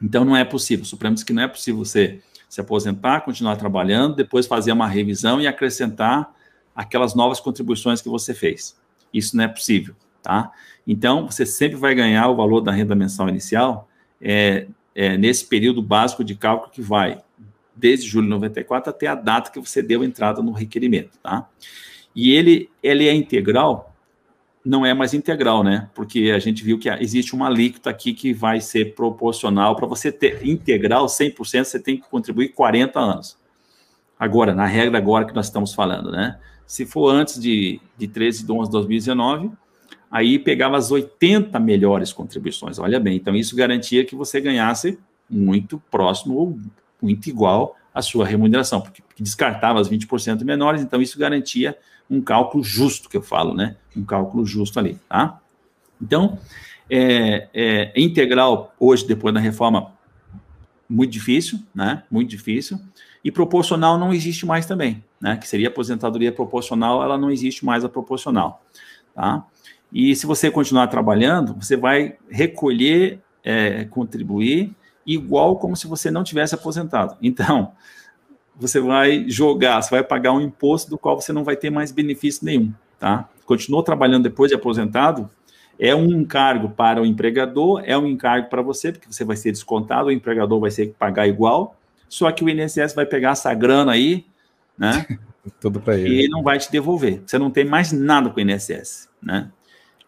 [0.00, 0.84] Então, não é possível.
[0.84, 4.86] O Supremo disse que não é possível você se aposentar, continuar trabalhando, depois fazer uma
[4.86, 6.32] revisão e acrescentar
[6.74, 8.76] aquelas novas contribuições que você fez.
[9.12, 10.52] Isso não é possível, tá?
[10.86, 13.88] Então, você sempre vai ganhar o valor da renda mensal inicial
[14.20, 17.20] é, é, nesse período básico de cálculo que vai
[17.74, 21.48] desde julho de 94 até a data que você deu entrada no requerimento, tá?
[22.14, 23.85] E ele, ele é integral,
[24.66, 25.88] não é mais integral, né?
[25.94, 29.76] Porque a gente viu que existe uma alíquota aqui que vai ser proporcional.
[29.76, 33.38] Para você ter integral 100%, você tem que contribuir 40 anos.
[34.18, 36.40] Agora, na regra agora que nós estamos falando, né?
[36.66, 39.52] Se for antes de, de 13 de 11 de 2019,
[40.10, 42.80] aí pegava as 80 melhores contribuições.
[42.80, 44.98] Olha bem, então isso garantia que você ganhasse
[45.30, 46.58] muito próximo ou
[47.00, 51.76] muito igual à sua remuneração, porque descartava as 20% menores, então isso garantia
[52.10, 53.76] um cálculo justo, que eu falo, né?
[53.96, 55.40] Um cálculo justo ali, tá?
[56.00, 56.38] Então,
[56.88, 59.92] é, é, integral hoje, depois da reforma,
[60.88, 62.04] muito difícil, né?
[62.10, 62.78] Muito difícil.
[63.24, 65.36] E proporcional não existe mais também, né?
[65.36, 68.62] Que seria aposentadoria proporcional, ela não existe mais a proporcional,
[69.14, 69.44] tá?
[69.92, 74.74] E se você continuar trabalhando, você vai recolher, é, contribuir
[75.06, 77.16] igual como se você não tivesse aposentado.
[77.22, 77.72] Então,
[78.58, 81.92] você vai jogar, você vai pagar um imposto do qual você não vai ter mais
[81.92, 83.28] benefício nenhum, tá?
[83.44, 85.30] Continuou trabalhando depois de aposentado,
[85.78, 89.52] é um encargo para o empregador, é um encargo para você, porque você vai ser
[89.52, 91.76] descontado, o empregador vai ter que pagar igual,
[92.08, 94.24] só que o INSS vai pegar essa grana aí,
[94.78, 95.06] né?
[95.60, 96.24] Tudo para ele.
[96.24, 97.22] E não vai te devolver.
[97.24, 99.50] Você não tem mais nada com o INSS, né?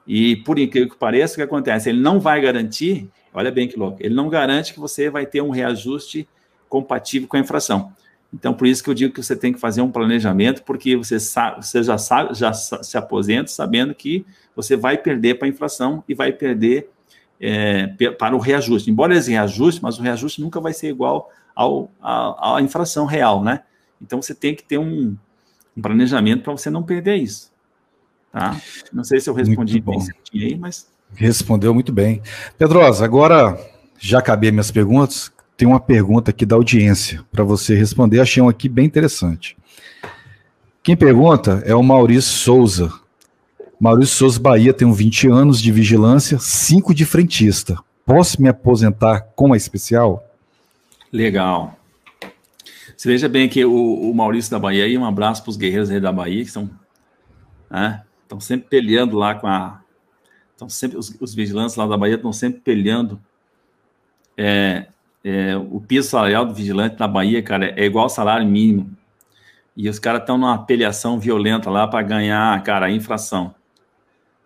[0.06, 1.90] E por incrível que pareça, o que acontece?
[1.90, 5.42] Ele não vai garantir, olha bem que louco, ele não garante que você vai ter
[5.42, 6.26] um reajuste
[6.66, 7.92] compatível com a infração.
[8.32, 11.18] Então, por isso que eu digo que você tem que fazer um planejamento, porque você,
[11.18, 14.24] sabe, você já, sabe, já se aposenta sabendo que
[14.54, 16.90] você vai perder para a inflação e vai perder
[17.40, 17.86] é,
[18.18, 18.90] para o reajuste.
[18.90, 23.42] Embora eles reajustem, mas o reajuste nunca vai ser igual ao, à, à inflação real,
[23.42, 23.62] né?
[24.00, 25.16] Então, você tem que ter um,
[25.76, 27.50] um planejamento para você não perder isso.
[28.30, 28.60] Tá?
[28.92, 30.86] Não sei se eu respondi bem certinho aí, mas...
[31.14, 32.20] Respondeu muito bem.
[32.58, 33.58] Pedrosa, agora
[33.98, 38.20] já acabei minhas perguntas tem uma pergunta aqui da audiência para você responder.
[38.20, 39.56] Achei um aqui bem interessante.
[40.84, 42.92] Quem pergunta é o Maurício Souza.
[43.80, 47.76] Maurício Souza Bahia tem 20 anos de vigilância, 5 de frentista.
[48.06, 50.24] Posso me aposentar com a especial?
[51.12, 51.76] Legal.
[52.96, 55.88] Você veja bem que o, o Maurício da Bahia aí, um abraço para os guerreiros
[55.88, 56.70] da Bahia, que são,
[57.68, 59.82] né, estão sempre peleando lá com a.
[60.52, 63.20] Estão sempre, os, os, vigilantes lá da Bahia estão sempre peleando.
[64.36, 64.86] É,
[65.28, 68.96] é, o piso salarial do vigilante na Bahia, cara, é igual ao salário mínimo.
[69.76, 73.54] E os caras estão numa apeliação violenta lá para ganhar, cara, a infração.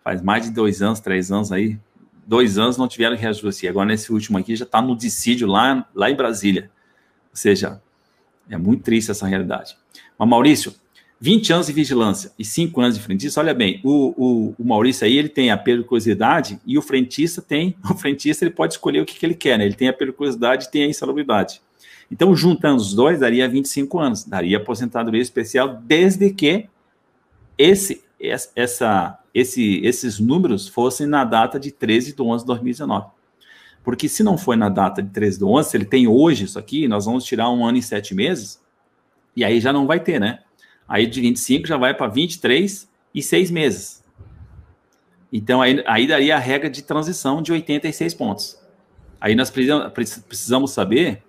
[0.03, 1.79] Faz mais de dois anos, três anos aí.
[2.27, 3.65] Dois anos não tiveram reajuste.
[3.65, 6.69] Agora, nesse último aqui, já está no dissídio lá, lá em Brasília.
[7.31, 7.81] Ou seja,
[8.49, 9.77] é muito triste essa realidade.
[10.19, 10.73] Mas, Maurício,
[11.23, 15.05] 20 anos de vigilância e 5 anos de frentista, olha bem, o, o, o, Maurício
[15.05, 19.05] aí, ele tem a periculosidade e o frentista tem, o frentista ele pode escolher o
[19.05, 19.63] que, que ele quer, né?
[19.63, 21.61] Ele tem a periculosidade e tem a insalubridade.
[22.11, 26.67] Então, juntando os dois, daria 25 anos, daria aposentadoria especial, desde que
[27.57, 28.03] esse,
[28.53, 33.07] essa, esse, esses números fossem na data de 13 de 11 de 2019.
[33.81, 36.59] Porque se não foi na data de 13 de 11, se ele tem hoje isso
[36.59, 38.61] aqui, nós vamos tirar um ano e sete meses,
[39.33, 40.39] e aí já não vai ter, né?
[40.87, 44.03] Aí de 25 já vai para 23 e seis meses.
[45.31, 48.59] Então aí, aí daria a regra de transição de 86 pontos.
[49.19, 51.23] Aí nós precisamos saber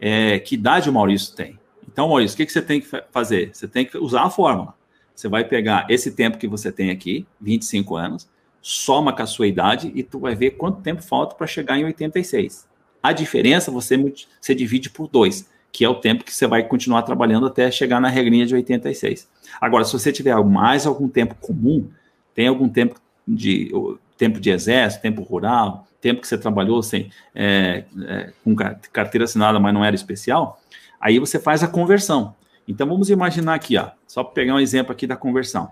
[0.00, 1.58] é, que idade o Maurício tem.
[1.90, 3.50] Então, Maurício, o que, que você tem que fazer?
[3.52, 4.74] Você tem que usar a fórmula.
[5.14, 8.28] Você vai pegar esse tempo que você tem aqui, 25 anos,
[8.60, 11.84] soma com a sua idade e tu vai ver quanto tempo falta para chegar em
[11.84, 12.68] 86.
[13.02, 13.96] A diferença você,
[14.40, 18.00] você divide por dois, que é o tempo que você vai continuar trabalhando até chegar
[18.00, 19.28] na regrinha de 86.
[19.60, 21.88] Agora, se você tiver mais algum tempo comum,
[22.34, 23.70] tem algum tempo de
[24.16, 28.56] tempo de exército, tempo rural, tempo que você trabalhou sem é, é, com
[28.92, 30.60] carteira assinada, mas não era especial,
[31.00, 32.34] aí você faz a conversão.
[32.66, 35.70] Então vamos imaginar aqui, ó, só para pegar um exemplo aqui da conversão.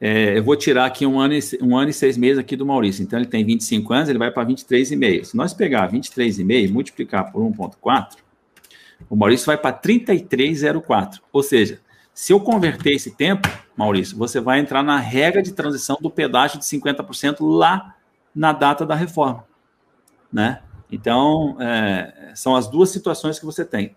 [0.00, 2.66] É, eu vou tirar aqui um ano, e, um ano e seis meses aqui do
[2.66, 3.02] Maurício.
[3.02, 5.24] Então, ele tem 25 anos, ele vai para 23,5.
[5.24, 8.16] Se nós pegar 23,5 e multiplicar por 1,4,
[9.08, 11.20] o Maurício vai para 33,04.
[11.32, 11.80] Ou seja,
[12.12, 16.58] se eu converter esse tempo, Maurício, você vai entrar na regra de transição do pedágio
[16.58, 17.96] de 50% lá
[18.34, 19.44] na data da reforma.
[20.32, 20.60] Né?
[20.90, 23.94] Então, é, são as duas situações que você tem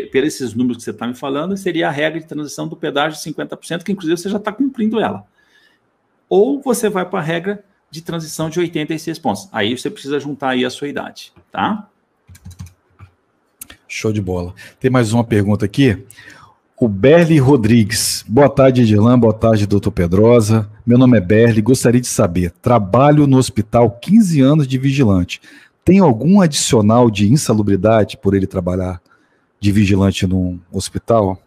[0.00, 3.18] por esses números que você está me falando, seria a regra de transição do pedágio
[3.18, 5.26] de 50%, que inclusive você já está cumprindo ela.
[6.28, 9.48] Ou você vai para a regra de transição de 86 pontos.
[9.52, 11.88] Aí você precisa juntar aí a sua idade, tá?
[13.94, 14.54] Show de bola.
[14.80, 16.02] Tem mais uma pergunta aqui.
[16.80, 18.24] O Berli Rodrigues.
[18.26, 19.18] Boa tarde, Edilan.
[19.18, 20.66] Boa tarde, doutor Pedrosa.
[20.86, 21.60] Meu nome é Berli.
[21.60, 25.42] Gostaria de saber: trabalho no hospital 15 anos de vigilante.
[25.84, 28.98] Tem algum adicional de insalubridade por ele trabalhar
[29.60, 31.38] de vigilante num hospital?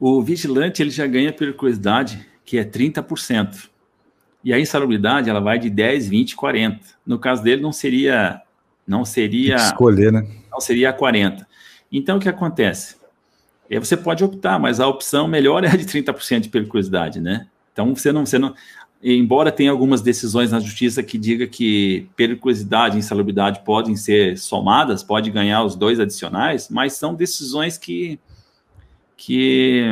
[0.00, 3.68] O vigilante ele já ganha periculosidade, que é 30%.
[4.42, 6.80] E a insalubridade ela vai de 10, 20, 40.
[7.06, 8.42] No caso dele não seria
[8.84, 10.39] não seria escolher, né?
[10.50, 11.46] Não seria 40.
[11.92, 12.96] Então o que acontece?
[13.68, 17.46] É, você pode optar, mas a opção melhor é a de 30% de periculosidade, né?
[17.72, 18.54] Então você não, você não,
[19.02, 25.02] embora tenha algumas decisões na justiça que diga que periculosidade e insalubridade podem ser somadas,
[25.02, 28.18] pode ganhar os dois adicionais, mas são decisões que,
[29.16, 29.84] que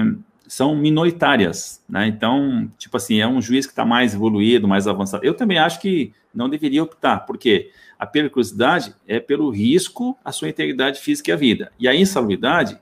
[0.46, 2.06] são minoritárias, né?
[2.06, 5.24] Então, tipo assim, é um juiz que está mais evoluído, mais avançado.
[5.24, 10.48] Eu também acho que não deveria optar, porque a periculosidade é pelo risco à sua
[10.48, 11.72] integridade física e à vida.
[11.78, 12.78] E a insalubridade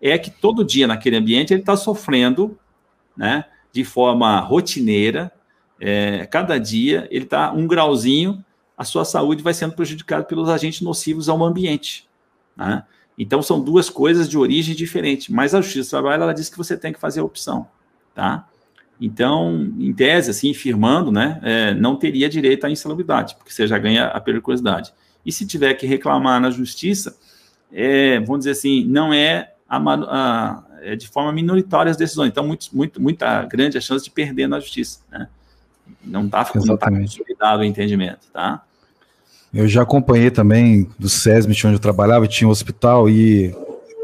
[0.00, 2.58] é que todo dia naquele ambiente ele está sofrendo,
[3.16, 5.30] né, de forma rotineira,
[5.80, 8.42] é, cada dia ele está um grauzinho,
[8.76, 12.08] a sua saúde vai sendo prejudicada pelos agentes nocivos ao ambiente.
[12.56, 12.84] Né?
[13.18, 16.56] Então são duas coisas de origem diferente, mas a Justiça do Trabalho ela diz que
[16.56, 17.68] você tem que fazer a opção,
[18.14, 18.48] tá?
[19.00, 23.76] Então, em tese, assim, firmando, né, é, não teria direito à insalubridade, porque você já
[23.78, 24.92] ganha a periculosidade.
[25.26, 27.16] E se tiver que reclamar na justiça,
[27.72, 32.28] é, vamos dizer assim, não é, a, a, é de forma minoritária as decisões.
[32.28, 35.28] Então, muito, muito, muita grande a chance de perder na justiça, né?
[36.02, 38.62] Não está tá consolidado o entendimento, tá?
[39.52, 43.54] Eu já acompanhei também do SESMIT, onde eu trabalhava, tinha um hospital e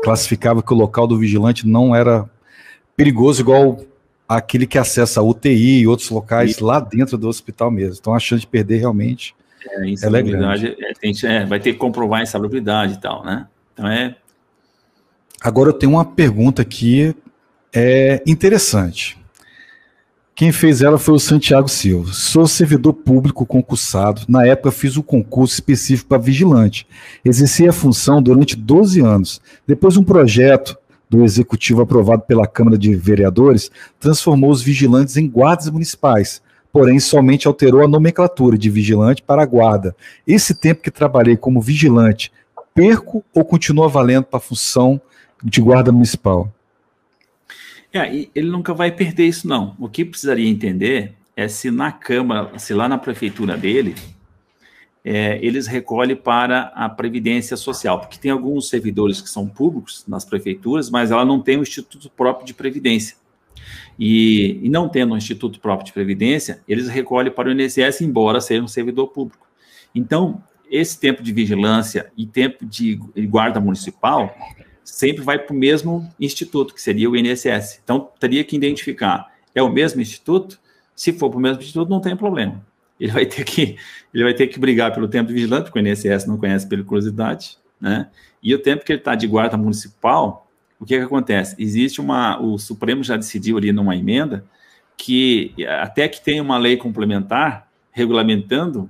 [0.02, 2.28] classificava que o local do vigilante não era
[2.96, 3.80] perigoso igual
[4.36, 7.96] aquele que acessa a UTI e outros locais lá dentro do hospital mesmo.
[7.98, 9.34] Então a chance de perder realmente
[9.66, 10.76] é, ela é grande.
[10.78, 13.48] É, tem, é, vai ter que comprovar a insalubridade e tal, né?
[13.72, 14.14] Então é...
[15.40, 17.14] Agora eu tenho uma pergunta aqui
[17.74, 19.18] é interessante.
[20.32, 22.12] Quem fez ela foi o Santiago Silva.
[22.12, 24.22] Sou servidor público concursado.
[24.28, 26.86] Na época fiz um concurso específico para vigilante.
[27.24, 29.40] Exerci a função durante 12 anos.
[29.66, 30.78] Depois um projeto
[31.10, 36.40] do executivo aprovado pela Câmara de Vereadores transformou os vigilantes em guardas municipais.
[36.72, 39.94] Porém, somente alterou a nomenclatura de vigilante para guarda.
[40.24, 42.30] Esse tempo que trabalhei como vigilante
[42.72, 45.00] perco ou continua valendo para a função
[45.42, 46.52] de guarda municipal?
[47.92, 49.74] É, ele nunca vai perder isso, não.
[49.80, 53.96] O que precisaria entender é se na Câmara, se lá na prefeitura dele,
[55.04, 60.24] é, eles recolhem para a Previdência Social, porque tem alguns servidores que são públicos nas
[60.24, 63.16] prefeituras, mas ela não tem um instituto próprio de previdência.
[63.98, 68.40] E, e não tendo um instituto próprio de previdência, eles recolhem para o INSS, embora
[68.40, 69.46] seja um servidor público.
[69.94, 74.34] Então, esse tempo de vigilância e tempo de guarda municipal
[74.84, 77.80] sempre vai para o mesmo instituto, que seria o INSS.
[77.82, 80.58] Então, teria que identificar, é o mesmo instituto?
[80.94, 82.64] Se for para o mesmo instituto, não tem problema.
[83.00, 83.76] Ele vai ter que,
[84.12, 87.56] ele vai ter que brigar pelo tempo de vigilante, porque o INSS não conhece periculosidade,
[87.80, 88.08] né?
[88.42, 90.46] E o tempo que ele está de guarda municipal,
[90.78, 91.56] o que, que acontece?
[91.58, 94.44] Existe uma, o Supremo já decidiu ali numa emenda
[94.96, 98.88] que até que tem uma lei complementar regulamentando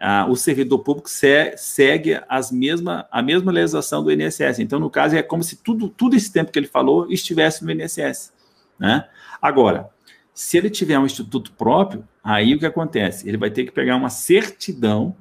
[0.00, 4.58] ah, o servidor público se, segue as mesma, a mesma legislação do INSS.
[4.58, 7.70] Então, no caso, é como se tudo, tudo esse tempo que ele falou estivesse no
[7.70, 8.32] INSS.
[8.78, 9.06] Né?
[9.40, 9.90] Agora,
[10.34, 13.28] se ele tiver um instituto próprio, aí o que acontece?
[13.28, 15.14] Ele vai ter que pegar uma certidão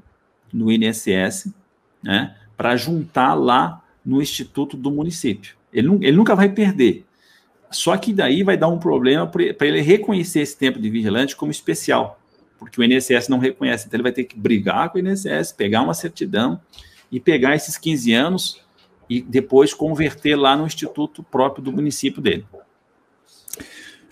[0.51, 1.53] no INSS
[2.01, 5.55] né, para juntar lá no instituto do município.
[5.71, 7.05] Ele, ele nunca vai perder.
[7.69, 11.51] Só que daí vai dar um problema para ele reconhecer esse tempo de vigilante como
[11.51, 12.21] especial
[12.61, 13.87] porque o INSS não reconhece.
[13.87, 16.61] Então, ele vai ter que brigar com o INSS, pegar uma certidão
[17.11, 18.61] e pegar esses 15 anos
[19.09, 22.45] e depois converter lá no instituto próprio do município dele.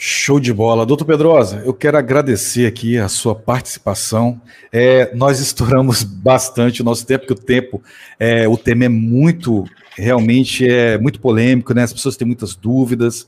[0.02, 0.86] Show de bola.
[0.86, 4.42] Doutor Pedrosa, eu quero agradecer aqui a sua participação.
[4.72, 7.84] É, nós estouramos bastante o nosso tempo, porque o tempo,
[8.18, 9.66] é, o tema é muito,
[9.98, 11.84] realmente é muito polêmico, né?
[11.84, 13.28] As pessoas têm muitas dúvidas.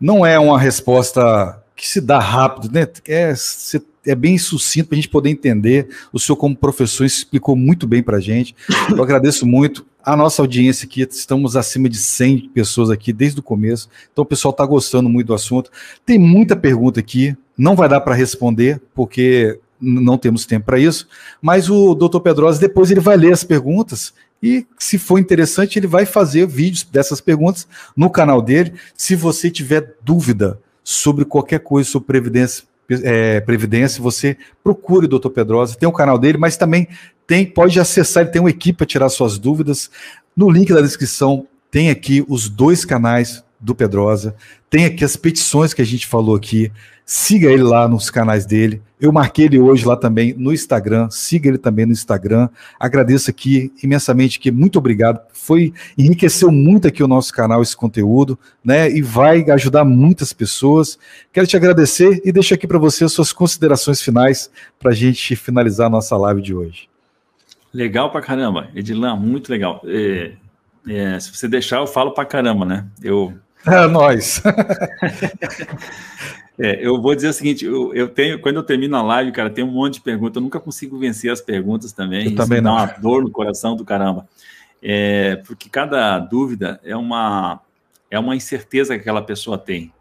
[0.00, 2.88] Não é uma resposta que se dá rápido, né?
[3.06, 3.34] É,
[4.06, 5.86] é bem sucinto para a gente poder entender.
[6.10, 8.56] O senhor, como professor, explicou muito bem para a gente.
[8.88, 11.02] Eu agradeço muito a nossa audiência aqui.
[11.02, 13.88] Estamos acima de 100 pessoas aqui desde o começo.
[14.12, 15.70] Então, o pessoal está gostando muito do assunto.
[16.04, 17.36] Tem muita pergunta aqui.
[17.56, 21.08] Não vai dar para responder, porque não temos tempo para isso.
[21.40, 24.12] Mas o doutor Pedrosa, depois, ele vai ler as perguntas.
[24.42, 27.66] E, se for interessante, ele vai fazer vídeos dessas perguntas
[27.96, 28.74] no canal dele.
[28.94, 32.64] Se você tiver dúvida sobre qualquer coisa sobre previdência
[33.04, 35.28] é, Previdência, você procure o Dr.
[35.28, 36.88] Pedrosa, tem o canal dele, mas também
[37.30, 39.88] tem, pode acessar, ele tem uma equipe para tirar suas dúvidas.
[40.36, 44.34] No link da descrição tem aqui os dois canais do Pedrosa,
[44.68, 46.72] tem aqui as petições que a gente falou aqui.
[47.06, 48.82] Siga ele lá nos canais dele.
[49.00, 51.08] Eu marquei ele hoje lá também no Instagram.
[51.08, 52.48] Siga ele também no Instagram.
[52.80, 55.20] Agradeço aqui imensamente que muito obrigado.
[55.32, 58.90] Foi enriqueceu muito aqui o nosso canal esse conteúdo, né?
[58.90, 60.98] E vai ajudar muitas pessoas.
[61.32, 64.50] Quero te agradecer e deixo aqui para você as suas considerações finais
[64.80, 66.89] para a gente finalizar a nossa live de hoje.
[67.72, 69.80] Legal pra caramba, Edilan, muito legal.
[69.84, 70.32] É,
[70.88, 72.86] é, se você deixar, eu falo pra caramba, né?
[73.02, 73.34] Eu
[73.66, 74.42] é, nós.
[76.58, 79.50] é, eu vou dizer o seguinte: eu, eu, tenho, quando eu termino a live, cara,
[79.50, 80.36] tem um monte de perguntas.
[80.36, 82.26] Eu nunca consigo vencer as perguntas também.
[82.26, 82.76] Eu também não.
[82.76, 84.26] dá uma dor no coração do caramba.
[84.82, 87.60] É, porque cada dúvida é uma,
[88.10, 89.92] é uma incerteza que aquela pessoa tem.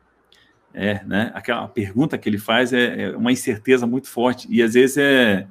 [0.74, 1.32] É, né?
[1.34, 4.48] Aquela pergunta que ele faz é, é uma incerteza muito forte.
[4.50, 5.48] E às vezes é,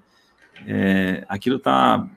[0.67, 2.09] é aquilo está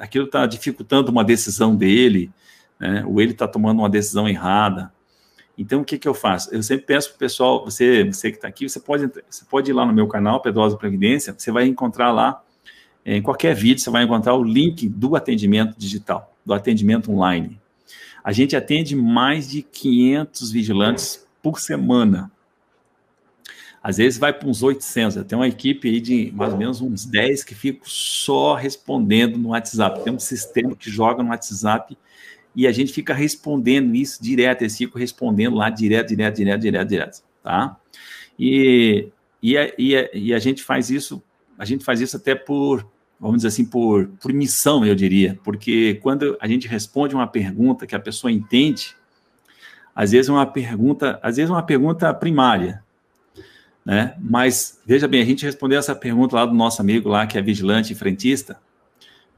[0.00, 2.30] aquilo tá dificultando uma decisão dele,
[2.78, 3.04] né?
[3.06, 4.92] ou ele está tomando uma decisão errada.
[5.56, 6.52] Então, o que, que eu faço?
[6.52, 9.70] Eu sempre peço para o pessoal, você, você que está aqui, você pode, você pode
[9.70, 12.42] ir lá no meu canal, Pedrosa Previdência, você vai encontrar lá,
[13.06, 17.60] em qualquer vídeo, você vai encontrar o link do atendimento digital, do atendimento online.
[18.22, 22.32] A gente atende mais de 500 vigilantes por semana.
[23.84, 25.16] Às vezes vai para uns 800.
[25.16, 29.36] Eu tenho uma equipe aí de mais ou menos uns 10 que fico só respondendo
[29.36, 30.02] no WhatsApp.
[30.02, 31.94] Tem um sistema que joga no WhatsApp
[32.56, 36.88] e a gente fica respondendo isso direto, eles ficam respondendo lá direto, direto, direto, direto,
[36.88, 37.76] direto, tá?
[38.38, 39.08] E,
[39.42, 41.22] e, a, e, a, e a gente faz isso,
[41.58, 42.88] a gente faz isso até por,
[43.18, 47.86] vamos dizer assim, por, por missão, eu diria, porque quando a gente responde uma pergunta
[47.86, 48.94] que a pessoa entende,
[49.94, 52.83] às vezes é uma pergunta, às vezes é uma pergunta primária,
[53.84, 54.14] né?
[54.20, 57.42] Mas veja bem, a gente respondeu essa pergunta lá do nosso amigo lá que é
[57.42, 58.58] vigilante e frentista,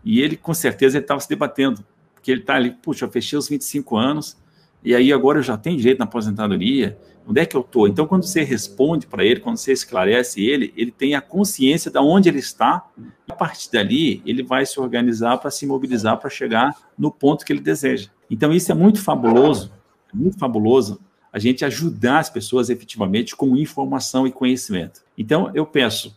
[0.05, 1.85] e ele com certeza estava se debatendo
[2.23, 4.37] que ele está ali, puxa, eu fechei os 25 anos,
[4.83, 6.97] e aí agora eu já tenho direito na aposentadoria,
[7.27, 7.89] onde é que eu estou?
[7.89, 11.99] Então, quando você responde para ele, quando você esclarece ele, ele tem a consciência de
[11.99, 16.31] onde ele está, e a partir dali, ele vai se organizar para se mobilizar para
[16.31, 18.11] chegar no ponto que ele deseja.
[18.31, 19.73] Então, isso é muito fabuloso,
[20.15, 21.01] muito fabuloso,
[21.37, 25.03] a gente ajudar as pessoas efetivamente com informação e conhecimento.
[25.19, 26.17] Então, eu peço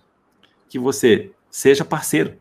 [0.70, 2.38] que você seja parceiro,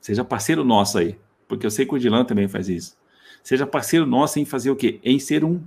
[0.00, 1.16] seja parceiro nosso aí
[1.50, 2.96] porque eu sei que o Dilan também faz isso.
[3.42, 5.00] Seja parceiro nosso em fazer o quê?
[5.02, 5.60] Em ser um,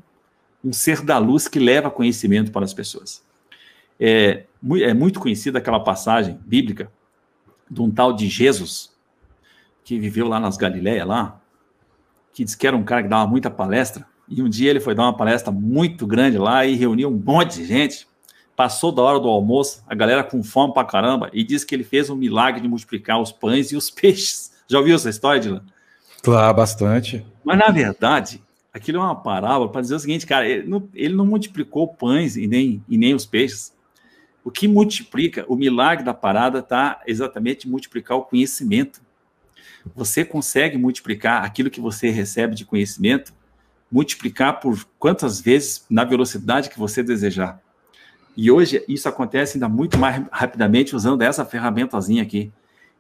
[0.64, 3.22] um ser da luz que leva conhecimento para as pessoas.
[4.00, 4.46] É,
[4.82, 6.90] é muito conhecida aquela passagem bíblica
[7.70, 8.96] de um tal de Jesus,
[9.84, 11.42] que viveu lá nas Galileias, lá,
[12.32, 14.96] que diz que era um cara que dava muita palestra, e um dia ele foi
[14.96, 18.08] dar uma palestra muito grande lá e reuniu um monte de gente.
[18.56, 21.84] Passou da hora do almoço, a galera com fome pra caramba, e disse que ele
[21.84, 24.52] fez um milagre de multiplicar os pães e os peixes.
[24.68, 25.64] Já ouviu essa história, Dylan?
[26.22, 27.26] Claro, bastante.
[27.44, 28.42] Mas na verdade,
[28.72, 32.38] aquilo é uma parábola para dizer o seguinte, cara, ele não, ele não multiplicou pães
[32.38, 33.74] e nem, e nem os peixes.
[34.44, 39.02] O que multiplica, o milagre da parada está exatamente multiplicar o conhecimento.
[39.96, 43.34] Você consegue multiplicar aquilo que você recebe de conhecimento,
[43.94, 47.62] multiplicar por quantas vezes na velocidade que você desejar.
[48.36, 52.52] E hoje isso acontece ainda muito mais rapidamente usando essa ferramentazinha aqui.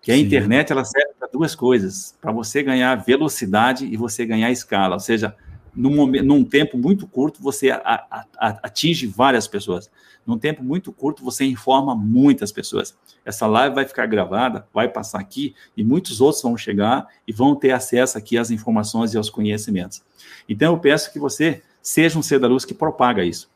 [0.03, 0.21] Que a Sim.
[0.21, 4.93] internet ela serve para duas coisas: para você ganhar velocidade e você ganhar escala.
[4.93, 5.35] Ou seja,
[5.75, 8.25] num, num tempo muito curto, você a, a,
[8.63, 9.89] atinge várias pessoas.
[10.25, 12.95] Num tempo muito curto, você informa muitas pessoas.
[13.25, 17.55] Essa live vai ficar gravada, vai passar aqui, e muitos outros vão chegar e vão
[17.55, 20.01] ter acesso aqui às informações e aos conhecimentos.
[20.47, 23.49] Então, eu peço que você seja um ser da luz que propaga isso.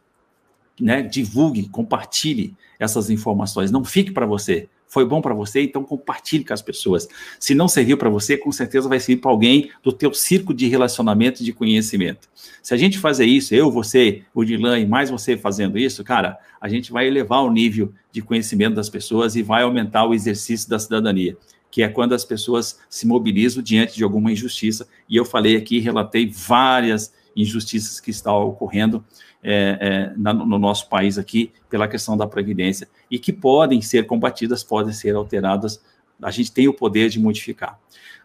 [0.79, 1.01] Né?
[1.01, 3.71] Divulgue, compartilhe essas informações.
[3.71, 7.07] Não fique para você foi bom para você, então compartilhe com as pessoas.
[7.39, 10.67] Se não serviu para você, com certeza vai servir para alguém do teu círculo de
[10.67, 12.29] relacionamento e de conhecimento.
[12.63, 16.37] Se a gente fazer isso, eu, você, o Dilan e mais você fazendo isso, cara,
[16.59, 20.69] a gente vai elevar o nível de conhecimento das pessoas e vai aumentar o exercício
[20.69, 21.37] da cidadania,
[21.69, 24.87] que é quando as pessoas se mobilizam diante de alguma injustiça.
[25.09, 29.05] E eu falei aqui, relatei várias injustiças que estão ocorrendo
[29.49, 34.05] é, é, na, no nosso país aqui pela questão da previdência e que podem ser
[34.05, 35.81] combatidas, podem ser alteradas.
[36.21, 37.79] A gente tem o poder de modificar.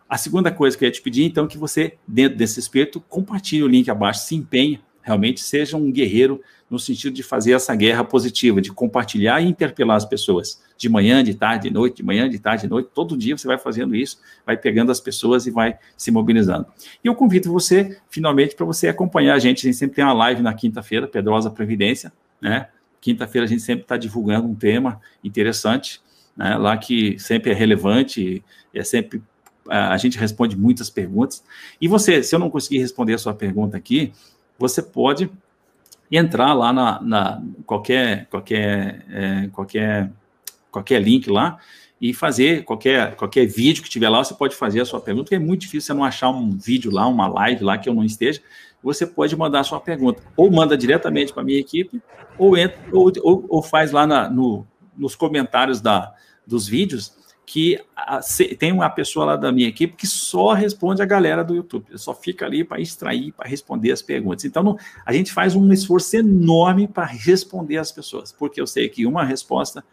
[0.09, 3.01] A segunda coisa que eu ia te pedir, então, é que você, dentro desse espírito,
[3.01, 6.41] compartilhe o link abaixo, se empenhe, realmente seja um guerreiro
[6.73, 11.23] no sentido de fazer essa guerra positiva, de compartilhar e interpelar as pessoas, de manhã,
[11.23, 13.95] de tarde, de noite, de manhã, de tarde, de noite, todo dia você vai fazendo
[13.95, 16.67] isso, vai pegando as pessoas e vai se mobilizando.
[17.05, 20.15] E eu convido você, finalmente, para você acompanhar a gente, a gente sempre tem uma
[20.15, 22.69] live na quinta-feira, Pedrosa Previdência, né?
[23.03, 26.01] Quinta-feira a gente sempre está divulgando um tema interessante,
[26.35, 26.57] né?
[26.57, 28.43] lá que sempre é relevante,
[28.73, 29.23] é sempre
[29.69, 31.45] a gente responde muitas perguntas.
[31.81, 34.13] E você, se eu não conseguir responder a sua pergunta aqui,
[34.59, 35.31] você pode
[36.13, 40.13] entrar lá na, na qualquer, qualquer, é, qualquer,
[40.71, 41.59] qualquer link lá
[41.99, 45.37] e fazer qualquer, qualquer vídeo que tiver lá, você pode fazer a sua pergunta, porque
[45.37, 48.05] é muito difícil você não achar um vídeo lá, uma live lá que eu não
[48.05, 48.43] esteja,
[48.83, 50.23] você pode mandar a sua pergunta.
[50.37, 52.03] Ou manda diretamente para minha equipe,
[52.37, 54.67] ou, entra, ou, ou, ou faz lá na, no,
[54.97, 56.13] nos comentários da,
[56.45, 57.81] dos vídeos, que
[58.59, 62.15] tem uma pessoa lá da minha equipe que só responde a galera do YouTube, só
[62.15, 64.45] fica ali para extrair, para responder as perguntas.
[64.45, 68.89] Então, não, a gente faz um esforço enorme para responder as pessoas, porque eu sei
[68.89, 69.85] que uma resposta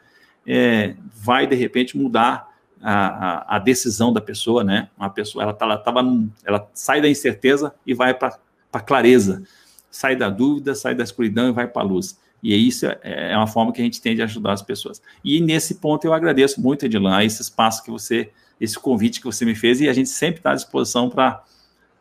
[0.45, 2.49] é, vai, de repente, mudar
[2.81, 4.89] a, a, a, decisão da pessoa, né?
[4.97, 8.38] Uma pessoa, ela, tá, ela, tava num, ela sai da incerteza e vai para
[8.71, 9.43] a clareza,
[9.91, 12.17] sai da dúvida, sai da escuridão e vai para a luz.
[12.41, 15.01] E isso é, é uma forma que a gente tem de ajudar as pessoas.
[15.23, 18.29] E nesse ponto eu agradeço muito, Edilan, esse espaço que você,
[18.59, 21.43] esse convite que você me fez, e a gente sempre está à disposição para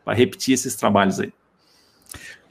[0.07, 1.31] repetir esses trabalhos aí.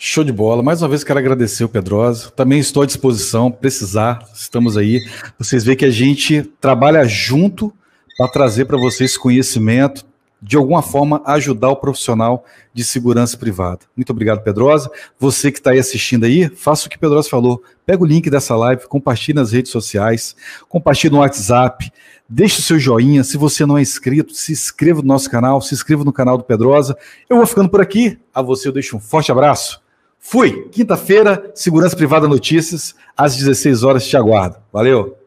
[0.01, 0.63] Show de bola.
[0.63, 2.31] Mais uma vez quero agradecer o Pedrosa.
[2.31, 5.05] Também estou à disposição, precisar, estamos aí.
[5.37, 7.75] Vocês veem que a gente trabalha junto
[8.17, 10.05] para trazer para vocês conhecimento,
[10.41, 13.81] de alguma forma ajudar o profissional de segurança privada.
[13.97, 14.91] Muito obrigado, Pedrosa.
[15.19, 17.63] Você que está aí assistindo aí, faça o que Pedrosa falou.
[17.85, 20.37] Pega o link dessa live, compartilhe nas redes sociais,
[20.69, 21.91] compartilhe no WhatsApp,
[22.29, 23.25] deixe o seu joinha.
[23.25, 26.45] Se você não é inscrito, se inscreva no nosso canal, se inscreva no canal do
[26.45, 26.97] Pedrosa.
[27.29, 28.19] Eu vou ficando por aqui.
[28.33, 29.83] A você eu deixo um forte abraço.
[30.21, 30.69] Fui!
[30.71, 34.57] Quinta-feira, Segurança Privada Notícias, às 16 horas te aguardo.
[34.73, 35.19] Valeu!